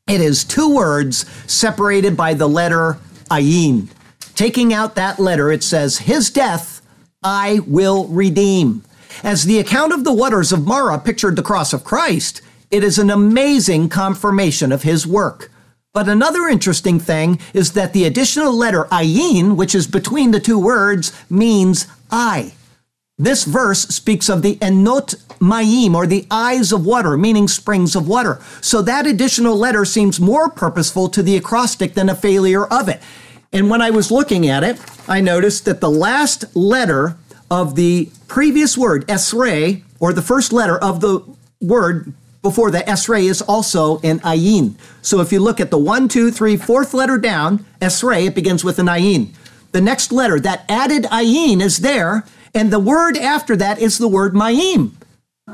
It 0.07 0.21
is 0.21 0.45
two 0.45 0.73
words 0.73 1.29
separated 1.51 2.17
by 2.17 2.35
the 2.35 2.49
letter 2.49 2.97
ayin. 3.29 3.89
Taking 4.37 4.73
out 4.73 4.95
that 4.95 5.19
letter, 5.19 5.51
it 5.51 5.65
says, 5.65 5.99
His 5.99 6.31
death 6.31 6.81
I 7.25 7.59
will 7.67 8.07
redeem. 8.07 8.85
As 9.25 9.47
the 9.47 9.59
account 9.59 9.93
of 9.93 10.05
the 10.05 10.13
waters 10.13 10.53
of 10.53 10.65
Mara 10.65 11.01
pictured 11.01 11.35
the 11.35 11.43
cross 11.43 11.73
of 11.73 11.83
Christ, 11.83 12.41
it 12.71 12.85
is 12.85 13.01
an 13.01 13.11
amazing 13.11 13.89
confirmation 13.89 14.71
of 14.71 14.85
his 14.85 15.09
work. 15.09 15.51
But 15.97 16.11
another 16.11 16.47
interesting 16.47 17.01
thing 17.01 17.41
is 17.55 17.73
that 17.73 17.95
the 17.95 18.05
additional 18.05 18.53
letter 18.53 18.85
ayin, 18.93 19.57
which 19.57 19.75
is 19.75 19.87
between 19.87 20.31
the 20.31 20.41
two 20.41 20.59
words, 20.59 21.11
means 21.31 21.87
eye. 22.11 22.53
This 23.17 23.45
verse 23.45 23.81
speaks 23.89 24.29
of 24.29 24.43
the 24.43 24.57
enot 24.57 25.15
mayim, 25.41 25.95
or 25.95 26.07
the 26.07 26.27
eyes 26.31 26.71
of 26.71 26.85
water, 26.85 27.17
meaning 27.17 27.49
springs 27.49 27.97
of 27.97 28.07
water. 28.07 28.43
So 28.61 28.83
that 28.83 29.07
additional 29.07 29.57
letter 29.57 29.87
seems 29.87 30.21
more 30.21 30.51
purposeful 30.51 31.09
to 31.09 31.23
the 31.23 31.35
acrostic 31.35 31.95
than 31.95 32.11
a 32.11 32.15
failure 32.15 32.67
of 32.67 32.91
it. 32.91 33.01
And 33.51 33.71
when 33.71 33.81
I 33.81 33.89
was 33.89 34.11
looking 34.11 34.47
at 34.47 34.63
it, 34.63 34.79
I 35.09 35.23
noticed 35.23 35.65
that 35.65 35.81
the 35.81 35.91
last 35.91 36.55
letter 36.55 37.17
of 37.51 37.75
the 37.75 38.11
previous 38.29 38.77
word, 38.77 39.09
esre, 39.09 39.83
or 39.99 40.13
the 40.13 40.21
first 40.21 40.53
letter 40.53 40.77
of 40.77 41.01
the 41.01 41.25
word 41.63 42.13
before 42.47 42.71
the 42.71 42.79
esre 42.95 43.25
is 43.25 43.43
also 43.43 43.99
an 44.03 44.21
ayin. 44.21 44.75
So 45.03 45.21
if 45.21 45.33
you 45.33 45.41
look 45.41 45.59
at 45.59 45.73
the 45.73 45.79
one, 45.79 46.07
two, 46.07 46.31
three, 46.31 46.57
fourth 46.57 46.95
letter 46.95 47.19
down, 47.19 47.67
esre, 47.81 48.27
it 48.27 48.37
begins 48.37 48.63
with 48.63 48.79
an 48.79 48.87
ayin. 48.87 49.35
The 49.73 49.81
next 49.81 50.13
letter, 50.13 50.39
that 50.41 50.65
added 50.69 51.05
ayin 51.05 51.61
is 51.61 51.79
there, 51.79 52.25
and 52.55 52.73
the 52.73 52.79
word 52.79 53.17
after 53.17 53.57
that 53.57 53.81
is 53.81 53.99
the 53.99 54.07
word 54.07 54.33
mayim. 54.33 54.93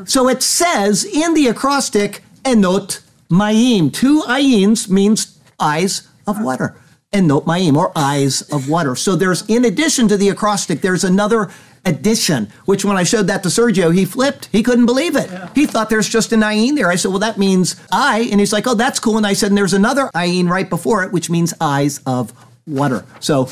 So 0.05 0.29
it 0.29 0.43
says 0.43 1.05
in 1.05 1.33
the 1.33 1.47
acrostic, 1.49 2.23
enot 2.45 3.01
mayim. 3.31 3.91
Two 3.93 4.21
ayins 4.29 4.91
means 4.91 5.41
eyes 5.59 6.07
of 6.27 6.43
water. 6.45 6.77
Enot 7.13 7.45
mayim, 7.45 7.75
or 7.75 7.91
eyes 7.97 8.43
of 8.53 8.69
water. 8.69 8.95
So 8.95 9.17
there's, 9.17 9.49
in 9.49 9.65
addition 9.65 10.09
to 10.09 10.19
the 10.19 10.29
acrostic, 10.29 10.83
there's 10.83 11.05
another 11.05 11.51
addition, 11.85 12.49
which 12.65 12.85
when 12.85 12.97
I 12.97 13.03
showed 13.03 13.27
that 13.27 13.43
to 13.43 13.49
Sergio, 13.49 13.95
he 13.95 14.05
flipped. 14.05 14.47
He 14.53 14.63
couldn't 14.63 14.87
believe 14.87 15.17
it. 15.17 15.31
Yeah. 15.31 15.51
He 15.55 15.67
thought 15.67 15.91
there's 15.91 16.09
just 16.09 16.33
an 16.33 16.41
ayin 16.41 16.77
there. 16.77 16.91
I 16.91 16.97
said, 16.97 17.09
well, 17.09 17.19
that 17.19 17.39
means 17.39 17.77
I. 17.91 18.29
And 18.31 18.41
he's 18.41 18.53
like, 18.53 18.67
oh, 18.67 18.75
that's 18.75 18.99
cool. 18.99 19.17
And 19.17 19.27
I 19.27 19.33
said, 19.33 19.51
and 19.51 19.59
there's 19.59 19.75
another 19.75 20.11
ayin 20.15 20.49
right 20.49 20.69
before 20.69 21.03
it, 21.05 21.13
which 21.13 21.29
means 21.31 21.55
eyes 21.61 22.01
of 22.07 22.33
water. 22.67 23.05
So 23.21 23.49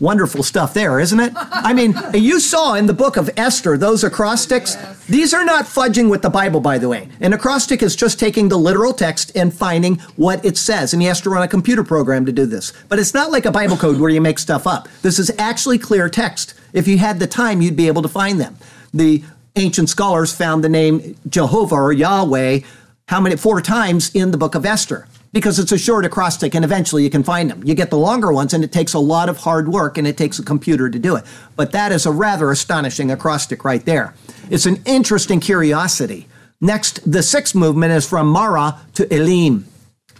wonderful 0.00 0.42
stuff 0.42 0.74
there, 0.74 0.98
isn't 0.98 1.20
it? 1.20 1.32
I 1.36 1.72
mean, 1.72 1.94
you 2.14 2.40
saw 2.40 2.74
in 2.74 2.86
the 2.86 2.92
book 2.94 3.16
of 3.16 3.30
Esther 3.36 3.76
those 3.76 4.04
acrostics. 4.04 4.74
Yes. 4.74 5.04
These 5.06 5.34
are 5.34 5.44
not 5.44 5.64
fudging 5.66 6.10
with 6.10 6.22
the 6.22 6.30
Bible, 6.30 6.60
by 6.60 6.78
the 6.78 6.88
way. 6.88 7.08
An 7.20 7.32
acrostic 7.32 7.82
is 7.82 7.94
just 7.96 8.18
taking 8.18 8.48
the 8.48 8.56
literal 8.56 8.92
text 8.92 9.32
and 9.36 9.52
finding 9.52 9.96
what 10.16 10.44
it 10.44 10.56
says. 10.56 10.92
And 10.92 11.02
he 11.02 11.08
has 11.08 11.20
to 11.22 11.30
run 11.30 11.42
a 11.42 11.48
computer 11.48 11.84
program 11.84 12.24
to 12.26 12.32
do 12.32 12.46
this. 12.46 12.72
But 12.88 12.98
it's 12.98 13.14
not 13.14 13.30
like 13.30 13.44
a 13.44 13.52
Bible 13.52 13.76
code 13.76 14.00
where 14.00 14.10
you 14.10 14.20
make 14.20 14.38
stuff 14.38 14.66
up. 14.66 14.88
This 15.02 15.18
is 15.18 15.30
actually 15.38 15.78
clear 15.78 16.08
text. 16.08 16.54
If 16.74 16.86
you 16.88 16.98
had 16.98 17.20
the 17.20 17.26
time, 17.26 17.62
you'd 17.62 17.76
be 17.76 17.86
able 17.86 18.02
to 18.02 18.08
find 18.08 18.38
them. 18.38 18.58
The 18.92 19.22
ancient 19.56 19.88
scholars 19.88 20.34
found 20.34 20.62
the 20.62 20.68
name 20.68 21.16
Jehovah 21.28 21.76
or 21.76 21.92
Yahweh 21.92 22.60
how 23.06 23.20
many 23.20 23.36
four 23.36 23.62
times 23.62 24.10
in 24.14 24.32
the 24.32 24.36
book 24.36 24.54
of 24.54 24.66
Esther 24.66 25.06
because 25.32 25.58
it's 25.58 25.72
a 25.72 25.78
short 25.78 26.04
acrostic 26.04 26.54
and 26.54 26.64
eventually 26.64 27.02
you 27.02 27.10
can 27.10 27.22
find 27.22 27.50
them. 27.50 27.62
You 27.64 27.74
get 27.74 27.90
the 27.90 27.98
longer 27.98 28.32
ones 28.32 28.54
and 28.54 28.64
it 28.64 28.72
takes 28.72 28.94
a 28.94 28.98
lot 28.98 29.28
of 29.28 29.38
hard 29.38 29.68
work 29.68 29.98
and 29.98 30.06
it 30.06 30.16
takes 30.16 30.38
a 30.38 30.44
computer 30.44 30.88
to 30.88 30.98
do 30.98 31.16
it. 31.16 31.24
But 31.56 31.72
that 31.72 31.92
is 31.92 32.06
a 32.06 32.12
rather 32.12 32.50
astonishing 32.50 33.10
acrostic 33.10 33.64
right 33.64 33.84
there. 33.84 34.14
It's 34.50 34.66
an 34.66 34.80
interesting 34.84 35.40
curiosity. 35.40 36.28
Next, 36.60 37.10
the 37.10 37.22
sixth 37.22 37.54
movement 37.54 37.92
is 37.92 38.08
from 38.08 38.28
Mara 38.28 38.80
to 38.94 39.12
Elim. 39.12 39.66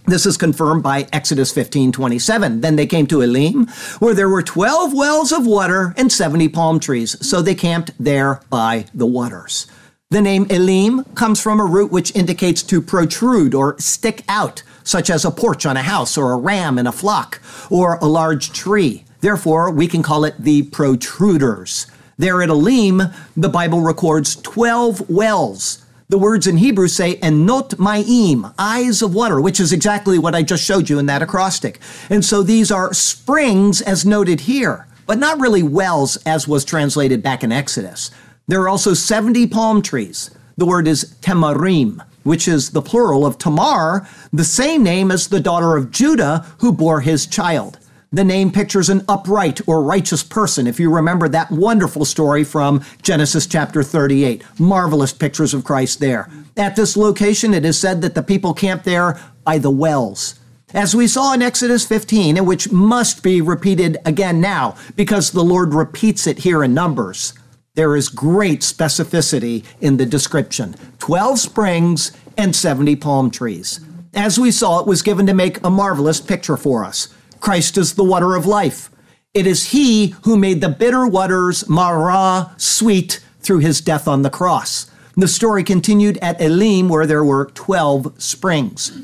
This 0.06 0.26
is 0.26 0.36
confirmed 0.36 0.82
by 0.82 1.08
Exodus 1.12 1.50
15 1.50 1.90
27. 1.90 2.60
Then 2.60 2.76
they 2.76 2.86
came 2.86 3.06
to 3.06 3.22
Elim, 3.22 3.66
where 4.00 4.14
there 4.14 4.28
were 4.28 4.42
12 4.42 4.92
wells 4.92 5.32
of 5.32 5.46
water 5.46 5.94
and 5.96 6.12
70 6.12 6.48
palm 6.48 6.78
trees. 6.78 7.26
So 7.26 7.40
they 7.40 7.54
camped 7.54 7.92
there 7.98 8.42
by 8.50 8.84
the 8.92 9.06
waters. 9.06 9.66
The 10.10 10.20
name 10.20 10.46
Elim 10.50 11.04
comes 11.14 11.40
from 11.40 11.58
a 11.58 11.64
root 11.64 11.90
which 11.90 12.14
indicates 12.14 12.62
to 12.64 12.82
protrude 12.82 13.54
or 13.54 13.78
stick 13.78 14.22
out 14.28 14.62
such 14.82 15.08
as 15.08 15.24
a 15.24 15.30
porch 15.30 15.64
on 15.64 15.78
a 15.78 15.82
house 15.82 16.18
or 16.18 16.32
a 16.32 16.36
ram 16.36 16.78
in 16.78 16.86
a 16.86 16.92
flock 16.92 17.40
or 17.70 17.94
a 17.96 18.06
large 18.06 18.52
tree. 18.52 19.04
Therefore, 19.20 19.70
we 19.70 19.88
can 19.88 20.02
call 20.02 20.26
it 20.26 20.36
the 20.38 20.64
protruders. 20.64 21.86
There 22.18 22.42
at 22.42 22.50
Elim, 22.50 23.02
the 23.34 23.48
Bible 23.48 23.80
records 23.80 24.36
12 24.36 25.08
wells. 25.08 25.83
The 26.08 26.18
words 26.18 26.46
in 26.46 26.58
Hebrew 26.58 26.88
say, 26.88 27.16
enot 27.16 27.76
mayim, 27.76 28.52
eyes 28.58 29.00
of 29.00 29.14
water, 29.14 29.40
which 29.40 29.58
is 29.58 29.72
exactly 29.72 30.18
what 30.18 30.34
I 30.34 30.42
just 30.42 30.64
showed 30.64 30.90
you 30.90 30.98
in 30.98 31.06
that 31.06 31.22
acrostic. 31.22 31.80
And 32.10 32.24
so 32.24 32.42
these 32.42 32.70
are 32.70 32.92
springs 32.92 33.80
as 33.80 34.04
noted 34.04 34.40
here, 34.40 34.86
but 35.06 35.18
not 35.18 35.40
really 35.40 35.62
wells 35.62 36.16
as 36.26 36.46
was 36.46 36.64
translated 36.64 37.22
back 37.22 37.42
in 37.42 37.52
Exodus. 37.52 38.10
There 38.46 38.60
are 38.60 38.68
also 38.68 38.92
70 38.92 39.46
palm 39.46 39.80
trees. 39.80 40.30
The 40.56 40.66
word 40.66 40.86
is 40.86 41.16
temarim 41.22 42.02
which 42.24 42.48
is 42.48 42.70
the 42.70 42.82
plural 42.82 43.24
of 43.24 43.38
Tamar, 43.38 44.08
the 44.32 44.44
same 44.44 44.82
name 44.82 45.10
as 45.10 45.28
the 45.28 45.40
daughter 45.40 45.76
of 45.76 45.90
Judah 45.90 46.46
who 46.58 46.72
bore 46.72 47.02
his 47.02 47.26
child. 47.26 47.78
The 48.14 48.22
name 48.22 48.52
pictures 48.52 48.90
an 48.90 49.04
upright 49.08 49.60
or 49.66 49.82
righteous 49.82 50.22
person, 50.22 50.68
if 50.68 50.78
you 50.78 50.88
remember 50.88 51.28
that 51.28 51.50
wonderful 51.50 52.04
story 52.04 52.44
from 52.44 52.84
Genesis 53.02 53.44
chapter 53.44 53.82
38. 53.82 54.44
Marvelous 54.60 55.12
pictures 55.12 55.52
of 55.52 55.64
Christ 55.64 55.98
there. 55.98 56.30
At 56.56 56.76
this 56.76 56.96
location, 56.96 57.52
it 57.52 57.64
is 57.64 57.76
said 57.76 58.02
that 58.02 58.14
the 58.14 58.22
people 58.22 58.54
camped 58.54 58.84
there 58.84 59.20
by 59.42 59.58
the 59.58 59.72
wells. 59.72 60.38
As 60.72 60.94
we 60.94 61.08
saw 61.08 61.32
in 61.32 61.42
Exodus 61.42 61.84
15, 61.88 62.36
and 62.36 62.46
which 62.46 62.70
must 62.70 63.24
be 63.24 63.40
repeated 63.40 63.96
again 64.06 64.40
now, 64.40 64.76
because 64.94 65.32
the 65.32 65.42
Lord 65.42 65.74
repeats 65.74 66.28
it 66.28 66.38
here 66.38 66.62
in 66.62 66.72
Numbers. 66.72 67.34
There 67.74 67.96
is 67.96 68.08
great 68.08 68.60
specificity 68.60 69.64
in 69.80 69.96
the 69.96 70.06
description 70.06 70.76
12 71.00 71.40
springs 71.40 72.12
and 72.38 72.54
70 72.54 72.94
palm 72.94 73.32
trees. 73.32 73.80
As 74.14 74.38
we 74.38 74.52
saw, 74.52 74.78
it 74.78 74.86
was 74.86 75.02
given 75.02 75.26
to 75.26 75.34
make 75.34 75.60
a 75.64 75.70
marvelous 75.70 76.20
picture 76.20 76.56
for 76.56 76.84
us. 76.84 77.08
Christ 77.44 77.76
is 77.76 77.92
the 77.92 78.04
water 78.04 78.36
of 78.36 78.46
life. 78.46 78.90
It 79.34 79.46
is 79.46 79.72
He 79.72 80.14
who 80.22 80.38
made 80.38 80.62
the 80.62 80.70
bitter 80.70 81.06
waters 81.06 81.68
Mara 81.68 82.54
sweet 82.56 83.22
through 83.40 83.58
His 83.58 83.82
death 83.82 84.08
on 84.08 84.22
the 84.22 84.30
cross. 84.30 84.90
The 85.14 85.28
story 85.28 85.62
continued 85.62 86.16
at 86.22 86.40
Elim, 86.40 86.88
where 86.88 87.06
there 87.06 87.22
were 87.22 87.50
12 87.52 88.14
springs. 88.16 88.98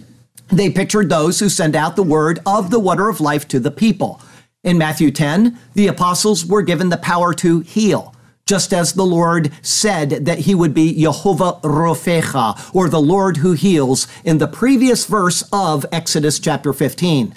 They 0.49 0.71
pictured 0.71 1.11
those 1.11 1.39
who 1.39 1.51
send 1.51 1.77
out 1.77 1.97
the 1.97 2.03
word 2.03 2.39
of 2.47 2.71
the 2.71 2.81
water 2.81 3.11
of 3.11 3.21
life 3.21 3.47
to 3.49 3.61
the 3.61 3.71
people. 3.71 4.23
In 4.65 4.79
Matthew 4.79 5.11
10, 5.11 5.59
the 5.75 5.89
apostles 5.89 6.47
were 6.47 6.63
given 6.63 6.89
the 6.89 6.97
power 6.97 7.35
to 7.35 7.61
heal 7.61 8.15
just 8.47 8.73
as 8.73 8.95
the 8.95 9.07
Lord 9.07 9.53
said 9.63 10.11
that 10.25 10.41
he 10.41 10.57
would 10.57 10.75
be 10.75 11.01
Jehovah 11.01 11.61
Rophecha, 11.63 12.75
or 12.75 12.89
the 12.89 13.01
Lord 13.01 13.37
who 13.37 13.53
heals, 13.53 14.09
in 14.25 14.39
the 14.39 14.49
previous 14.49 15.07
verse 15.07 15.45
of 15.53 15.87
Exodus 15.93 16.41
chapter 16.41 16.73
15. 16.73 17.33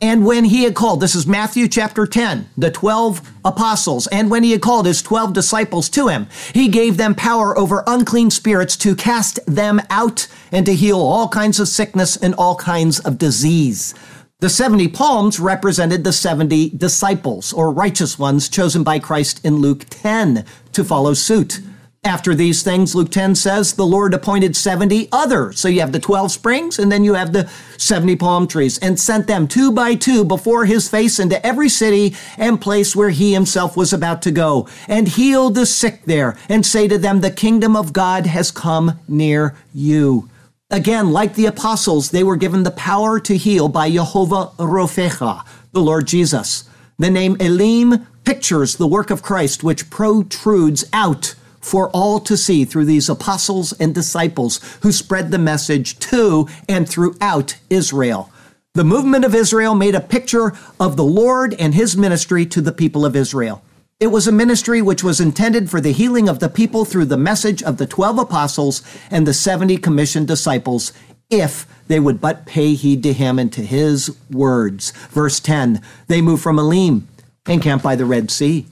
And 0.00 0.24
when 0.24 0.44
he 0.44 0.62
had 0.62 0.76
called, 0.76 1.00
this 1.00 1.16
is 1.16 1.26
Matthew 1.26 1.66
chapter 1.66 2.06
10, 2.06 2.50
the 2.56 2.70
12 2.70 3.32
apostles, 3.44 4.06
and 4.06 4.30
when 4.30 4.44
he 4.44 4.52
had 4.52 4.62
called 4.62 4.86
his 4.86 5.02
12 5.02 5.32
disciples 5.32 5.88
to 5.88 6.06
him, 6.06 6.28
he 6.54 6.68
gave 6.68 6.96
them 6.96 7.16
power 7.16 7.58
over 7.58 7.82
unclean 7.84 8.30
spirits 8.30 8.76
to 8.76 8.94
cast 8.94 9.40
them 9.46 9.80
out 9.90 10.28
and 10.52 10.64
to 10.66 10.74
heal 10.74 11.00
all 11.00 11.28
kinds 11.28 11.58
of 11.58 11.66
sickness 11.66 12.16
and 12.16 12.32
all 12.36 12.54
kinds 12.54 13.00
of 13.00 13.18
disease. 13.18 13.92
The 14.38 14.48
70 14.48 14.86
palms 14.86 15.40
represented 15.40 16.04
the 16.04 16.12
70 16.12 16.70
disciples 16.70 17.52
or 17.52 17.72
righteous 17.72 18.20
ones 18.20 18.48
chosen 18.48 18.84
by 18.84 19.00
Christ 19.00 19.44
in 19.44 19.56
Luke 19.56 19.84
10 19.90 20.44
to 20.74 20.84
follow 20.84 21.12
suit. 21.12 21.60
After 22.08 22.34
these 22.34 22.62
things, 22.62 22.94
Luke 22.94 23.10
10 23.10 23.34
says, 23.34 23.74
the 23.74 23.84
Lord 23.84 24.14
appointed 24.14 24.56
70 24.56 25.10
others. 25.12 25.60
So 25.60 25.68
you 25.68 25.80
have 25.80 25.92
the 25.92 26.00
12 26.00 26.32
springs 26.32 26.78
and 26.78 26.90
then 26.90 27.04
you 27.04 27.12
have 27.12 27.34
the 27.34 27.50
70 27.76 28.16
palm 28.16 28.48
trees 28.48 28.78
and 28.78 28.98
sent 28.98 29.26
them 29.26 29.46
two 29.46 29.70
by 29.70 29.94
two 29.94 30.24
before 30.24 30.64
his 30.64 30.88
face 30.88 31.18
into 31.18 31.44
every 31.46 31.68
city 31.68 32.16
and 32.38 32.62
place 32.62 32.96
where 32.96 33.10
he 33.10 33.34
himself 33.34 33.76
was 33.76 33.92
about 33.92 34.22
to 34.22 34.30
go 34.30 34.66
and 34.88 35.06
heal 35.06 35.50
the 35.50 35.66
sick 35.66 36.06
there 36.06 36.34
and 36.48 36.64
say 36.64 36.88
to 36.88 36.96
them, 36.96 37.20
the 37.20 37.30
kingdom 37.30 37.76
of 37.76 37.92
God 37.92 38.24
has 38.24 38.50
come 38.50 38.98
near 39.06 39.54
you. 39.74 40.30
Again, 40.70 41.12
like 41.12 41.34
the 41.34 41.44
apostles, 41.44 42.10
they 42.10 42.24
were 42.24 42.36
given 42.36 42.62
the 42.62 42.70
power 42.70 43.20
to 43.20 43.36
heal 43.36 43.68
by 43.68 43.90
Jehovah 43.90 44.52
Rophecha, 44.56 45.44
the 45.72 45.82
Lord 45.82 46.06
Jesus. 46.06 46.64
The 46.98 47.10
name 47.10 47.36
Elim 47.38 48.06
pictures 48.24 48.76
the 48.76 48.86
work 48.86 49.10
of 49.10 49.22
Christ, 49.22 49.62
which 49.62 49.90
protrudes 49.90 50.86
out 50.94 51.34
for 51.68 51.90
all 51.90 52.18
to 52.20 52.36
see 52.36 52.64
through 52.64 52.86
these 52.86 53.10
apostles 53.10 53.72
and 53.74 53.94
disciples 53.94 54.58
who 54.82 54.90
spread 54.90 55.30
the 55.30 55.38
message 55.38 55.98
to 55.98 56.48
and 56.68 56.88
throughout 56.88 57.56
Israel. 57.68 58.30
The 58.72 58.84
movement 58.84 59.24
of 59.24 59.34
Israel 59.34 59.74
made 59.74 59.94
a 59.94 60.00
picture 60.00 60.52
of 60.80 60.96
the 60.96 61.04
Lord 61.04 61.54
and 61.54 61.74
his 61.74 61.96
ministry 61.96 62.46
to 62.46 62.60
the 62.60 62.72
people 62.72 63.04
of 63.04 63.14
Israel. 63.14 63.62
It 64.00 64.06
was 64.06 64.26
a 64.26 64.32
ministry 64.32 64.80
which 64.80 65.02
was 65.02 65.20
intended 65.20 65.68
for 65.68 65.80
the 65.80 65.92
healing 65.92 66.28
of 66.28 66.38
the 66.38 66.48
people 66.48 66.84
through 66.84 67.06
the 67.06 67.16
message 67.16 67.62
of 67.62 67.76
the 67.76 67.86
12 67.86 68.18
apostles 68.18 68.82
and 69.10 69.26
the 69.26 69.34
70 69.34 69.76
commissioned 69.78 70.28
disciples, 70.28 70.92
if 71.28 71.66
they 71.88 72.00
would 72.00 72.20
but 72.20 72.46
pay 72.46 72.74
heed 72.74 73.02
to 73.02 73.12
him 73.12 73.38
and 73.38 73.52
to 73.52 73.62
his 73.64 74.16
words. 74.30 74.92
Verse 75.10 75.40
10 75.40 75.82
They 76.06 76.22
moved 76.22 76.42
from 76.42 76.58
Elim 76.58 77.08
and 77.46 77.60
camped 77.60 77.82
by 77.82 77.96
the 77.96 78.06
Red 78.06 78.30
Sea. 78.30 78.66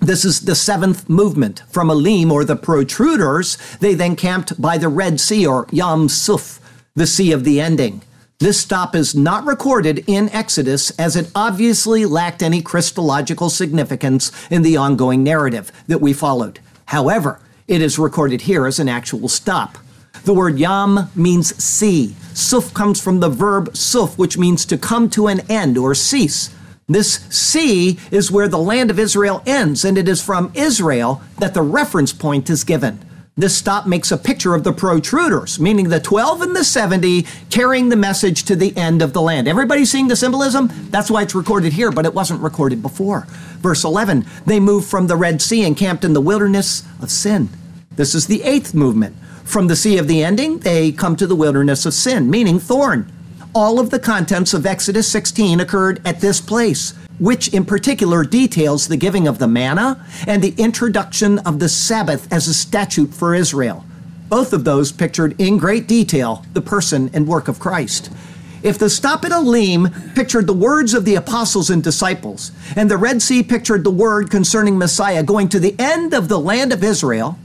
This 0.00 0.24
is 0.24 0.40
the 0.40 0.54
seventh 0.54 1.08
movement. 1.08 1.64
From 1.68 1.90
Elim, 1.90 2.30
or 2.30 2.44
the 2.44 2.54
protruders, 2.54 3.58
they 3.80 3.94
then 3.94 4.14
camped 4.14 4.60
by 4.60 4.78
the 4.78 4.88
Red 4.88 5.18
Sea, 5.18 5.44
or 5.44 5.66
Yam 5.72 6.08
Suf, 6.08 6.60
the 6.94 7.06
sea 7.06 7.32
of 7.32 7.42
the 7.42 7.60
ending. 7.60 8.02
This 8.38 8.60
stop 8.60 8.94
is 8.94 9.16
not 9.16 9.44
recorded 9.44 10.04
in 10.06 10.28
Exodus 10.28 10.90
as 10.98 11.16
it 11.16 11.32
obviously 11.34 12.06
lacked 12.06 12.44
any 12.44 12.62
Christological 12.62 13.50
significance 13.50 14.30
in 14.48 14.62
the 14.62 14.76
ongoing 14.76 15.24
narrative 15.24 15.72
that 15.88 16.00
we 16.00 16.12
followed. 16.12 16.60
However, 16.86 17.40
it 17.66 17.82
is 17.82 17.98
recorded 17.98 18.42
here 18.42 18.66
as 18.66 18.78
an 18.78 18.88
actual 18.88 19.28
stop. 19.28 19.78
The 20.24 20.32
word 20.32 20.58
yam 20.58 21.10
means 21.16 21.56
sea. 21.62 22.14
Suf 22.32 22.72
comes 22.72 23.00
from 23.00 23.18
the 23.18 23.28
verb 23.28 23.76
suf, 23.76 24.16
which 24.16 24.38
means 24.38 24.64
to 24.66 24.78
come 24.78 25.10
to 25.10 25.26
an 25.26 25.40
end 25.50 25.76
or 25.76 25.96
cease. 25.96 26.54
This 26.88 27.20
sea 27.28 27.98
is 28.10 28.30
where 28.30 28.48
the 28.48 28.56
land 28.56 28.90
of 28.90 28.98
Israel 28.98 29.42
ends, 29.44 29.84
and 29.84 29.98
it 29.98 30.08
is 30.08 30.22
from 30.22 30.50
Israel 30.54 31.20
that 31.38 31.52
the 31.52 31.60
reference 31.60 32.14
point 32.14 32.48
is 32.48 32.64
given. 32.64 32.98
This 33.36 33.54
stop 33.54 33.86
makes 33.86 34.10
a 34.10 34.16
picture 34.16 34.54
of 34.54 34.64
the 34.64 34.72
protruders, 34.72 35.60
meaning 35.60 35.90
the 35.90 36.00
12 36.00 36.42
and 36.42 36.56
the 36.56 36.64
70 36.64 37.26
carrying 37.50 37.90
the 37.90 37.94
message 37.94 38.42
to 38.44 38.56
the 38.56 38.74
end 38.76 39.02
of 39.02 39.12
the 39.12 39.20
land. 39.20 39.46
Everybody 39.46 39.84
seeing 39.84 40.08
the 40.08 40.16
symbolism? 40.16 40.70
That's 40.90 41.10
why 41.10 41.22
it's 41.22 41.34
recorded 41.34 41.74
here, 41.74 41.92
but 41.92 42.06
it 42.06 42.14
wasn't 42.14 42.40
recorded 42.40 42.80
before. 42.80 43.26
Verse 43.60 43.84
11, 43.84 44.24
they 44.46 44.58
moved 44.58 44.88
from 44.88 45.08
the 45.08 45.16
Red 45.16 45.42
Sea 45.42 45.64
and 45.64 45.76
camped 45.76 46.04
in 46.04 46.14
the 46.14 46.20
wilderness 46.22 46.84
of 47.02 47.10
sin. 47.10 47.50
This 47.96 48.14
is 48.14 48.26
the 48.26 48.42
eighth 48.44 48.72
movement. 48.72 49.14
From 49.44 49.66
the 49.66 49.76
Sea 49.76 49.98
of 49.98 50.08
the 50.08 50.24
Ending, 50.24 50.58
they 50.60 50.90
come 50.90 51.16
to 51.16 51.26
the 51.26 51.36
wilderness 51.36 51.84
of 51.84 51.94
sin, 51.94 52.30
meaning 52.30 52.58
thorn. 52.58 53.12
All 53.54 53.80
of 53.80 53.90
the 53.90 53.98
contents 53.98 54.52
of 54.52 54.66
Exodus 54.66 55.08
16 55.08 55.60
occurred 55.60 56.00
at 56.04 56.20
this 56.20 56.40
place 56.40 56.94
which 57.18 57.52
in 57.52 57.64
particular 57.64 58.22
details 58.22 58.88
the 58.88 58.96
giving 58.96 59.26
of 59.26 59.38
the 59.38 59.48
manna 59.48 60.04
and 60.26 60.42
the 60.42 60.54
introduction 60.56 61.38
of 61.40 61.58
the 61.58 61.68
Sabbath 61.68 62.32
as 62.32 62.46
a 62.46 62.54
statute 62.54 63.12
for 63.12 63.34
Israel. 63.34 63.84
Both 64.28 64.52
of 64.52 64.64
those 64.64 64.92
pictured 64.92 65.40
in 65.40 65.58
great 65.58 65.88
detail 65.88 66.44
the 66.52 66.60
person 66.60 67.10
and 67.12 67.26
work 67.26 67.48
of 67.48 67.58
Christ. 67.58 68.10
If 68.62 68.78
the 68.78 68.90
stop 68.90 69.24
at 69.24 69.32
Elim 69.32 69.88
pictured 70.14 70.46
the 70.46 70.52
words 70.52 70.92
of 70.92 71.04
the 71.04 71.14
apostles 71.14 71.70
and 71.70 71.82
disciples, 71.82 72.52
and 72.76 72.90
the 72.90 72.96
Red 72.96 73.22
Sea 73.22 73.42
pictured 73.42 73.84
the 73.84 73.90
word 73.90 74.30
concerning 74.30 74.76
Messiah 74.76 75.22
going 75.22 75.48
to 75.50 75.60
the 75.60 75.76
end 75.78 76.12
of 76.12 76.28
the 76.28 76.40
land 76.40 76.72
of 76.72 76.84
Israel, 76.84 77.38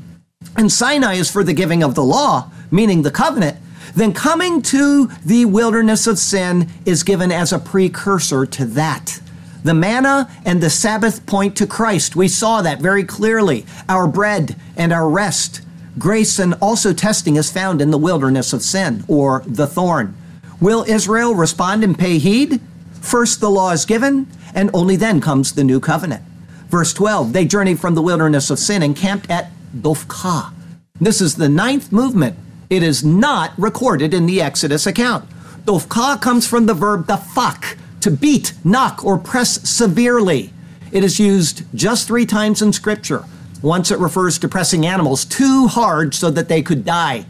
and 0.58 0.72
Sinai 0.72 1.14
is 1.14 1.32
for 1.32 1.44
the 1.44 1.54
giving 1.54 1.84
of 1.84 1.96
the 1.96 2.04
law, 2.04 2.52
meaning 2.72 3.04
the 3.04 3.12
covenant, 3.12 3.58
then 3.96 4.14
coming 4.14 4.62
to 4.64 5.08
the 5.26 5.46
wilderness 5.46 6.08
of 6.08 6.18
sin 6.18 6.70
is 6.86 7.04
given 7.04 7.32
as 7.32 7.54
a 7.54 7.60
precursor 7.60 8.46
to 8.46 8.66
that. 8.66 9.22
The 9.64 9.74
manna 9.74 10.30
and 10.46 10.62
the 10.62 10.70
Sabbath 10.70 11.26
point 11.26 11.56
to 11.58 11.68
Christ. 11.68 12.16
We 12.16 12.28
saw 12.28 12.62
that 12.62 12.82
very 12.82 13.04
clearly. 13.04 13.66
Our 13.88 14.08
bread 14.08 14.56
and 14.76 14.92
our 14.92 15.10
rest. 15.10 15.62
Grace 15.98 16.40
and 16.40 16.56
also 16.62 16.92
testing 16.92 17.36
is 17.36 17.52
found 17.52 17.82
in 17.82 17.92
the 17.92 17.98
wilderness 17.98 18.52
of 18.52 18.62
sin 18.62 19.06
or 19.08 19.44
the 19.46 19.68
thorn. 19.68 20.16
Will 20.60 20.84
Israel 20.88 21.36
respond 21.36 21.84
and 21.84 21.98
pay 21.98 22.18
heed? 22.18 22.60
First, 23.00 23.42
the 23.42 23.50
law 23.50 23.72
is 23.72 23.86
given, 23.86 24.28
and 24.56 24.70
only 24.74 24.96
then 24.96 25.20
comes 25.22 25.54
the 25.54 25.64
new 25.64 25.80
covenant. 25.80 26.24
Verse 26.68 26.94
12 26.94 27.34
They 27.34 27.46
journeyed 27.46 27.80
from 27.80 27.96
the 27.96 28.02
wilderness 28.02 28.50
of 28.50 28.60
sin 28.60 28.82
and 28.82 28.96
camped 28.96 29.30
at 29.30 29.52
Dophkah. 29.76 30.54
This 31.00 31.22
is 31.22 31.36
the 31.36 31.50
ninth 31.50 31.92
movement. 31.92 32.38
It 32.70 32.84
is 32.84 33.04
not 33.04 33.54
recorded 33.58 34.14
in 34.14 34.26
the 34.26 34.42
Exodus 34.42 34.86
account. 34.86 35.30
Dophkah 35.66 36.22
comes 36.22 36.48
from 36.48 36.66
the 36.66 36.74
verb 36.74 37.08
dafak, 37.08 37.78
to 38.02 38.12
beat, 38.12 38.54
knock, 38.64 39.04
or 39.06 39.18
press 39.18 39.68
severely. 39.70 40.52
It 40.92 41.04
is 41.04 41.20
used 41.20 41.64
just 41.74 42.08
three 42.08 42.26
times 42.26 42.62
in 42.62 42.74
Scripture. 42.74 43.24
Once 43.62 43.92
it 43.92 44.00
refers 44.00 44.38
to 44.40 44.50
pressing 44.50 44.86
animals 44.86 45.24
too 45.24 45.68
hard 45.68 46.14
so 46.14 46.30
that 46.30 46.50
they 46.50 46.62
could 46.62 46.84
die, 46.84 47.26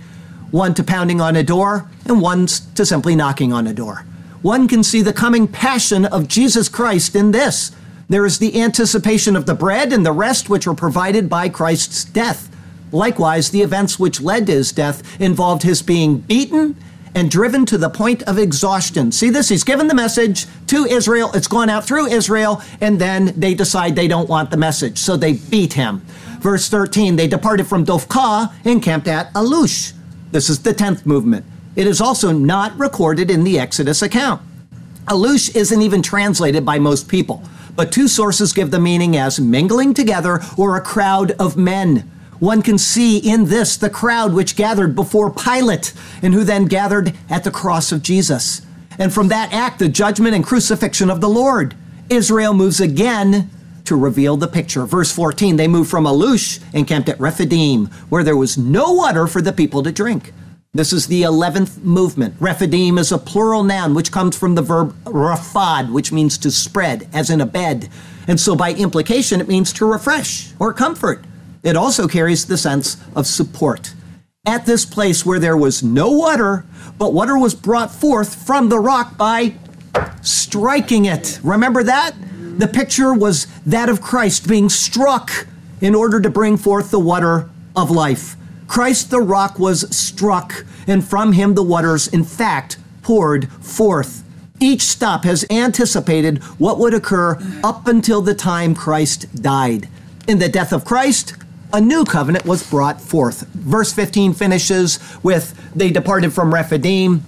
one 0.50 0.74
to 0.74 0.84
pounding 0.84 1.22
on 1.22 1.36
a 1.36 1.44
door, 1.44 1.88
and 2.06 2.22
one 2.22 2.48
to 2.48 2.86
simply 2.86 3.16
knocking 3.16 3.54
on 3.54 3.68
a 3.68 3.74
door. 3.74 4.06
One 4.42 4.68
can 4.68 4.84
see 4.84 5.02
the 5.02 5.14
coming 5.14 5.48
passion 5.48 6.06
of 6.06 6.28
Jesus 6.28 6.68
Christ 6.68 7.16
in 7.16 7.32
this. 7.32 7.72
There 8.10 8.26
is 8.26 8.40
the 8.40 8.62
anticipation 8.62 9.36
of 9.36 9.46
the 9.46 9.56
bread 9.56 9.94
and 9.94 10.06
the 10.06 10.12
rest 10.12 10.50
which 10.50 10.68
were 10.68 10.74
provided 10.74 11.30
by 11.30 11.50
Christ's 11.50 12.04
death. 12.04 12.53
Likewise, 12.94 13.50
the 13.50 13.64
events 13.64 14.00
which 14.00 14.22
led 14.22 14.46
to 14.46 14.54
his 14.54 14.72
death 14.72 15.20
involved 15.20 15.64
his 15.64 15.82
being 15.82 16.20
beaten 16.20 16.78
and 17.16 17.30
driven 17.30 17.66
to 17.66 17.78
the 17.78 17.90
point 17.90 18.24
of 18.24 18.38
exhaustion. 18.38 19.12
See 19.12 19.30
this? 19.30 19.50
He's 19.50 19.64
given 19.64 19.88
the 19.88 19.96
message 19.96 20.46
to 20.68 20.86
Israel. 20.86 21.32
It's 21.34 21.48
gone 21.48 21.70
out 21.70 21.86
through 21.86 22.08
Israel, 22.08 22.62
and 22.82 23.00
then 23.00 23.34
they 23.36 23.56
decide 23.56 23.96
they 23.96 24.08
don't 24.08 24.30
want 24.30 24.52
the 24.52 24.58
message. 24.58 25.00
So 25.00 25.18
they 25.18 25.34
beat 25.34 25.74
him. 25.74 26.00
Verse 26.40 26.70
13, 26.70 27.16
they 27.16 27.28
departed 27.28 27.68
from 27.68 27.86
Dophkah 27.86 28.54
and 28.64 28.82
camped 28.82 29.08
at 29.08 29.34
Alush. 29.34 29.94
This 30.32 30.50
is 30.50 30.62
the 30.62 30.74
10th 30.74 31.06
movement. 31.06 31.46
It 31.76 31.88
is 31.88 32.00
also 32.00 32.32
not 32.32 32.78
recorded 32.78 33.32
in 33.32 33.44
the 33.44 33.60
Exodus 33.60 34.02
account. 34.02 34.42
Alush 35.08 35.56
isn't 35.56 35.82
even 35.82 36.02
translated 36.02 36.64
by 36.64 36.80
most 36.80 37.08
people, 37.08 37.44
but 37.76 37.92
two 37.92 38.08
sources 38.08 38.54
give 38.54 38.72
the 38.72 38.80
meaning 38.80 39.18
as 39.18 39.40
mingling 39.40 39.94
together 39.94 40.42
or 40.58 40.76
a 40.76 40.82
crowd 40.82 41.32
of 41.34 41.58
men. 41.58 42.10
One 42.44 42.62
can 42.62 42.78
see 42.78 43.20
in 43.20 43.46
this 43.46 43.78
the 43.78 43.90
crowd 43.90 44.34
which 44.34 44.58
gathered 44.58 44.96
before 44.96 45.32
Pilate 45.32 45.94
and 46.22 46.34
who 46.34 46.44
then 46.44 46.66
gathered 46.66 47.14
at 47.30 47.46
the 47.46 47.52
cross 47.52 47.94
of 47.94 48.04
Jesus. 48.04 48.64
And 49.00 49.14
from 49.14 49.30
that 49.30 49.54
act, 49.54 49.80
the 49.80 49.88
judgment 49.88 50.36
and 50.36 50.44
crucifixion 50.44 51.10
of 51.10 51.22
the 51.22 51.30
Lord. 51.30 51.74
Israel 52.10 52.54
moves 52.54 52.82
again 52.82 53.50
to 53.86 53.96
reveal 53.96 54.36
the 54.36 54.50
picture. 54.50 54.86
Verse 54.86 55.10
14, 55.10 55.56
they 55.56 55.70
moved 55.70 55.90
from 55.90 56.04
Alush 56.04 56.62
and 56.74 56.86
camped 56.86 57.08
at 57.08 57.18
Rephidim, 57.18 57.86
where 58.10 58.26
there 58.26 58.36
was 58.36 58.58
no 58.58 58.92
water 58.92 59.26
for 59.26 59.42
the 59.42 59.54
people 59.54 59.82
to 59.82 59.94
drink. 59.94 60.34
This 60.74 60.92
is 60.92 61.08
the 61.08 61.22
11th 61.22 61.82
movement. 61.82 62.36
Rephidim 62.42 62.98
is 62.98 63.14
a 63.14 63.18
plural 63.18 63.64
noun 63.64 63.94
which 63.94 64.12
comes 64.12 64.38
from 64.38 64.56
the 64.56 64.62
verb 64.62 64.94
rafad, 65.06 65.94
which 65.94 66.12
means 66.12 66.38
to 66.40 66.52
spread, 66.52 67.08
as 67.14 67.30
in 67.30 67.40
a 67.40 67.46
bed. 67.46 67.88
And 68.28 68.38
so 68.38 68.54
by 68.54 68.74
implication, 68.74 69.40
it 69.40 69.48
means 69.48 69.72
to 69.72 69.86
refresh 69.86 70.52
or 70.60 70.74
comfort. 70.74 71.24
It 71.64 71.78
also 71.78 72.08
carries 72.08 72.46
the 72.46 72.58
sense 72.58 72.98
of 73.16 73.26
support. 73.26 73.94
At 74.46 74.66
this 74.66 74.86
place 74.86 75.26
where 75.26 75.40
there 75.40 75.56
was 75.56 75.82
no 75.82 76.12
water, 76.12 76.66
but 76.98 77.14
water 77.14 77.38
was 77.38 77.56
brought 77.56 77.92
forth 77.92 78.46
from 78.46 78.68
the 78.68 78.80
rock 78.80 79.18
by 79.18 79.56
striking 80.22 81.06
it. 81.06 81.40
Remember 81.44 81.82
that? 81.84 82.14
The 82.58 82.68
picture 82.68 83.14
was 83.14 83.48
that 83.66 83.90
of 83.90 84.02
Christ 84.02 84.48
being 84.48 84.70
struck 84.70 85.48
in 85.80 85.96
order 85.96 86.20
to 86.20 86.30
bring 86.30 86.58
forth 86.58 86.92
the 86.92 87.00
water 87.00 87.50
of 87.76 87.90
life. 87.90 88.36
Christ 88.68 89.10
the 89.10 89.22
rock 89.22 89.58
was 89.58 89.96
struck, 89.96 90.66
and 90.88 91.04
from 91.04 91.34
him 91.34 91.56
the 91.56 91.64
waters, 91.64 92.08
in 92.08 92.24
fact, 92.24 92.78
poured 93.02 93.52
forth. 93.54 94.24
Each 94.60 94.84
stop 94.84 95.24
has 95.24 95.46
anticipated 95.50 96.44
what 96.60 96.80
would 96.80 96.94
occur 96.94 97.38
up 97.64 97.88
until 97.88 98.22
the 98.22 98.36
time 98.36 98.76
Christ 98.76 99.42
died. 99.42 99.90
In 100.28 100.40
the 100.40 100.48
death 100.48 100.72
of 100.72 100.86
Christ, 100.86 101.36
a 101.74 101.82
new 101.82 102.06
covenant 102.06 102.46
was 102.46 102.70
brought 102.70 103.02
forth. 103.02 103.48
Verse 103.48 103.92
15 103.92 104.34
finishes 104.34 105.00
with 105.24 105.60
they 105.76 105.90
departed 105.90 106.32
from 106.32 106.54
Rephidim 106.54 107.24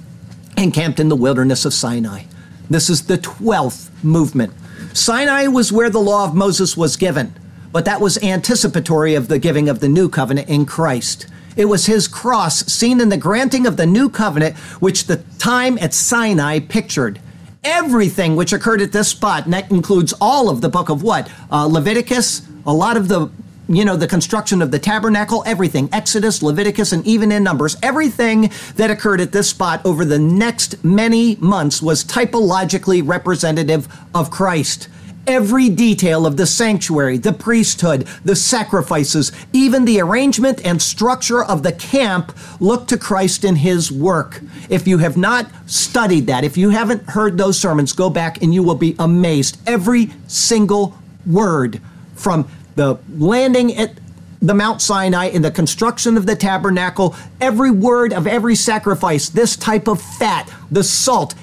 and 0.55 0.71
camped 0.71 0.99
in 0.99 1.09
the 1.09 1.15
wilderness 1.15 1.65
of 1.65 1.73
Sinai. 1.73 2.25
This 2.69 2.87
is 2.87 3.07
the 3.07 3.17
12th 3.17 3.89
movement. 4.03 4.53
Sinai 4.93 5.47
was 5.47 5.71
where 5.71 5.89
the 5.89 5.99
law 5.99 6.25
of 6.25 6.35
Moses 6.35 6.77
was 6.77 6.95
given, 6.95 7.33
but 7.71 7.85
that 7.85 7.99
was 7.99 8.23
anticipatory 8.23 9.15
of 9.15 9.29
the 9.29 9.39
giving 9.39 9.67
of 9.67 9.79
the 9.79 9.89
new 9.89 10.07
covenant 10.07 10.47
in 10.47 10.67
Christ. 10.67 11.25
It 11.57 11.65
was 11.65 11.87
his 11.87 12.07
cross 12.07 12.65
seen 12.67 13.01
in 13.01 13.09
the 13.09 13.17
granting 13.17 13.65
of 13.65 13.77
the 13.77 13.85
new 13.87 14.09
covenant, 14.09 14.55
which 14.79 15.05
the 15.05 15.17
time 15.39 15.79
at 15.79 15.93
Sinai 15.93 16.59
pictured. 16.59 17.19
Everything 17.63 18.35
which 18.35 18.53
occurred 18.53 18.81
at 18.81 18.91
this 18.91 19.07
spot, 19.07 19.45
and 19.45 19.53
that 19.53 19.71
includes 19.71 20.13
all 20.21 20.49
of 20.49 20.61
the 20.61 20.69
book 20.69 20.89
of 20.89 21.01
what? 21.01 21.31
Uh, 21.51 21.65
Leviticus, 21.65 22.47
a 22.67 22.73
lot 22.73 22.95
of 22.95 23.07
the 23.07 23.31
you 23.67 23.83
know, 23.83 23.95
the 23.95 24.07
construction 24.07 24.61
of 24.61 24.71
the 24.71 24.79
tabernacle, 24.79 25.43
everything, 25.45 25.89
Exodus, 25.91 26.43
Leviticus, 26.43 26.91
and 26.91 27.05
even 27.05 27.31
in 27.31 27.43
Numbers, 27.43 27.75
everything 27.81 28.51
that 28.75 28.91
occurred 28.91 29.21
at 29.21 29.31
this 29.31 29.49
spot 29.49 29.83
over 29.85 30.05
the 30.05 30.19
next 30.19 30.83
many 30.83 31.35
months 31.37 31.81
was 31.81 32.03
typologically 32.03 33.01
representative 33.05 33.87
of 34.13 34.29
Christ. 34.29 34.87
Every 35.27 35.69
detail 35.69 36.27
of 36.27 36.37
the 36.37 36.45
sanctuary, 36.45 37.17
the 37.17 37.33
priesthood, 37.33 38.07
the 38.23 38.35
sacrifices, 38.35 39.31
even 39.53 39.85
the 39.85 39.99
arrangement 39.99 40.63
and 40.63 40.79
structure 40.79 41.43
of 41.43 41.63
the 41.63 41.71
camp 41.71 42.37
look 42.59 42.87
to 42.89 42.97
Christ 42.97 43.43
in 43.43 43.55
his 43.55 43.91
work. 43.91 44.41
If 44.69 44.87
you 44.87 44.99
have 44.99 45.17
not 45.17 45.49
studied 45.65 46.27
that, 46.27 46.43
if 46.43 46.57
you 46.57 46.69
haven't 46.69 47.09
heard 47.09 47.39
those 47.39 47.59
sermons, 47.59 47.91
go 47.91 48.11
back 48.11 48.43
and 48.43 48.53
you 48.53 48.61
will 48.61 48.75
be 48.75 48.95
amazed. 48.99 49.57
Every 49.65 50.11
single 50.27 50.95
word 51.25 51.81
from 52.13 52.47
the 52.75 52.97
landing 53.17 53.75
at 53.75 53.93
the 54.41 54.53
Mount 54.53 54.81
Sinai 54.81 55.25
in 55.25 55.41
the 55.41 55.51
construction 55.51 56.17
of 56.17 56.25
the 56.25 56.35
tabernacle, 56.35 57.15
every 57.41 57.71
word 57.71 58.13
of 58.13 58.27
every 58.27 58.55
sacrifice, 58.55 59.29
this 59.29 59.55
type 59.55 59.87
of 59.87 60.01
fat, 60.01 60.51
the 60.69 60.83
salt, 60.83 61.33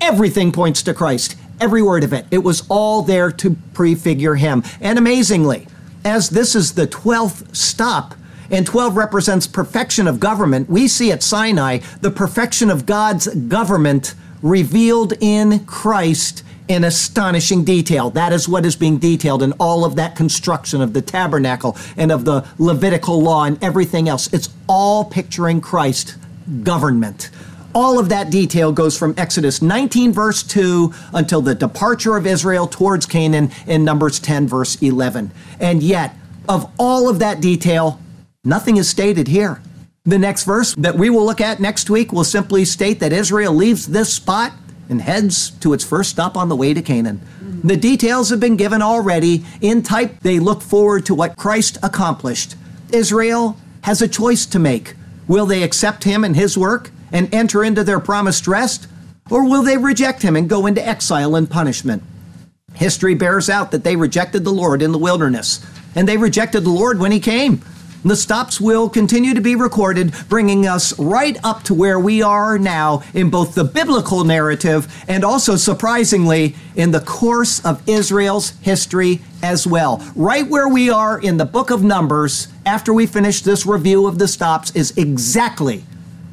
everything 0.00 0.52
points 0.52 0.82
to 0.82 0.94
Christ. 0.94 1.36
Every 1.60 1.82
word 1.82 2.02
of 2.04 2.12
it. 2.12 2.26
It 2.30 2.42
was 2.42 2.66
all 2.68 3.02
there 3.02 3.30
to 3.30 3.56
prefigure 3.72 4.34
him. 4.34 4.64
And 4.80 4.98
amazingly, 4.98 5.68
as 6.04 6.30
this 6.30 6.54
is 6.54 6.74
the 6.74 6.88
12th 6.88 7.54
stop, 7.54 8.14
and 8.50 8.66
12 8.66 8.96
represents 8.96 9.46
perfection 9.46 10.06
of 10.06 10.20
government, 10.20 10.68
we 10.68 10.86
see 10.86 11.10
at 11.10 11.22
Sinai 11.22 11.78
the 12.02 12.10
perfection 12.10 12.68
of 12.68 12.84
God's 12.84 13.26
government 13.28 14.14
revealed 14.42 15.14
in 15.20 15.64
Christ 15.64 16.44
in 16.72 16.84
astonishing 16.84 17.64
detail. 17.64 18.10
That 18.10 18.32
is 18.32 18.48
what 18.48 18.64
is 18.64 18.76
being 18.76 18.98
detailed 18.98 19.42
in 19.42 19.52
all 19.60 19.84
of 19.84 19.96
that 19.96 20.16
construction 20.16 20.80
of 20.80 20.94
the 20.94 21.02
tabernacle 21.02 21.76
and 21.96 22.10
of 22.10 22.24
the 22.24 22.48
Levitical 22.58 23.20
law 23.22 23.44
and 23.44 23.62
everything 23.62 24.08
else. 24.08 24.32
It's 24.32 24.48
all 24.68 25.04
picturing 25.04 25.60
Christ 25.60 26.16
government. 26.62 27.30
All 27.74 27.98
of 27.98 28.08
that 28.08 28.30
detail 28.30 28.72
goes 28.72 28.98
from 28.98 29.14
Exodus 29.16 29.60
19, 29.60 30.12
verse 30.12 30.42
2, 30.42 30.92
until 31.14 31.42
the 31.42 31.54
departure 31.54 32.16
of 32.16 32.26
Israel 32.26 32.66
towards 32.66 33.06
Canaan 33.06 33.50
in 33.66 33.84
Numbers 33.84 34.18
10, 34.18 34.48
verse 34.48 34.80
11. 34.82 35.30
And 35.60 35.82
yet, 35.82 36.14
of 36.48 36.70
all 36.78 37.08
of 37.08 37.18
that 37.18 37.40
detail, 37.40 38.00
nothing 38.44 38.78
is 38.78 38.88
stated 38.88 39.28
here. 39.28 39.62
The 40.04 40.18
next 40.18 40.44
verse 40.44 40.74
that 40.78 40.96
we 40.96 41.10
will 41.10 41.24
look 41.24 41.40
at 41.40 41.60
next 41.60 41.88
week 41.88 42.12
will 42.12 42.24
simply 42.24 42.64
state 42.64 42.98
that 43.00 43.12
Israel 43.12 43.54
leaves 43.54 43.86
this 43.86 44.12
spot 44.12 44.52
and 44.92 45.02
heads 45.02 45.50
to 45.58 45.72
its 45.72 45.82
first 45.82 46.10
stop 46.10 46.36
on 46.36 46.48
the 46.48 46.54
way 46.54 46.72
to 46.72 46.82
Canaan. 46.82 47.20
The 47.64 47.76
details 47.76 48.30
have 48.30 48.38
been 48.38 48.56
given 48.56 48.82
already. 48.82 49.44
In 49.60 49.82
type, 49.82 50.20
they 50.20 50.38
look 50.38 50.62
forward 50.62 51.04
to 51.06 51.14
what 51.14 51.36
Christ 51.36 51.78
accomplished. 51.82 52.54
Israel 52.92 53.56
has 53.82 54.00
a 54.00 54.06
choice 54.06 54.46
to 54.46 54.60
make. 54.60 54.94
Will 55.26 55.46
they 55.46 55.62
accept 55.64 56.04
him 56.04 56.22
and 56.22 56.36
his 56.36 56.56
work 56.56 56.90
and 57.10 57.32
enter 57.34 57.64
into 57.64 57.82
their 57.82 57.98
promised 57.98 58.46
rest? 58.46 58.86
Or 59.30 59.48
will 59.48 59.62
they 59.62 59.76
reject 59.76 60.22
him 60.22 60.36
and 60.36 60.48
go 60.48 60.66
into 60.66 60.86
exile 60.86 61.34
and 61.34 61.50
punishment? 61.50 62.02
History 62.74 63.14
bears 63.14 63.48
out 63.48 63.70
that 63.70 63.84
they 63.84 63.96
rejected 63.96 64.44
the 64.44 64.52
Lord 64.52 64.82
in 64.82 64.92
the 64.92 64.98
wilderness, 64.98 65.64
and 65.94 66.08
they 66.08 66.16
rejected 66.16 66.64
the 66.64 66.70
Lord 66.70 66.98
when 66.98 67.12
he 67.12 67.20
came. 67.20 67.62
The 68.04 68.16
stops 68.16 68.60
will 68.60 68.88
continue 68.88 69.32
to 69.32 69.40
be 69.40 69.54
recorded, 69.54 70.12
bringing 70.28 70.66
us 70.66 70.98
right 70.98 71.38
up 71.44 71.62
to 71.64 71.74
where 71.74 72.00
we 72.00 72.20
are 72.20 72.58
now 72.58 73.04
in 73.14 73.30
both 73.30 73.54
the 73.54 73.62
biblical 73.62 74.24
narrative 74.24 74.92
and 75.06 75.24
also, 75.24 75.54
surprisingly, 75.54 76.56
in 76.74 76.90
the 76.90 77.00
course 77.00 77.64
of 77.64 77.88
Israel's 77.88 78.50
history 78.60 79.20
as 79.40 79.68
well. 79.68 80.04
Right 80.16 80.48
where 80.48 80.66
we 80.66 80.90
are 80.90 81.20
in 81.20 81.36
the 81.36 81.44
book 81.44 81.70
of 81.70 81.84
Numbers, 81.84 82.48
after 82.66 82.92
we 82.92 83.06
finish 83.06 83.42
this 83.42 83.66
review 83.66 84.08
of 84.08 84.18
the 84.18 84.26
stops, 84.26 84.74
is 84.74 84.96
exactly 84.98 85.84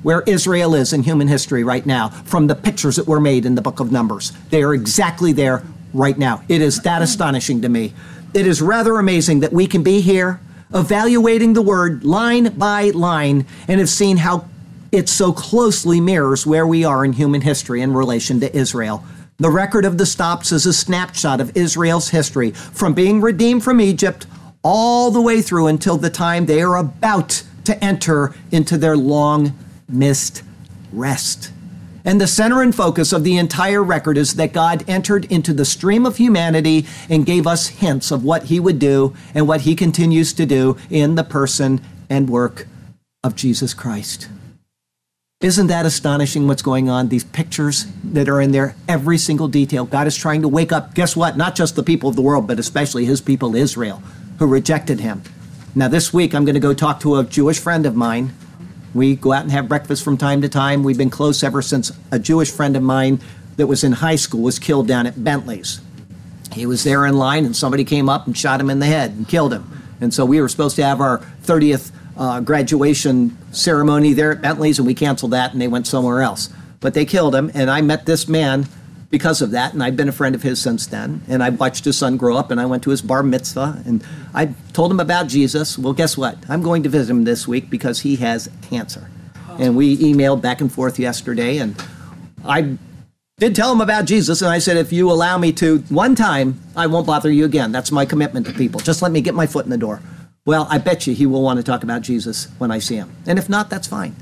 where 0.02 0.22
Israel 0.22 0.74
is 0.74 0.92
in 0.92 1.04
human 1.04 1.28
history 1.28 1.64
right 1.64 1.86
now 1.86 2.10
from 2.10 2.48
the 2.48 2.56
pictures 2.56 2.96
that 2.96 3.08
were 3.08 3.20
made 3.20 3.46
in 3.46 3.54
the 3.54 3.62
book 3.62 3.80
of 3.80 3.92
Numbers. 3.92 4.32
They 4.50 4.64
are 4.64 4.74
exactly 4.74 5.34
there 5.34 5.62
right 5.94 6.18
now. 6.18 6.42
It 6.50 6.62
is 6.62 6.80
that 6.80 7.04
astonishing 7.04 7.62
to 7.62 7.70
me. 7.70 7.94
It 8.34 8.48
is 8.48 8.60
rather 8.60 8.98
amazing 8.98 9.42
that 9.42 9.54
we 9.54 9.68
can 9.68 9.84
be 9.84 10.02
here 10.02 10.40
evaluating 10.74 11.54
the 11.54 11.62
word 11.62 12.04
line 12.04 12.50
by 12.58 12.90
line 12.92 13.46
and 13.68 13.80
have 13.80 13.90
seen 13.90 14.18
how 14.18 14.48
it 14.92 15.10
so 15.10 15.32
closely 15.32 16.00
mirrors 16.00 16.46
where 16.46 16.66
we 16.66 16.84
are 16.84 17.06
in 17.06 17.14
human 17.14 17.42
history 17.42 17.82
in 17.82 17.94
relation 17.94 18.40
to 18.40 18.56
Israel. 18.56 19.04
The 19.38 19.50
record 19.50 19.86
of 19.86 19.98
the 19.98 20.06
stops 20.06 20.52
is 20.52 20.66
a 20.66 20.74
snapshot 20.74 21.40
of 21.40 21.56
Israel's 21.56 22.10
history 22.10 22.52
from 22.52 22.94
being 22.94 23.22
redeemed 23.22 23.64
from 23.64 23.80
Egypt 23.80 24.28
all 24.64 25.12
the 25.12 25.22
way 25.22 25.42
through 25.42 25.68
until 25.68 25.98
the 25.98 26.10
time 26.10 26.46
they 26.46 26.62
are 26.62 26.76
about 26.76 27.44
to 27.64 27.84
enter 27.84 28.36
into 28.52 28.78
their 28.78 28.98
long 28.98 29.58
missed 29.88 30.44
rest. 30.92 31.52
And 32.10 32.20
the 32.20 32.26
center 32.26 32.64
and 32.64 32.74
focus 32.74 33.14
of 33.14 33.24
the 33.24 33.38
entire 33.38 33.84
record 33.84 34.18
is 34.18 34.34
that 34.34 34.52
God 34.52 34.84
entered 34.90 35.26
into 35.26 35.54
the 35.54 35.64
stream 35.64 36.08
of 36.08 36.18
humanity 36.18 36.88
and 37.08 37.24
gave 37.24 37.46
us 37.46 37.68
hints 37.68 38.10
of 38.10 38.24
what 38.24 38.46
he 38.46 38.60
would 38.60 38.80
do 38.80 39.16
and 39.36 39.48
what 39.48 39.62
he 39.62 39.76
continues 39.76 40.34
to 40.34 40.48
do 40.48 40.76
in 40.90 41.14
the 41.14 41.24
person 41.24 41.80
and 42.10 42.28
work 42.28 42.66
of 43.24 43.36
Jesus 43.36 43.76
Christ. 43.76 44.28
Isn't 45.42 45.68
that 45.68 45.86
astonishing 45.86 46.48
what's 46.48 46.64
going 46.64 46.90
on? 46.90 47.10
These 47.10 47.26
pictures 47.26 47.86
that 48.04 48.28
are 48.28 48.42
in 48.42 48.54
there, 48.54 48.76
every 48.88 49.20
single 49.20 49.48
detail. 49.48 49.86
God 49.86 50.08
is 50.08 50.18
trying 50.18 50.42
to 50.42 50.48
wake 50.48 50.72
up, 50.72 50.96
guess 50.96 51.16
what? 51.16 51.38
Not 51.38 51.54
just 51.54 51.76
the 51.76 51.84
people 51.84 52.10
of 52.10 52.16
the 52.16 52.24
world, 52.24 52.48
but 52.48 52.58
especially 52.58 53.06
his 53.06 53.22
people, 53.22 53.56
Israel, 53.56 54.02
who 54.40 54.48
rejected 54.48 55.00
him. 55.00 55.22
Now, 55.76 55.88
this 55.90 56.12
week, 56.12 56.34
I'm 56.34 56.44
going 56.44 56.56
to 56.56 56.60
go 56.60 56.74
talk 56.74 57.02
to 57.02 57.18
a 57.18 57.24
Jewish 57.24 57.60
friend 57.60 57.86
of 57.86 57.96
mine 57.96 58.34
we 58.94 59.16
go 59.16 59.34
out 59.34 59.44
and 59.44 59.52
have 59.52 59.70
breakfast 59.70 60.04
from 60.04 60.18
time 60.18 60.42
to 60.42 60.50
time. 60.50 60.84
We've 60.84 60.98
been 60.98 61.10
close 61.10 61.44
ever 61.44 61.62
since 61.62 61.92
a 62.12 62.20
Jewish 62.20 62.52
friend 62.52 62.76
of 62.76 62.84
mine 62.84 63.20
that 63.58 63.68
was 63.68 63.84
in 63.84 63.92
high 63.92 64.16
school 64.16 64.42
was 64.42 64.60
killed 64.60 64.88
down 64.88 65.06
at 65.06 65.24
Bentley's. 65.24 65.82
He 66.54 66.66
was 66.66 66.84
there 66.84 67.06
in 67.06 67.18
line, 67.18 67.46
and 67.46 67.56
somebody 67.56 67.84
came 67.84 68.10
up 68.10 68.26
and 68.26 68.36
shot 68.36 68.60
him 68.60 68.70
in 68.70 68.80
the 68.80 68.86
head 68.86 69.12
and 69.12 69.28
killed 69.28 69.54
him. 69.54 69.70
And 70.02 70.14
so 70.14 70.26
we 70.26 70.42
were 70.42 70.48
supposed 70.48 70.76
to 70.78 70.84
have 70.84 71.02
our 71.02 71.20
30th 71.44 71.92
uh, 72.18 72.40
graduation 72.42 73.38
ceremony 73.52 74.14
there 74.14 74.32
at 74.32 74.42
Bentley's, 74.42 74.80
and 74.80 74.88
we 74.88 74.94
canceled 74.94 75.32
that, 75.32 75.52
and 75.52 75.62
they 75.62 75.68
went 75.68 75.88
somewhere 75.88 76.22
else. 76.22 76.50
But 76.80 76.94
they 76.94 77.06
killed 77.06 77.36
him, 77.36 77.52
and 77.54 77.70
I 77.70 77.82
met 77.82 78.06
this 78.06 78.28
man 78.28 78.68
because 79.10 79.42
of 79.42 79.52
that, 79.52 79.74
and 79.74 79.82
I've 79.82 79.98
been 79.98 80.10
a 80.10 80.14
friend 80.14 80.36
of 80.36 80.44
his 80.44 80.62
since 80.62 80.86
then. 80.86 81.22
And 81.28 81.44
I 81.44 81.50
watched 81.50 81.86
his 81.86 81.98
son 81.98 82.18
grow 82.18 82.38
up, 82.38 82.52
and 82.52 82.62
I 82.62 82.66
went 82.66 82.84
to 82.84 82.92
his 82.92 83.02
bar 83.02 83.24
mitzvah, 83.24 83.82
and 83.86 84.04
I 84.34 84.54
told 84.74 84.92
him 84.92 85.00
about 85.00 85.28
Jesus. 85.28 85.78
Well, 85.78 85.94
guess 85.94 86.18
what? 86.18 86.38
I'm 86.48 86.62
going 86.62 86.84
to 86.84 86.90
visit 86.90 87.12
him 87.12 87.24
this 87.24 87.48
week 87.48 87.70
because 87.70 88.02
he 88.02 88.18
has 88.18 88.50
cancer. 88.62 89.10
And 89.58 89.76
we 89.76 89.98
emailed 89.98 90.42
back 90.42 90.62
and 90.62 90.72
forth 90.72 91.00
yesterday, 91.00 91.58
and 91.58 91.76
I 92.46 92.78
did 93.38 93.56
tell 93.56 93.72
him 93.72 93.82
about 93.82 94.06
Jesus, 94.06 94.42
and 94.42 94.52
I 94.52 94.60
said, 94.60 94.78
if 94.78 94.94
you 94.94 95.12
allow 95.12 95.38
me 95.38 95.52
to 95.54 95.80
one 95.90 96.14
time, 96.14 96.60
I 96.76 96.88
won't 96.88 97.08
bother 97.08 97.32
you 97.32 97.46
again. 97.46 97.72
That's 97.72 97.92
my 97.92 98.06
commitment 98.06 98.46
to 98.48 98.54
people. 98.54 98.80
Just 98.80 99.02
let 99.02 99.12
me 99.12 99.22
get 99.22 99.34
my 99.34 99.48
foot 99.48 99.66
in 99.66 99.72
the 99.72 99.78
door. 99.78 100.02
Well, 100.46 100.68
I 100.70 100.78
bet 100.78 101.08
you 101.08 101.14
he 101.14 101.26
will 101.26 101.42
want 101.42 101.58
to 101.58 101.64
talk 101.64 101.84
about 101.84 102.02
Jesus 102.02 102.48
when 102.58 102.70
I 102.70 102.80
see 102.80 102.96
him. 102.96 103.12
And 103.26 103.40
if 103.40 103.50
not, 103.50 103.70
that's 103.70 103.88
fine. 103.88 104.16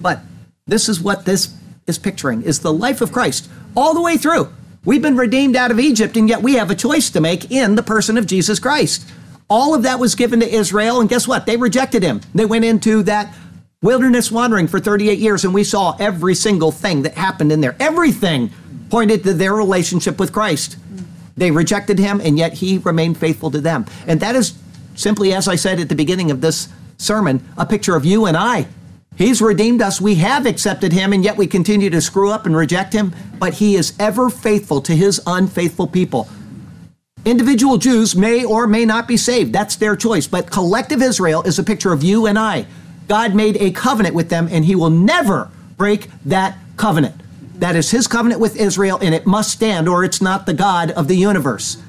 But 0.00 0.20
this 0.66 0.88
is 0.88 1.00
what 1.00 1.24
this 1.24 1.54
is 1.86 1.98
picturing 1.98 2.42
is 2.42 2.60
the 2.60 2.72
life 2.72 3.00
of 3.00 3.12
Christ 3.12 3.48
all 3.76 3.94
the 3.94 4.02
way 4.02 4.16
through. 4.16 4.52
We've 4.84 5.02
been 5.02 5.16
redeemed 5.16 5.56
out 5.56 5.70
of 5.70 5.80
Egypt, 5.80 6.16
and 6.16 6.28
yet 6.28 6.42
we 6.42 6.54
have 6.54 6.70
a 6.70 6.74
choice 6.74 7.10
to 7.10 7.20
make 7.20 7.50
in 7.50 7.74
the 7.74 7.82
person 7.82 8.18
of 8.18 8.26
Jesus 8.26 8.58
Christ. 8.58 9.08
All 9.48 9.74
of 9.74 9.82
that 9.82 9.98
was 9.98 10.14
given 10.14 10.40
to 10.40 10.54
Israel, 10.54 11.00
and 11.00 11.08
guess 11.08 11.26
what? 11.26 11.46
They 11.46 11.56
rejected 11.56 12.02
him. 12.02 12.20
They 12.34 12.44
went 12.44 12.64
into 12.64 13.02
that 13.04 13.34
wilderness 13.82 14.30
wandering 14.30 14.66
for 14.66 14.80
38 14.80 15.18
years, 15.18 15.44
and 15.44 15.54
we 15.54 15.64
saw 15.64 15.96
every 15.98 16.34
single 16.34 16.70
thing 16.70 17.02
that 17.02 17.14
happened 17.14 17.52
in 17.52 17.60
there. 17.60 17.76
Everything 17.80 18.50
pointed 18.90 19.24
to 19.24 19.32
their 19.32 19.54
relationship 19.54 20.18
with 20.18 20.32
Christ. 20.32 20.76
They 21.36 21.50
rejected 21.50 21.98
him, 21.98 22.20
and 22.20 22.38
yet 22.38 22.54
he 22.54 22.78
remained 22.78 23.18
faithful 23.18 23.50
to 23.50 23.60
them. 23.60 23.86
And 24.06 24.20
that 24.20 24.36
is 24.36 24.54
simply, 24.94 25.32
as 25.32 25.48
I 25.48 25.56
said 25.56 25.80
at 25.80 25.88
the 25.88 25.94
beginning 25.94 26.30
of 26.30 26.40
this 26.40 26.68
sermon, 26.98 27.46
a 27.56 27.66
picture 27.66 27.96
of 27.96 28.04
you 28.04 28.26
and 28.26 28.36
I 28.36 28.66
He's 29.16 29.40
redeemed 29.40 29.80
us. 29.80 30.00
We 30.00 30.16
have 30.16 30.44
accepted 30.44 30.92
him, 30.92 31.12
and 31.12 31.22
yet 31.22 31.36
we 31.36 31.46
continue 31.46 31.90
to 31.90 32.00
screw 32.00 32.30
up 32.30 32.46
and 32.46 32.56
reject 32.56 32.92
him. 32.92 33.14
But 33.38 33.54
he 33.54 33.76
is 33.76 33.94
ever 33.98 34.28
faithful 34.28 34.80
to 34.82 34.94
his 34.94 35.20
unfaithful 35.26 35.86
people. 35.86 36.28
Individual 37.24 37.78
Jews 37.78 38.14
may 38.16 38.44
or 38.44 38.66
may 38.66 38.84
not 38.84 39.08
be 39.08 39.16
saved. 39.16 39.52
That's 39.52 39.76
their 39.76 39.96
choice. 39.96 40.26
But 40.26 40.50
collective 40.50 41.00
Israel 41.00 41.42
is 41.42 41.58
a 41.58 41.64
picture 41.64 41.92
of 41.92 42.02
you 42.02 42.26
and 42.26 42.38
I. 42.38 42.66
God 43.08 43.34
made 43.34 43.56
a 43.58 43.70
covenant 43.70 44.14
with 44.14 44.30
them, 44.30 44.48
and 44.50 44.64
he 44.64 44.74
will 44.74 44.90
never 44.90 45.50
break 45.76 46.08
that 46.24 46.58
covenant. 46.76 47.14
That 47.60 47.76
is 47.76 47.90
his 47.90 48.06
covenant 48.08 48.40
with 48.40 48.56
Israel, 48.56 48.98
and 49.00 49.14
it 49.14 49.26
must 49.26 49.52
stand, 49.52 49.88
or 49.88 50.04
it's 50.04 50.20
not 50.20 50.44
the 50.44 50.54
God 50.54 50.90
of 50.90 51.06
the 51.06 51.16
universe. 51.16 51.80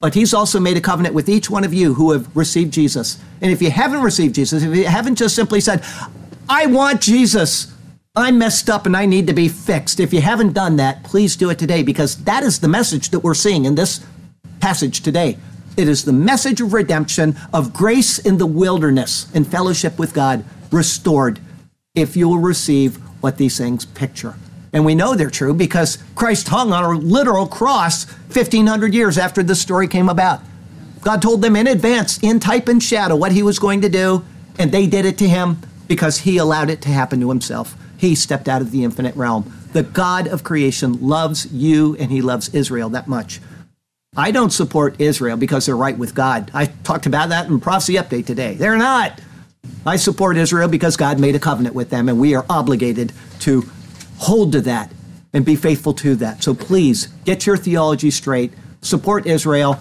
But 0.00 0.14
he's 0.14 0.34
also 0.34 0.60
made 0.60 0.76
a 0.76 0.80
covenant 0.80 1.14
with 1.14 1.28
each 1.28 1.50
one 1.50 1.64
of 1.64 1.74
you 1.74 1.94
who 1.94 2.12
have 2.12 2.36
received 2.36 2.72
Jesus. 2.72 3.18
And 3.40 3.50
if 3.50 3.62
you 3.62 3.70
haven't 3.70 4.02
received 4.02 4.34
Jesus, 4.34 4.62
if 4.62 4.76
you 4.76 4.84
haven't 4.84 5.16
just 5.16 5.34
simply 5.34 5.60
said, 5.60 5.82
I 6.50 6.64
want 6.64 7.02
Jesus, 7.02 7.74
I'm 8.16 8.38
messed 8.38 8.70
up 8.70 8.86
and 8.86 8.96
I 8.96 9.04
need 9.04 9.26
to 9.26 9.34
be 9.34 9.48
fixed. 9.48 10.00
If 10.00 10.14
you 10.14 10.22
haven't 10.22 10.54
done 10.54 10.76
that, 10.76 11.04
please 11.04 11.36
do 11.36 11.50
it 11.50 11.58
today 11.58 11.82
because 11.82 12.16
that 12.24 12.42
is 12.42 12.58
the 12.58 12.68
message 12.68 13.10
that 13.10 13.20
we're 13.20 13.34
seeing 13.34 13.66
in 13.66 13.74
this 13.74 14.04
passage 14.58 15.02
today. 15.02 15.36
It 15.76 15.88
is 15.88 16.04
the 16.04 16.12
message 16.12 16.62
of 16.62 16.72
redemption, 16.72 17.36
of 17.52 17.74
grace 17.74 18.18
in 18.18 18.38
the 18.38 18.46
wilderness 18.46 19.30
and 19.34 19.46
fellowship 19.46 19.98
with 19.98 20.14
God 20.14 20.42
restored 20.72 21.38
if 21.94 22.16
you 22.16 22.28
will 22.28 22.38
receive 22.38 22.96
what 23.22 23.36
these 23.36 23.58
things 23.58 23.84
picture. 23.84 24.34
And 24.72 24.86
we 24.86 24.94
know 24.94 25.14
they're 25.14 25.30
true 25.30 25.52
because 25.52 25.98
Christ 26.14 26.48
hung 26.48 26.72
on 26.72 26.82
a 26.82 26.98
literal 26.98 27.46
cross 27.46 28.10
1500 28.32 28.94
years 28.94 29.18
after 29.18 29.42
this 29.42 29.60
story 29.60 29.86
came 29.86 30.08
about. 30.08 30.40
God 31.02 31.20
told 31.20 31.42
them 31.42 31.56
in 31.56 31.66
advance, 31.66 32.18
in 32.22 32.40
type 32.40 32.68
and 32.68 32.82
shadow, 32.82 33.16
what 33.16 33.32
he 33.32 33.42
was 33.42 33.58
going 33.58 33.82
to 33.82 33.88
do, 33.88 34.24
and 34.58 34.72
they 34.72 34.86
did 34.86 35.04
it 35.04 35.18
to 35.18 35.28
him 35.28 35.58
because 35.88 36.18
he 36.18 36.38
allowed 36.38 36.70
it 36.70 36.80
to 36.82 36.88
happen 36.90 37.20
to 37.20 37.28
himself. 37.30 37.76
He 37.96 38.14
stepped 38.14 38.48
out 38.48 38.62
of 38.62 38.70
the 38.70 38.84
infinite 38.84 39.16
realm. 39.16 39.52
The 39.72 39.82
God 39.82 40.28
of 40.28 40.44
creation 40.44 41.06
loves 41.06 41.52
you 41.52 41.96
and 41.96 42.10
he 42.12 42.22
loves 42.22 42.54
Israel 42.54 42.88
that 42.90 43.08
much. 43.08 43.40
I 44.16 44.30
don't 44.30 44.50
support 44.50 45.00
Israel 45.00 45.36
because 45.36 45.66
they're 45.66 45.76
right 45.76 45.96
with 45.96 46.14
God. 46.14 46.50
I 46.54 46.66
talked 46.66 47.06
about 47.06 47.30
that 47.30 47.48
in 47.48 47.60
Prophecy 47.60 47.94
Update 47.94 48.26
today. 48.26 48.54
They're 48.54 48.78
not. 48.78 49.20
I 49.84 49.96
support 49.96 50.36
Israel 50.36 50.68
because 50.68 50.96
God 50.96 51.20
made 51.20 51.34
a 51.34 51.40
covenant 51.40 51.74
with 51.74 51.90
them 51.90 52.08
and 52.08 52.18
we 52.18 52.34
are 52.34 52.46
obligated 52.48 53.12
to 53.40 53.68
hold 54.18 54.52
to 54.52 54.60
that 54.62 54.92
and 55.32 55.44
be 55.44 55.56
faithful 55.56 55.92
to 55.94 56.14
that. 56.16 56.42
So 56.42 56.54
please 56.54 57.06
get 57.24 57.46
your 57.46 57.56
theology 57.56 58.10
straight. 58.10 58.52
Support 58.80 59.26
Israel 59.26 59.78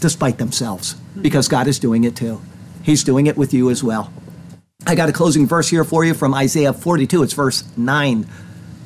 despite 0.00 0.38
themselves 0.38 0.94
because 1.20 1.48
God 1.48 1.66
is 1.66 1.78
doing 1.78 2.04
it 2.04 2.14
too. 2.16 2.40
He's 2.82 3.04
doing 3.04 3.26
it 3.26 3.36
with 3.36 3.54
you 3.54 3.70
as 3.70 3.82
well. 3.82 4.12
I 4.86 4.94
got 4.94 5.08
a 5.08 5.12
closing 5.12 5.46
verse 5.46 5.68
here 5.68 5.84
for 5.84 6.04
you 6.04 6.12
from 6.12 6.34
Isaiah 6.34 6.72
42. 6.72 7.22
It's 7.22 7.32
verse 7.32 7.64
9. 7.76 8.26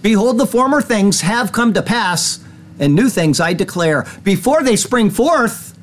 Behold, 0.00 0.38
the 0.38 0.46
former 0.46 0.80
things 0.80 1.22
have 1.22 1.50
come 1.50 1.74
to 1.74 1.82
pass, 1.82 2.38
and 2.78 2.94
new 2.94 3.08
things 3.08 3.40
I 3.40 3.52
declare. 3.52 4.06
Before 4.22 4.62
they 4.62 4.76
spring 4.76 5.10
forth, 5.10 5.76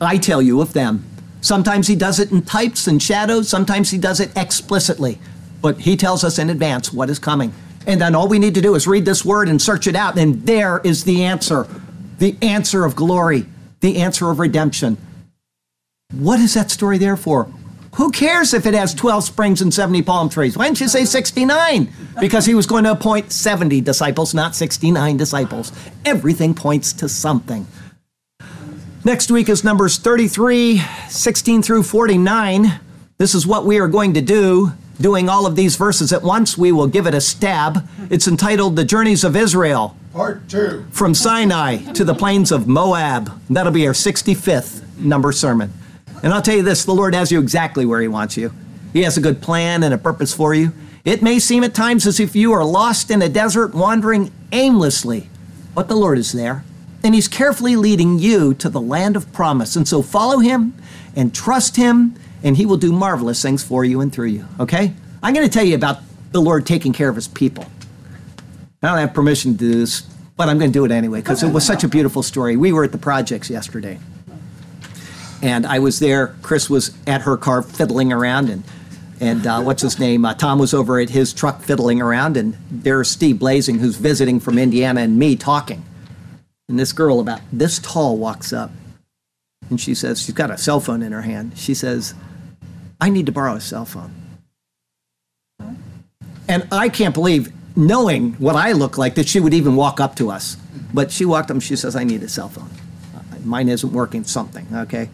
I 0.00 0.16
tell 0.16 0.40
you 0.40 0.62
of 0.62 0.72
them. 0.72 1.04
Sometimes 1.42 1.86
he 1.86 1.96
does 1.96 2.18
it 2.18 2.32
in 2.32 2.42
types 2.42 2.86
and 2.86 3.02
shadows, 3.02 3.48
sometimes 3.48 3.90
he 3.90 3.98
does 3.98 4.20
it 4.20 4.30
explicitly, 4.36 5.18
but 5.60 5.80
he 5.80 5.96
tells 5.96 6.24
us 6.24 6.38
in 6.38 6.48
advance 6.48 6.92
what 6.92 7.10
is 7.10 7.18
coming. 7.18 7.52
And 7.86 8.00
then 8.00 8.14
all 8.14 8.28
we 8.28 8.38
need 8.38 8.54
to 8.54 8.60
do 8.62 8.74
is 8.74 8.86
read 8.86 9.04
this 9.04 9.24
word 9.24 9.48
and 9.48 9.60
search 9.60 9.86
it 9.86 9.96
out, 9.96 10.16
and 10.16 10.46
there 10.46 10.80
is 10.84 11.04
the 11.04 11.24
answer 11.24 11.66
the 12.18 12.36
answer 12.40 12.84
of 12.84 12.94
glory, 12.94 13.44
the 13.80 13.96
answer 13.96 14.30
of 14.30 14.38
redemption. 14.38 14.96
What 16.12 16.38
is 16.38 16.54
that 16.54 16.70
story 16.70 16.96
there 16.96 17.16
for? 17.16 17.52
Who 17.96 18.10
cares 18.10 18.54
if 18.54 18.64
it 18.64 18.72
has 18.72 18.94
12 18.94 19.24
springs 19.24 19.60
and 19.60 19.72
70 19.72 20.02
palm 20.02 20.30
trees? 20.30 20.56
Why 20.56 20.64
didn't 20.64 20.80
you 20.80 20.88
say 20.88 21.04
69? 21.04 21.92
Because 22.20 22.46
he 22.46 22.54
was 22.54 22.66
going 22.66 22.84
to 22.84 22.92
appoint 22.92 23.32
70 23.32 23.82
disciples, 23.82 24.32
not 24.32 24.54
69 24.54 25.18
disciples. 25.18 25.72
Everything 26.06 26.54
points 26.54 26.94
to 26.94 27.08
something. 27.08 27.66
Next 29.04 29.30
week 29.30 29.48
is 29.48 29.62
Numbers 29.62 29.98
33, 29.98 30.80
16 31.08 31.62
through 31.62 31.82
49. 31.82 32.80
This 33.18 33.34
is 33.34 33.46
what 33.46 33.66
we 33.66 33.78
are 33.78 33.88
going 33.88 34.14
to 34.14 34.22
do. 34.22 34.72
Doing 35.00 35.28
all 35.28 35.46
of 35.46 35.56
these 35.56 35.76
verses 35.76 36.12
at 36.12 36.22
once, 36.22 36.56
we 36.56 36.72
will 36.72 36.86
give 36.86 37.06
it 37.06 37.14
a 37.14 37.20
stab. 37.20 37.86
It's 38.10 38.28
entitled 38.28 38.76
The 38.76 38.84
Journeys 38.84 39.24
of 39.24 39.36
Israel. 39.36 39.96
Part 40.14 40.48
two. 40.48 40.86
From 40.92 41.14
Sinai 41.14 41.78
to 41.92 42.04
the 42.04 42.14
plains 42.14 42.52
of 42.52 42.68
Moab. 42.68 43.38
That'll 43.50 43.72
be 43.72 43.86
our 43.86 43.92
65th 43.92 44.96
number 44.98 45.32
sermon. 45.32 45.72
And 46.22 46.32
I'll 46.32 46.42
tell 46.42 46.56
you 46.56 46.62
this 46.62 46.84
the 46.84 46.94
Lord 46.94 47.14
has 47.14 47.32
you 47.32 47.40
exactly 47.40 47.84
where 47.84 48.00
He 48.00 48.08
wants 48.08 48.36
you. 48.36 48.52
He 48.92 49.02
has 49.02 49.16
a 49.16 49.20
good 49.20 49.42
plan 49.42 49.82
and 49.82 49.92
a 49.92 49.98
purpose 49.98 50.32
for 50.32 50.54
you. 50.54 50.72
It 51.04 51.22
may 51.22 51.38
seem 51.38 51.64
at 51.64 51.74
times 51.74 52.06
as 52.06 52.20
if 52.20 52.36
you 52.36 52.52
are 52.52 52.64
lost 52.64 53.10
in 53.10 53.22
a 53.22 53.28
desert 53.28 53.74
wandering 53.74 54.30
aimlessly, 54.52 55.28
but 55.74 55.88
the 55.88 55.96
Lord 55.96 56.18
is 56.18 56.32
there. 56.32 56.64
And 57.02 57.14
He's 57.14 57.26
carefully 57.26 57.74
leading 57.74 58.20
you 58.20 58.54
to 58.54 58.68
the 58.68 58.80
land 58.80 59.16
of 59.16 59.32
promise. 59.32 59.74
And 59.74 59.88
so 59.88 60.02
follow 60.02 60.38
Him 60.38 60.74
and 61.16 61.34
trust 61.34 61.74
Him, 61.76 62.14
and 62.44 62.56
He 62.56 62.66
will 62.66 62.76
do 62.76 62.92
marvelous 62.92 63.42
things 63.42 63.64
for 63.64 63.84
you 63.84 64.00
and 64.00 64.12
through 64.12 64.28
you. 64.28 64.46
Okay? 64.60 64.94
I'm 65.22 65.34
going 65.34 65.46
to 65.46 65.52
tell 65.52 65.64
you 65.64 65.74
about 65.74 65.98
the 66.30 66.40
Lord 66.40 66.66
taking 66.66 66.92
care 66.92 67.08
of 67.08 67.16
His 67.16 67.26
people. 67.26 67.66
I 68.80 68.88
don't 68.88 68.98
have 68.98 69.14
permission 69.14 69.52
to 69.52 69.58
do 69.58 69.74
this, 69.80 70.02
but 70.36 70.48
I'm 70.48 70.58
going 70.58 70.70
to 70.70 70.78
do 70.78 70.84
it 70.84 70.90
anyway 70.92 71.20
because 71.20 71.42
it 71.42 71.52
was 71.52 71.64
such 71.64 71.82
a 71.82 71.88
beautiful 71.88 72.22
story. 72.22 72.56
We 72.56 72.72
were 72.72 72.84
at 72.84 72.92
the 72.92 72.98
projects 72.98 73.48
yesterday 73.48 73.98
and 75.42 75.66
I 75.66 75.80
was 75.80 75.98
there. 75.98 76.34
Chris 76.42 76.70
was 76.70 76.96
at 77.06 77.22
her 77.22 77.36
car 77.36 77.62
fiddling 77.62 78.12
around, 78.12 78.48
and 78.48 78.62
and 79.20 79.46
uh, 79.46 79.62
what's 79.62 79.82
his 79.82 79.98
name? 79.98 80.24
Uh, 80.24 80.34
Tom 80.34 80.58
was 80.58 80.72
over 80.72 80.98
at 80.98 81.10
his 81.10 81.32
truck 81.32 81.60
fiddling 81.60 82.00
around, 82.00 82.36
and 82.36 82.56
there's 82.70 83.10
Steve 83.10 83.38
Blazing, 83.38 83.78
who's 83.78 83.96
visiting 83.96 84.40
from 84.40 84.58
Indiana, 84.58 85.02
and 85.02 85.18
me 85.18 85.36
talking. 85.36 85.84
And 86.68 86.78
this 86.78 86.92
girl 86.92 87.20
about 87.20 87.40
this 87.52 87.78
tall 87.80 88.16
walks 88.16 88.52
up, 88.52 88.70
and 89.68 89.80
she 89.80 89.94
says 89.94 90.22
she's 90.22 90.34
got 90.34 90.50
a 90.50 90.56
cell 90.56 90.80
phone 90.80 91.02
in 91.02 91.12
her 91.12 91.22
hand. 91.22 91.58
She 91.58 91.74
says, 91.74 92.14
"I 93.00 93.10
need 93.10 93.26
to 93.26 93.32
borrow 93.32 93.56
a 93.56 93.60
cell 93.60 93.84
phone." 93.84 94.14
And 96.48 96.66
I 96.72 96.88
can't 96.88 97.14
believe, 97.14 97.52
knowing 97.76 98.34
what 98.34 98.56
I 98.56 98.72
look 98.72 98.98
like, 98.98 99.14
that 99.14 99.28
she 99.28 99.40
would 99.40 99.54
even 99.54 99.76
walk 99.76 100.00
up 100.00 100.16
to 100.16 100.30
us. 100.30 100.56
But 100.92 101.10
she 101.10 101.24
walked 101.24 101.50
up 101.50 101.54
and 101.54 101.62
she 101.62 101.76
says, 101.76 101.96
I 101.96 102.04
need 102.04 102.22
a 102.22 102.28
cell 102.28 102.48
phone. 102.48 102.68
Mine 103.44 103.68
isn't 103.68 103.92
working, 103.92 104.24
something, 104.24 104.66
okay? 104.72 105.08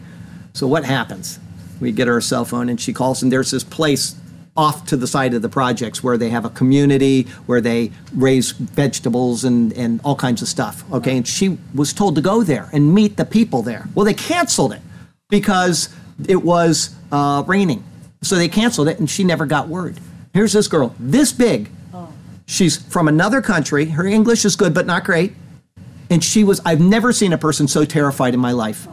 So 0.59 0.67
what 0.67 0.83
happens? 0.83 1.39
We 1.79 1.93
get 1.93 2.09
her 2.09 2.17
a 2.17 2.21
cell 2.21 2.43
phone 2.43 2.67
and 2.67 2.81
she 2.81 2.91
calls, 2.91 3.23
and 3.23 3.31
there's 3.31 3.51
this 3.51 3.63
place 3.63 4.17
off 4.57 4.85
to 4.87 4.97
the 4.97 5.07
side 5.07 5.33
of 5.33 5.41
the 5.41 5.47
projects 5.47 6.03
where 6.03 6.17
they 6.17 6.27
have 6.31 6.43
a 6.43 6.49
community 6.49 7.21
where 7.45 7.61
they 7.61 7.93
raise 8.13 8.51
vegetables 8.51 9.45
and, 9.45 9.71
and 9.71 10.01
all 10.03 10.17
kinds 10.17 10.41
of 10.41 10.49
stuff. 10.49 10.83
Okay, 10.91 11.15
and 11.15 11.25
she 11.25 11.57
was 11.73 11.93
told 11.93 12.15
to 12.15 12.21
go 12.21 12.43
there 12.43 12.69
and 12.73 12.93
meet 12.93 13.15
the 13.15 13.23
people 13.23 13.61
there. 13.61 13.87
Well, 13.95 14.03
they 14.03 14.13
canceled 14.13 14.73
it 14.73 14.81
because 15.29 15.95
it 16.27 16.43
was 16.43 16.93
uh, 17.09 17.41
raining. 17.47 17.81
So 18.21 18.35
they 18.35 18.49
canceled 18.49 18.89
it 18.89 18.99
and 18.99 19.09
she 19.09 19.23
never 19.23 19.45
got 19.45 19.69
word. 19.69 19.97
Here's 20.33 20.51
this 20.51 20.67
girl, 20.67 20.93
this 20.99 21.31
big. 21.31 21.69
She's 22.47 22.75
from 22.75 23.07
another 23.07 23.41
country. 23.41 23.85
Her 23.85 24.05
English 24.05 24.43
is 24.43 24.57
good, 24.57 24.73
but 24.73 24.85
not 24.85 25.05
great. 25.05 25.35
And 26.09 26.21
she 26.21 26.43
was, 26.43 26.59
I've 26.65 26.81
never 26.81 27.13
seen 27.13 27.31
a 27.31 27.37
person 27.37 27.69
so 27.69 27.85
terrified 27.85 28.33
in 28.33 28.41
my 28.41 28.51
life. 28.51 28.89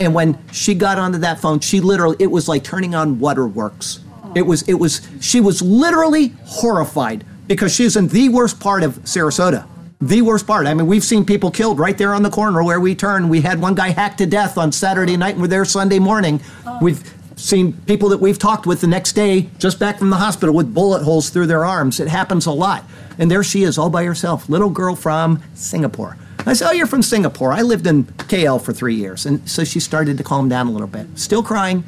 And 0.00 0.14
when 0.14 0.38
she 0.52 0.74
got 0.74 0.98
onto 0.98 1.18
that 1.18 1.40
phone, 1.40 1.60
she 1.60 1.80
literally, 1.80 2.16
it 2.18 2.30
was 2.30 2.48
like 2.48 2.64
turning 2.64 2.94
on 2.94 3.18
waterworks. 3.18 4.00
It 4.34 4.42
was, 4.42 4.62
it 4.68 4.74
was, 4.74 5.06
she 5.20 5.40
was 5.40 5.62
literally 5.62 6.34
horrified 6.44 7.24
because 7.46 7.74
she's 7.74 7.96
in 7.96 8.08
the 8.08 8.28
worst 8.28 8.60
part 8.60 8.82
of 8.82 8.96
Sarasota. 8.98 9.66
The 10.00 10.22
worst 10.22 10.46
part. 10.46 10.66
I 10.66 10.74
mean, 10.74 10.86
we've 10.86 11.02
seen 11.02 11.24
people 11.24 11.50
killed 11.50 11.78
right 11.80 11.98
there 11.98 12.14
on 12.14 12.22
the 12.22 12.30
corner 12.30 12.62
where 12.62 12.78
we 12.78 12.94
turn. 12.94 13.28
We 13.28 13.40
had 13.40 13.60
one 13.60 13.74
guy 13.74 13.88
hacked 13.88 14.18
to 14.18 14.26
death 14.26 14.56
on 14.56 14.70
Saturday 14.70 15.16
night 15.16 15.34
and 15.34 15.42
we're 15.42 15.48
there 15.48 15.64
Sunday 15.64 15.98
morning. 15.98 16.40
We've 16.80 17.02
seen 17.34 17.72
people 17.72 18.08
that 18.10 18.18
we've 18.18 18.38
talked 18.38 18.66
with 18.66 18.80
the 18.80 18.86
next 18.86 19.12
day 19.12 19.48
just 19.58 19.78
back 19.80 19.98
from 19.98 20.10
the 20.10 20.16
hospital 20.16 20.54
with 20.54 20.72
bullet 20.72 21.02
holes 21.02 21.30
through 21.30 21.46
their 21.46 21.64
arms. 21.64 21.98
It 21.98 22.08
happens 22.08 22.46
a 22.46 22.52
lot. 22.52 22.84
And 23.18 23.30
there 23.30 23.42
she 23.42 23.64
is 23.64 23.78
all 23.78 23.90
by 23.90 24.04
herself, 24.04 24.48
little 24.48 24.70
girl 24.70 24.94
from 24.94 25.42
Singapore. 25.54 26.16
I 26.46 26.52
said, 26.52 26.68
Oh, 26.68 26.72
you're 26.72 26.86
from 26.86 27.02
Singapore. 27.02 27.52
I 27.52 27.62
lived 27.62 27.86
in 27.86 28.04
KL 28.04 28.62
for 28.62 28.72
three 28.72 28.94
years. 28.94 29.26
And 29.26 29.48
so 29.48 29.64
she 29.64 29.80
started 29.80 30.16
to 30.18 30.24
calm 30.24 30.48
down 30.48 30.66
a 30.66 30.70
little 30.70 30.86
bit. 30.86 31.06
Still 31.18 31.42
crying. 31.42 31.84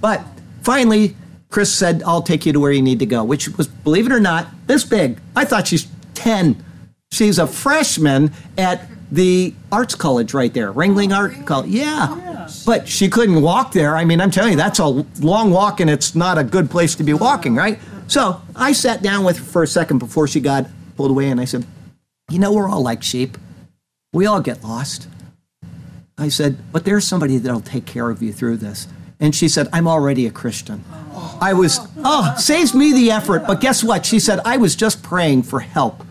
But 0.00 0.22
finally, 0.62 1.16
Chris 1.50 1.72
said, 1.72 2.02
I'll 2.04 2.22
take 2.22 2.46
you 2.46 2.52
to 2.52 2.60
where 2.60 2.72
you 2.72 2.82
need 2.82 3.00
to 3.00 3.06
go, 3.06 3.24
which 3.24 3.48
was, 3.56 3.66
believe 3.66 4.06
it 4.06 4.12
or 4.12 4.20
not, 4.20 4.48
this 4.66 4.84
big. 4.84 5.20
I 5.34 5.44
thought 5.44 5.66
she's 5.66 5.88
10. 6.14 6.64
She's 7.10 7.38
a 7.38 7.46
freshman 7.46 8.32
at 8.56 8.88
the 9.10 9.54
arts 9.72 9.96
college 9.96 10.32
right 10.32 10.54
there, 10.54 10.72
Ringling 10.72 11.14
Art 11.14 11.44
College. 11.44 11.70
Yeah. 11.70 12.48
But 12.64 12.88
she 12.88 13.08
couldn't 13.08 13.42
walk 13.42 13.72
there. 13.72 13.96
I 13.96 14.04
mean, 14.04 14.20
I'm 14.20 14.30
telling 14.30 14.52
you, 14.52 14.56
that's 14.56 14.78
a 14.78 14.86
long 14.86 15.50
walk 15.50 15.80
and 15.80 15.90
it's 15.90 16.14
not 16.14 16.38
a 16.38 16.44
good 16.44 16.70
place 16.70 16.94
to 16.96 17.02
be 17.02 17.12
walking, 17.12 17.56
right? 17.56 17.80
So 18.06 18.40
I 18.54 18.72
sat 18.72 19.02
down 19.02 19.24
with 19.24 19.38
her 19.38 19.44
for 19.44 19.62
a 19.62 19.66
second 19.66 19.98
before 19.98 20.28
she 20.28 20.40
got 20.40 20.66
pulled 20.96 21.10
away 21.10 21.30
and 21.30 21.40
I 21.40 21.44
said, 21.44 21.66
You 22.30 22.38
know, 22.38 22.52
we're 22.52 22.68
all 22.68 22.82
like 22.82 23.02
sheep. 23.02 23.36
We 24.12 24.26
all 24.26 24.40
get 24.40 24.64
lost. 24.64 25.08
I 26.18 26.28
said, 26.28 26.58
But 26.72 26.84
there's 26.84 27.06
somebody 27.06 27.38
that'll 27.38 27.60
take 27.60 27.86
care 27.86 28.10
of 28.10 28.22
you 28.22 28.32
through 28.32 28.58
this. 28.58 28.88
And 29.20 29.34
she 29.34 29.48
said, 29.48 29.68
I'm 29.72 29.86
already 29.86 30.26
a 30.26 30.30
Christian. 30.30 30.82
I 31.40 31.52
was, 31.52 31.78
oh, 31.98 32.34
saves 32.38 32.74
me 32.74 32.92
the 32.92 33.10
effort. 33.10 33.46
But 33.46 33.60
guess 33.60 33.84
what? 33.84 34.06
She 34.06 34.18
said, 34.18 34.40
I 34.46 34.56
was 34.56 34.74
just 34.74 35.02
praying 35.02 35.42
for 35.42 35.60
help. 35.60 36.04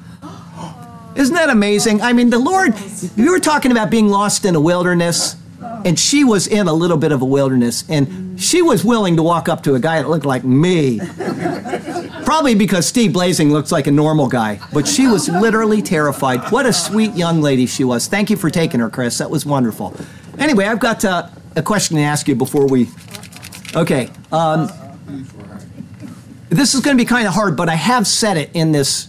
Isn't 1.16 1.34
that 1.36 1.50
amazing? 1.50 2.02
I 2.02 2.14
mean, 2.14 2.30
the 2.30 2.40
Lord, 2.40 2.76
you 3.16 3.32
were 3.32 3.40
talking 3.40 3.72
about 3.72 3.90
being 3.90 4.10
lost 4.10 4.46
in 4.46 4.56
a 4.56 4.60
wilderness, 4.60 5.36
and 5.86 6.00
she 6.00 6.24
was 6.24 6.48
in 6.48 6.68
a 6.68 6.74
little 6.74 6.98
bit 6.98 7.12
of 7.12 7.22
a 7.22 7.26
wilderness, 7.26 7.84
and 7.90 8.40
she 8.40 8.62
was 8.62 8.84
willing 8.84 9.16
to 9.16 9.24
walk 9.24 9.50
up 9.50 9.64
to 9.64 9.76
a 9.76 9.80
guy 9.80 10.02
that 10.02 10.10
looked 10.10 10.26
like 10.26 10.44
me. 10.44 11.00
Probably 12.26 12.56
because 12.56 12.86
Steve 12.86 13.14
Blazing 13.14 13.52
looks 13.52 13.72
like 13.72 13.88
a 13.88 13.92
normal 13.92 14.28
guy, 14.28 14.60
but 14.72 14.88
she 14.88 15.08
was 15.08 15.30
literally 15.30 15.82
terrified. 15.82 16.40
What 16.52 16.66
a 16.66 16.74
sweet 16.74 17.14
young 17.16 17.42
lady 17.42 17.66
she 17.66 17.84
was. 17.84 18.08
Thank 18.08 18.30
you 18.30 18.38
for 18.38 18.50
taking 18.50 18.80
her, 18.80 18.90
Chris. 18.90 19.18
That 19.18 19.30
was 19.30 19.46
wonderful. 19.46 19.96
Anyway, 20.38 20.66
I've 20.66 20.80
got 20.80 21.04
uh, 21.04 21.30
a 21.56 21.64
question 21.64 21.98
to 21.98 22.04
ask 22.04 22.28
you 22.28 22.36
before 22.36 22.68
we. 22.68 22.88
Okay. 23.76 24.10
Um, 24.32 24.72
this 26.50 26.74
is 26.74 26.82
going 26.82 26.98
to 26.98 27.02
be 27.02 27.08
kind 27.08 27.28
of 27.28 27.34
hard, 27.34 27.56
but 27.56 27.70
I 27.70 27.76
have 27.76 28.08
said 28.08 28.38
it 28.38 28.52
in 28.54 28.72
this 28.72 29.08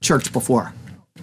church 0.00 0.32
before. 0.32 0.72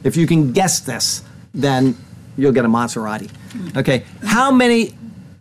If 0.03 0.15
you 0.15 0.27
can 0.27 0.51
guess 0.51 0.79
this, 0.79 1.23
then 1.53 1.97
you'll 2.37 2.51
get 2.51 2.65
a 2.65 2.67
Maserati. 2.67 3.29
Okay. 3.75 4.03
How 4.23 4.51
many 4.51 4.95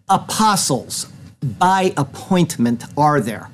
apostles 0.09 1.07
by 1.43 1.93
appointment 1.97 2.85
are 2.97 3.21
there? 3.21 3.51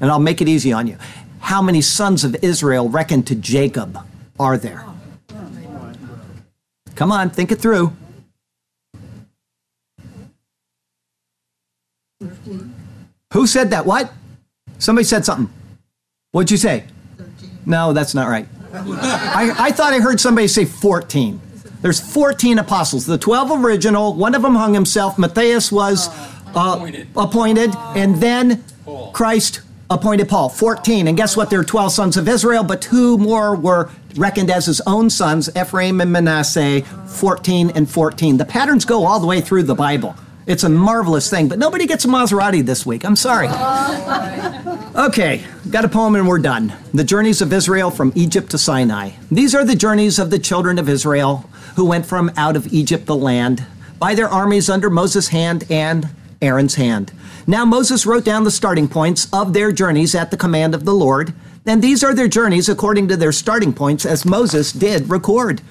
And 0.00 0.10
I'll 0.10 0.18
make 0.18 0.40
it 0.40 0.48
easy 0.48 0.72
on 0.72 0.86
you 0.86 0.96
how 1.40 1.62
many 1.62 1.80
sons 1.80 2.22
of 2.22 2.36
Israel 2.44 2.88
reckoned 2.88 3.26
to 3.26 3.34
Jacob 3.34 3.98
are 4.38 4.56
there? 4.56 4.84
Come 6.94 7.10
on, 7.10 7.30
think 7.30 7.50
it 7.50 7.56
through. 7.56 7.92
Who 13.32 13.46
said 13.46 13.70
that? 13.70 13.86
What? 13.86 14.12
Somebody 14.78 15.04
said 15.04 15.24
something. 15.24 15.52
What'd 16.32 16.50
you 16.50 16.56
say? 16.56 16.84
No, 17.64 17.92
that's 17.92 18.14
not 18.14 18.28
right. 18.28 18.46
I, 18.72 19.54
I 19.58 19.70
thought 19.72 19.92
I 19.92 19.98
heard 19.98 20.20
somebody 20.20 20.46
say 20.46 20.64
14. 20.64 21.40
There's 21.82 22.00
14 22.00 22.58
apostles. 22.58 23.06
The 23.06 23.18
12 23.18 23.64
original, 23.64 24.14
one 24.14 24.34
of 24.34 24.42
them 24.42 24.54
hung 24.54 24.74
himself. 24.74 25.18
Matthias 25.18 25.72
was 25.72 26.08
uh, 26.54 26.74
appointed. 26.76 27.08
appointed, 27.16 27.74
and 27.96 28.16
then 28.16 28.64
Christ 29.12 29.62
appointed 29.88 30.28
Paul, 30.28 30.48
14. 30.48 31.08
And 31.08 31.16
guess 31.16 31.36
what? 31.36 31.50
There 31.50 31.60
are 31.60 31.64
12 31.64 31.92
sons 31.92 32.16
of 32.16 32.28
Israel, 32.28 32.62
but 32.62 32.80
two 32.80 33.18
more 33.18 33.56
were 33.56 33.90
reckoned 34.16 34.50
as 34.50 34.66
his 34.66 34.80
own 34.86 35.10
sons, 35.10 35.48
Ephraim 35.56 36.00
and 36.00 36.12
Manasseh, 36.12 36.82
14 36.82 37.70
and 37.70 37.90
14. 37.90 38.36
The 38.36 38.44
patterns 38.44 38.84
go 38.84 39.04
all 39.04 39.18
the 39.18 39.26
way 39.26 39.40
through 39.40 39.64
the 39.64 39.74
Bible. 39.74 40.14
It's 40.46 40.64
a 40.64 40.68
marvelous 40.68 41.28
thing, 41.30 41.48
but 41.48 41.58
nobody 41.58 41.86
gets 41.86 42.04
a 42.04 42.08
Maserati 42.08 42.64
this 42.64 42.84
week. 42.86 43.04
I'm 43.04 43.16
sorry. 43.16 43.48
Okay, 45.00 45.44
got 45.70 45.84
a 45.84 45.88
poem 45.88 46.16
and 46.16 46.26
we're 46.26 46.40
done. 46.40 46.74
The 46.92 47.04
journeys 47.04 47.40
of 47.40 47.52
Israel 47.52 47.92
from 47.92 48.12
Egypt 48.16 48.50
to 48.50 48.58
Sinai. 48.58 49.12
These 49.30 49.54
are 49.54 49.64
the 49.64 49.76
journeys 49.76 50.18
of 50.18 50.30
the 50.30 50.38
children 50.38 50.78
of 50.80 50.88
Israel 50.88 51.48
who 51.76 51.84
went 51.84 52.04
from 52.04 52.30
out 52.36 52.56
of 52.56 52.72
Egypt 52.72 53.06
the 53.06 53.14
land 53.14 53.64
by 54.00 54.14
their 54.14 54.28
armies 54.28 54.68
under 54.68 54.90
Moses' 54.90 55.28
hand 55.28 55.64
and 55.70 56.08
Aaron's 56.42 56.74
hand. 56.74 57.12
Now 57.46 57.64
Moses 57.64 58.04
wrote 58.04 58.24
down 58.24 58.44
the 58.44 58.50
starting 58.50 58.88
points 58.88 59.28
of 59.32 59.52
their 59.52 59.70
journeys 59.70 60.14
at 60.14 60.32
the 60.32 60.36
command 60.36 60.74
of 60.74 60.84
the 60.84 60.94
Lord, 60.94 61.32
and 61.64 61.80
these 61.80 62.02
are 62.02 62.14
their 62.14 62.28
journeys 62.28 62.68
according 62.68 63.08
to 63.08 63.16
their 63.16 63.32
starting 63.32 63.72
points 63.72 64.04
as 64.04 64.24
Moses 64.24 64.72
did 64.72 65.08
record. 65.08 65.62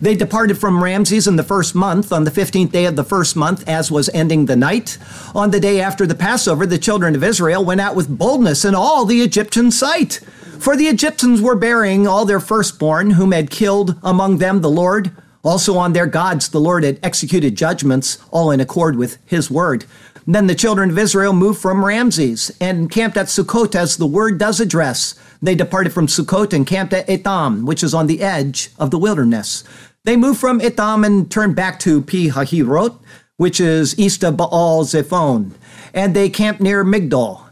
They 0.00 0.14
departed 0.14 0.58
from 0.58 0.82
Ramses 0.82 1.26
in 1.26 1.34
the 1.34 1.42
first 1.42 1.74
month, 1.74 2.12
on 2.12 2.22
the 2.22 2.30
15th 2.30 2.70
day 2.70 2.84
of 2.84 2.94
the 2.94 3.02
first 3.02 3.34
month, 3.34 3.68
as 3.68 3.90
was 3.90 4.08
ending 4.10 4.46
the 4.46 4.54
night. 4.54 4.96
On 5.34 5.50
the 5.50 5.58
day 5.58 5.80
after 5.80 6.06
the 6.06 6.14
Passover, 6.14 6.66
the 6.66 6.78
children 6.78 7.16
of 7.16 7.24
Israel 7.24 7.64
went 7.64 7.80
out 7.80 7.96
with 7.96 8.16
boldness 8.16 8.64
in 8.64 8.76
all 8.76 9.04
the 9.04 9.22
Egyptian 9.22 9.72
sight. 9.72 10.20
For 10.60 10.76
the 10.76 10.86
Egyptians 10.86 11.40
were 11.40 11.56
burying 11.56 12.06
all 12.06 12.24
their 12.24 12.38
firstborn, 12.38 13.12
whom 13.12 13.32
had 13.32 13.50
killed 13.50 13.98
among 14.04 14.38
them 14.38 14.60
the 14.60 14.70
Lord. 14.70 15.10
Also 15.42 15.76
on 15.76 15.94
their 15.94 16.06
gods, 16.06 16.48
the 16.48 16.60
Lord 16.60 16.84
had 16.84 17.00
executed 17.02 17.56
judgments, 17.56 18.18
all 18.30 18.52
in 18.52 18.60
accord 18.60 18.96
with 18.96 19.18
his 19.26 19.50
word. 19.50 19.84
Then 20.26 20.46
the 20.46 20.54
children 20.54 20.90
of 20.90 20.98
Israel 20.98 21.32
moved 21.32 21.58
from 21.58 21.84
Ramses 21.84 22.54
and 22.60 22.90
camped 22.90 23.16
at 23.16 23.26
Sukkot, 23.26 23.74
as 23.74 23.96
the 23.96 24.06
word 24.06 24.36
does 24.38 24.60
address. 24.60 25.14
They 25.40 25.54
departed 25.54 25.92
from 25.92 26.06
Sukkot 26.06 26.52
and 26.52 26.66
camped 26.66 26.92
at 26.92 27.06
Etam, 27.06 27.64
which 27.64 27.82
is 27.82 27.94
on 27.94 28.08
the 28.08 28.20
edge 28.20 28.70
of 28.78 28.90
the 28.90 28.98
wilderness. 28.98 29.64
They 30.08 30.16
moved 30.16 30.40
from 30.40 30.60
Etam 30.60 31.04
and 31.04 31.30
turned 31.30 31.54
back 31.54 31.78
to 31.80 32.00
Pi 32.00 32.30
Hahirot, 32.30 32.98
which 33.36 33.60
is 33.60 33.98
east 33.98 34.24
of 34.24 34.38
Baal 34.38 34.82
Zephon. 34.84 35.52
And 35.92 36.16
they 36.16 36.30
camped 36.30 36.62
near 36.62 36.82
Migdol, 36.82 37.42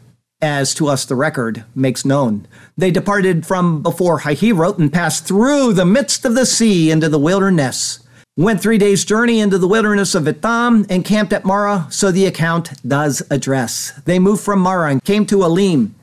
as 0.41 0.73
to 0.73 0.87
us 0.87 1.05
the 1.05 1.13
record 1.13 1.65
makes 1.75 2.03
known. 2.03 2.47
They 2.75 2.89
departed 2.89 3.45
from 3.45 3.83
before 3.83 4.21
Hahirot 4.21 4.79
and 4.79 4.91
passed 4.91 5.27
through 5.27 5.73
the 5.73 5.85
midst 5.85 6.25
of 6.25 6.33
the 6.33 6.47
sea 6.47 6.89
into 6.89 7.09
the 7.09 7.19
wilderness 7.19 7.99
went 8.37 8.61
three 8.61 8.77
days' 8.77 9.03
journey 9.03 9.39
into 9.39 9.57
the 9.57 9.67
wilderness 9.67 10.13
of 10.13 10.25
Etam 10.25 10.85
and 10.91 11.03
camped 11.03 11.33
at 11.33 11.43
Marah, 11.43 11.87
so 11.89 12.11
the 12.11 12.27
account 12.27 12.71
does 12.87 13.23
address. 13.31 13.99
They 14.05 14.19
moved 14.19 14.43
from 14.43 14.59
Marah 14.59 14.91
and 14.91 15.03
came 15.03 15.25
to 15.25 15.43
Elim. 15.43 15.95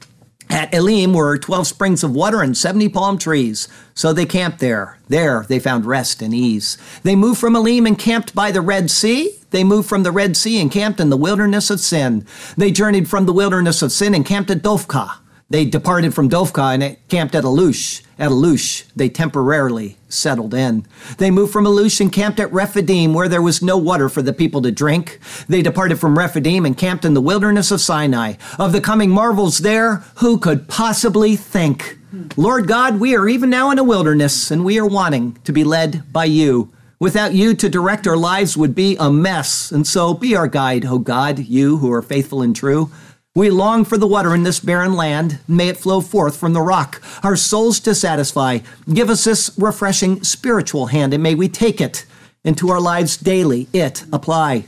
At 0.50 0.72
Elim 0.74 1.14
were 1.14 1.38
12 1.38 1.66
springs 1.66 2.04
of 2.04 2.14
water 2.14 2.42
and 2.42 2.56
70 2.56 2.88
palm 2.90 3.18
trees, 3.18 3.68
so 3.94 4.12
they 4.12 4.26
camped 4.26 4.60
there. 4.60 4.98
There 5.08 5.44
they 5.48 5.58
found 5.58 5.86
rest 5.86 6.22
and 6.22 6.32
ease. 6.34 6.78
They 7.02 7.16
moved 7.16 7.40
from 7.40 7.56
Elim 7.56 7.86
and 7.86 7.98
camped 7.98 8.34
by 8.34 8.50
the 8.50 8.60
Red 8.60 8.90
Sea. 8.90 9.38
They 9.50 9.64
moved 9.64 9.88
from 9.88 10.02
the 10.02 10.12
Red 10.12 10.36
Sea 10.36 10.60
and 10.60 10.70
camped 10.70 11.00
in 11.00 11.10
the 11.10 11.16
wilderness 11.16 11.70
of 11.70 11.80
Sin. 11.80 12.26
They 12.56 12.70
journeyed 12.70 13.08
from 13.08 13.26
the 13.26 13.32
wilderness 13.32 13.82
of 13.82 13.92
Sin 13.92 14.14
and 14.14 14.26
camped 14.26 14.50
at 14.50 14.62
Dophkah. 14.62 15.18
They 15.50 15.66
departed 15.66 16.14
from 16.14 16.30
Dophkah 16.30 16.74
and 16.74 16.96
camped 17.08 17.34
at 17.34 17.44
Alush. 17.44 18.02
At 18.18 18.30
Alush, 18.30 18.84
they 18.96 19.08
temporarily 19.08 19.98
settled 20.08 20.54
in. 20.54 20.86
They 21.18 21.30
moved 21.30 21.52
from 21.52 21.66
Alush 21.66 22.00
and 22.00 22.12
camped 22.12 22.40
at 22.40 22.52
Rephidim, 22.52 23.12
where 23.12 23.28
there 23.28 23.42
was 23.42 23.62
no 23.62 23.76
water 23.76 24.08
for 24.08 24.22
the 24.22 24.32
people 24.32 24.62
to 24.62 24.72
drink. 24.72 25.18
They 25.48 25.62
departed 25.62 26.00
from 26.00 26.16
Rephidim 26.16 26.64
and 26.64 26.78
camped 26.78 27.04
in 27.04 27.14
the 27.14 27.20
wilderness 27.20 27.70
of 27.70 27.80
Sinai. 27.80 28.34
Of 28.58 28.72
the 28.72 28.80
coming 28.80 29.10
marvels 29.10 29.58
there, 29.58 29.96
who 30.16 30.38
could 30.38 30.68
possibly 30.68 31.36
think? 31.36 31.98
Lord 32.36 32.66
God, 32.68 33.00
we 33.00 33.14
are 33.16 33.28
even 33.28 33.50
now 33.50 33.70
in 33.70 33.78
a 33.78 33.84
wilderness, 33.84 34.50
and 34.50 34.64
we 34.64 34.78
are 34.78 34.86
wanting 34.86 35.36
to 35.44 35.52
be 35.52 35.64
led 35.64 36.10
by 36.12 36.24
you. 36.24 36.72
Without 37.00 37.34
you 37.34 37.54
to 37.54 37.68
direct 37.68 38.06
our 38.06 38.16
lives 38.16 38.56
would 38.56 38.74
be 38.74 38.96
a 38.98 39.10
mess. 39.10 39.72
And 39.72 39.86
so 39.86 40.14
be 40.14 40.34
our 40.36 40.46
guide, 40.46 40.86
O 40.86 40.98
God, 40.98 41.38
you 41.40 41.78
who 41.78 41.92
are 41.92 42.00
faithful 42.00 42.40
and 42.40 42.54
true. 42.54 42.90
We 43.36 43.50
long 43.50 43.84
for 43.84 43.98
the 43.98 44.06
water 44.06 44.32
in 44.32 44.44
this 44.44 44.60
barren 44.60 44.94
land. 44.94 45.40
May 45.48 45.66
it 45.66 45.76
flow 45.76 46.00
forth 46.00 46.36
from 46.36 46.52
the 46.52 46.60
rock, 46.60 47.02
our 47.24 47.34
souls 47.34 47.80
to 47.80 47.92
satisfy. 47.92 48.60
Give 48.92 49.10
us 49.10 49.24
this 49.24 49.50
refreshing 49.58 50.22
spiritual 50.22 50.86
hand, 50.86 51.12
and 51.12 51.20
may 51.20 51.34
we 51.34 51.48
take 51.48 51.80
it 51.80 52.06
into 52.44 52.70
our 52.70 52.80
lives 52.80 53.16
daily, 53.16 53.66
it 53.72 54.04
apply. 54.12 54.66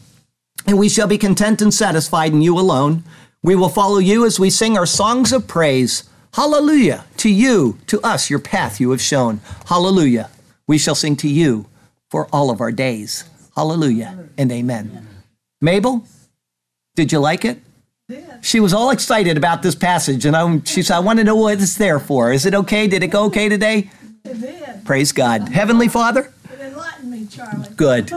And 0.67 0.79
we 0.79 0.89
shall 0.89 1.07
be 1.07 1.17
content 1.17 1.63
and 1.63 1.73
satisfied 1.73 2.33
in 2.33 2.43
you 2.43 2.59
alone. 2.59 3.05
We 3.41 3.55
will 3.55 3.69
follow 3.69 3.99
you 3.99 4.27
as 4.27 4.41
we 4.41 4.51
sing 4.51 4.77
our 4.77 4.87
songs 4.87 5.33
of 5.33 5.47
praise. 5.47 6.03
Hallelujah 6.35 7.05
to 7.19 7.31
you, 7.31 7.79
to 7.87 8.01
us, 8.01 8.31
your 8.31 8.41
path 8.41 8.81
you 8.81 8.91
have 8.91 9.01
shown. 9.01 9.41
Hallelujah. 9.67 10.29
We 10.67 10.77
shall 10.79 10.97
sing 10.97 11.15
to 11.17 11.29
you 11.29 11.67
for 12.11 12.27
all 12.33 12.51
of 12.51 12.61
our 12.61 12.73
days. 12.73 13.23
Hallelujah 13.55 14.29
and 14.37 14.51
amen. 14.51 15.07
Mabel, 15.61 16.05
did 16.97 17.13
you 17.13 17.21
like 17.21 17.45
it? 17.45 17.61
She 18.41 18.61
was 18.61 18.73
all 18.73 18.91
excited 18.91 19.37
about 19.37 19.65
this 19.65 19.75
passage, 19.75 20.25
and 20.27 20.37
I, 20.37 20.61
she 20.65 20.85
said, 20.85 20.95
I 20.95 21.01
want 21.01 21.19
to 21.19 21.25
know 21.25 21.35
what 21.35 21.61
it's 21.61 21.75
there 21.75 21.99
for. 21.99 22.33
Is 22.33 22.47
it 22.47 22.55
okay? 22.55 22.87
Did 22.87 23.03
it 23.03 23.09
go 23.09 23.25
okay 23.25 23.49
today? 23.49 23.91
It 24.25 24.41
did. 24.41 24.85
Praise 24.85 25.11
God. 25.11 25.49
Heavenly 25.49 25.89
Father? 25.89 26.33
It 26.53 26.61
enlightened 26.61 27.11
me, 27.11 27.27
Charlie. 27.27 27.69
Good. 27.75 28.11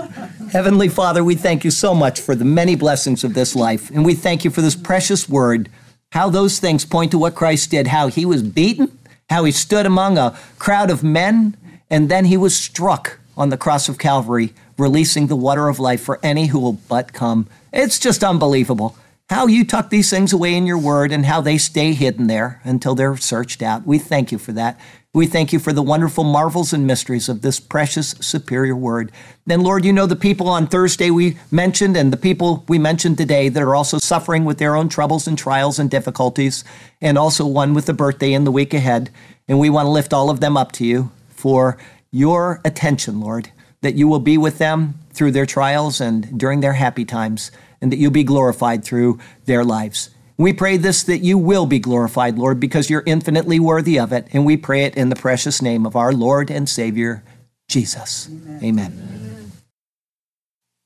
Heavenly 0.51 0.89
Father, 0.89 1.23
we 1.23 1.33
thank 1.33 1.63
you 1.63 1.71
so 1.71 1.95
much 1.95 2.21
for 2.21 2.35
the 2.35 2.45
many 2.45 2.75
blessings 2.75 3.23
of 3.23 3.33
this 3.33 3.55
life, 3.55 3.89
and 3.89 4.05
we 4.05 4.13
thank 4.13 4.45
you 4.45 4.51
for 4.51 4.61
this 4.61 4.75
precious 4.75 5.27
word, 5.27 5.69
how 6.11 6.29
those 6.29 6.59
things 6.59 6.85
point 6.85 7.09
to 7.09 7.17
what 7.17 7.33
Christ 7.33 7.71
did, 7.71 7.87
how 7.87 8.09
he 8.09 8.27
was 8.27 8.43
beaten, 8.43 8.95
how 9.27 9.43
he 9.43 9.51
stood 9.51 9.87
among 9.87 10.19
a 10.19 10.37
crowd 10.59 10.91
of 10.91 11.03
men, 11.03 11.57
and 11.89 12.09
then 12.09 12.25
he 12.25 12.37
was 12.37 12.55
struck 12.55 13.19
on 13.35 13.49
the 13.49 13.57
cross 13.57 13.89
of 13.89 13.97
Calvary, 13.97 14.53
releasing 14.77 15.25
the 15.25 15.35
water 15.35 15.67
of 15.67 15.79
life 15.79 16.01
for 16.01 16.19
any 16.21 16.47
who 16.47 16.59
will 16.59 16.73
but 16.73 17.11
come. 17.11 17.47
It's 17.73 17.97
just 17.97 18.23
unbelievable 18.23 18.95
how 19.29 19.45
you 19.45 19.63
tuck 19.63 19.89
these 19.89 20.09
things 20.09 20.33
away 20.33 20.55
in 20.55 20.65
your 20.65 20.77
word 20.77 21.11
and 21.11 21.25
how 21.25 21.39
they 21.39 21.57
stay 21.57 21.93
hidden 21.93 22.27
there 22.27 22.59
until 22.63 22.95
they're 22.95 23.15
searched 23.15 23.61
out. 23.61 23.85
We 23.85 23.99
thank 23.99 24.31
you 24.31 24.39
for 24.39 24.51
that. 24.53 24.79
We 25.13 25.27
thank 25.27 25.53
you 25.53 25.59
for 25.59 25.71
the 25.71 25.83
wonderful 25.83 26.23
marvels 26.23 26.73
and 26.73 26.85
mysteries 26.85 27.29
of 27.29 27.41
this 27.41 27.59
precious, 27.59 28.09
superior 28.19 28.75
word. 28.75 29.11
Then, 29.45 29.61
Lord, 29.61 29.85
you 29.85 29.93
know 29.93 30.05
the 30.05 30.15
people 30.15 30.47
on 30.47 30.67
Thursday 30.67 31.11
we 31.11 31.37
mentioned 31.51 31.95
and 31.95 32.13
the 32.13 32.17
people 32.17 32.63
we 32.67 32.79
mentioned 32.79 33.17
today 33.17 33.49
that 33.49 33.61
are 33.61 33.75
also 33.75 33.97
suffering 33.97 34.45
with 34.45 34.57
their 34.57 34.75
own 34.75 34.89
troubles 34.89 35.27
and 35.27 35.37
trials 35.37 35.79
and 35.79 35.89
difficulties, 35.89 36.63
and 37.01 37.17
also 37.17 37.45
one 37.45 37.73
with 37.73 37.87
the 37.87 37.93
birthday 37.93 38.33
in 38.33 38.43
the 38.43 38.51
week 38.51 38.73
ahead. 38.73 39.09
And 39.47 39.59
we 39.59 39.69
want 39.69 39.85
to 39.85 39.91
lift 39.91 40.13
all 40.13 40.29
of 40.29 40.41
them 40.41 40.57
up 40.57 40.71
to 40.73 40.85
you 40.85 41.11
for 41.29 41.77
your 42.11 42.61
attention, 42.63 43.19
Lord, 43.19 43.51
that 43.81 43.95
you 43.95 44.07
will 44.07 44.19
be 44.19 44.37
with 44.37 44.59
them 44.59 44.95
through 45.11 45.31
their 45.31 45.47
trials 45.47 45.99
and 45.99 46.37
during 46.37 46.61
their 46.61 46.73
happy 46.73 47.05
times 47.05 47.51
and 47.81 47.91
that 47.91 47.97
you'll 47.97 48.11
be 48.11 48.23
glorified 48.23 48.83
through 48.83 49.19
their 49.45 49.63
lives. 49.63 50.09
We 50.37 50.53
pray 50.53 50.77
this 50.77 51.03
that 51.03 51.19
you 51.19 51.37
will 51.37 51.65
be 51.65 51.79
glorified, 51.79 52.37
Lord, 52.37 52.59
because 52.59 52.89
you're 52.89 53.03
infinitely 53.05 53.59
worthy 53.59 53.99
of 53.99 54.13
it. 54.13 54.27
And 54.31 54.45
we 54.45 54.55
pray 54.55 54.85
it 54.85 54.95
in 54.95 55.09
the 55.09 55.15
precious 55.15 55.61
name 55.61 55.85
of 55.85 55.97
our 55.97 56.13
Lord 56.13 56.49
and 56.49 56.69
Savior, 56.69 57.23
Jesus. 57.67 58.29
Amen. 58.29 58.63
Amen. 58.63 59.28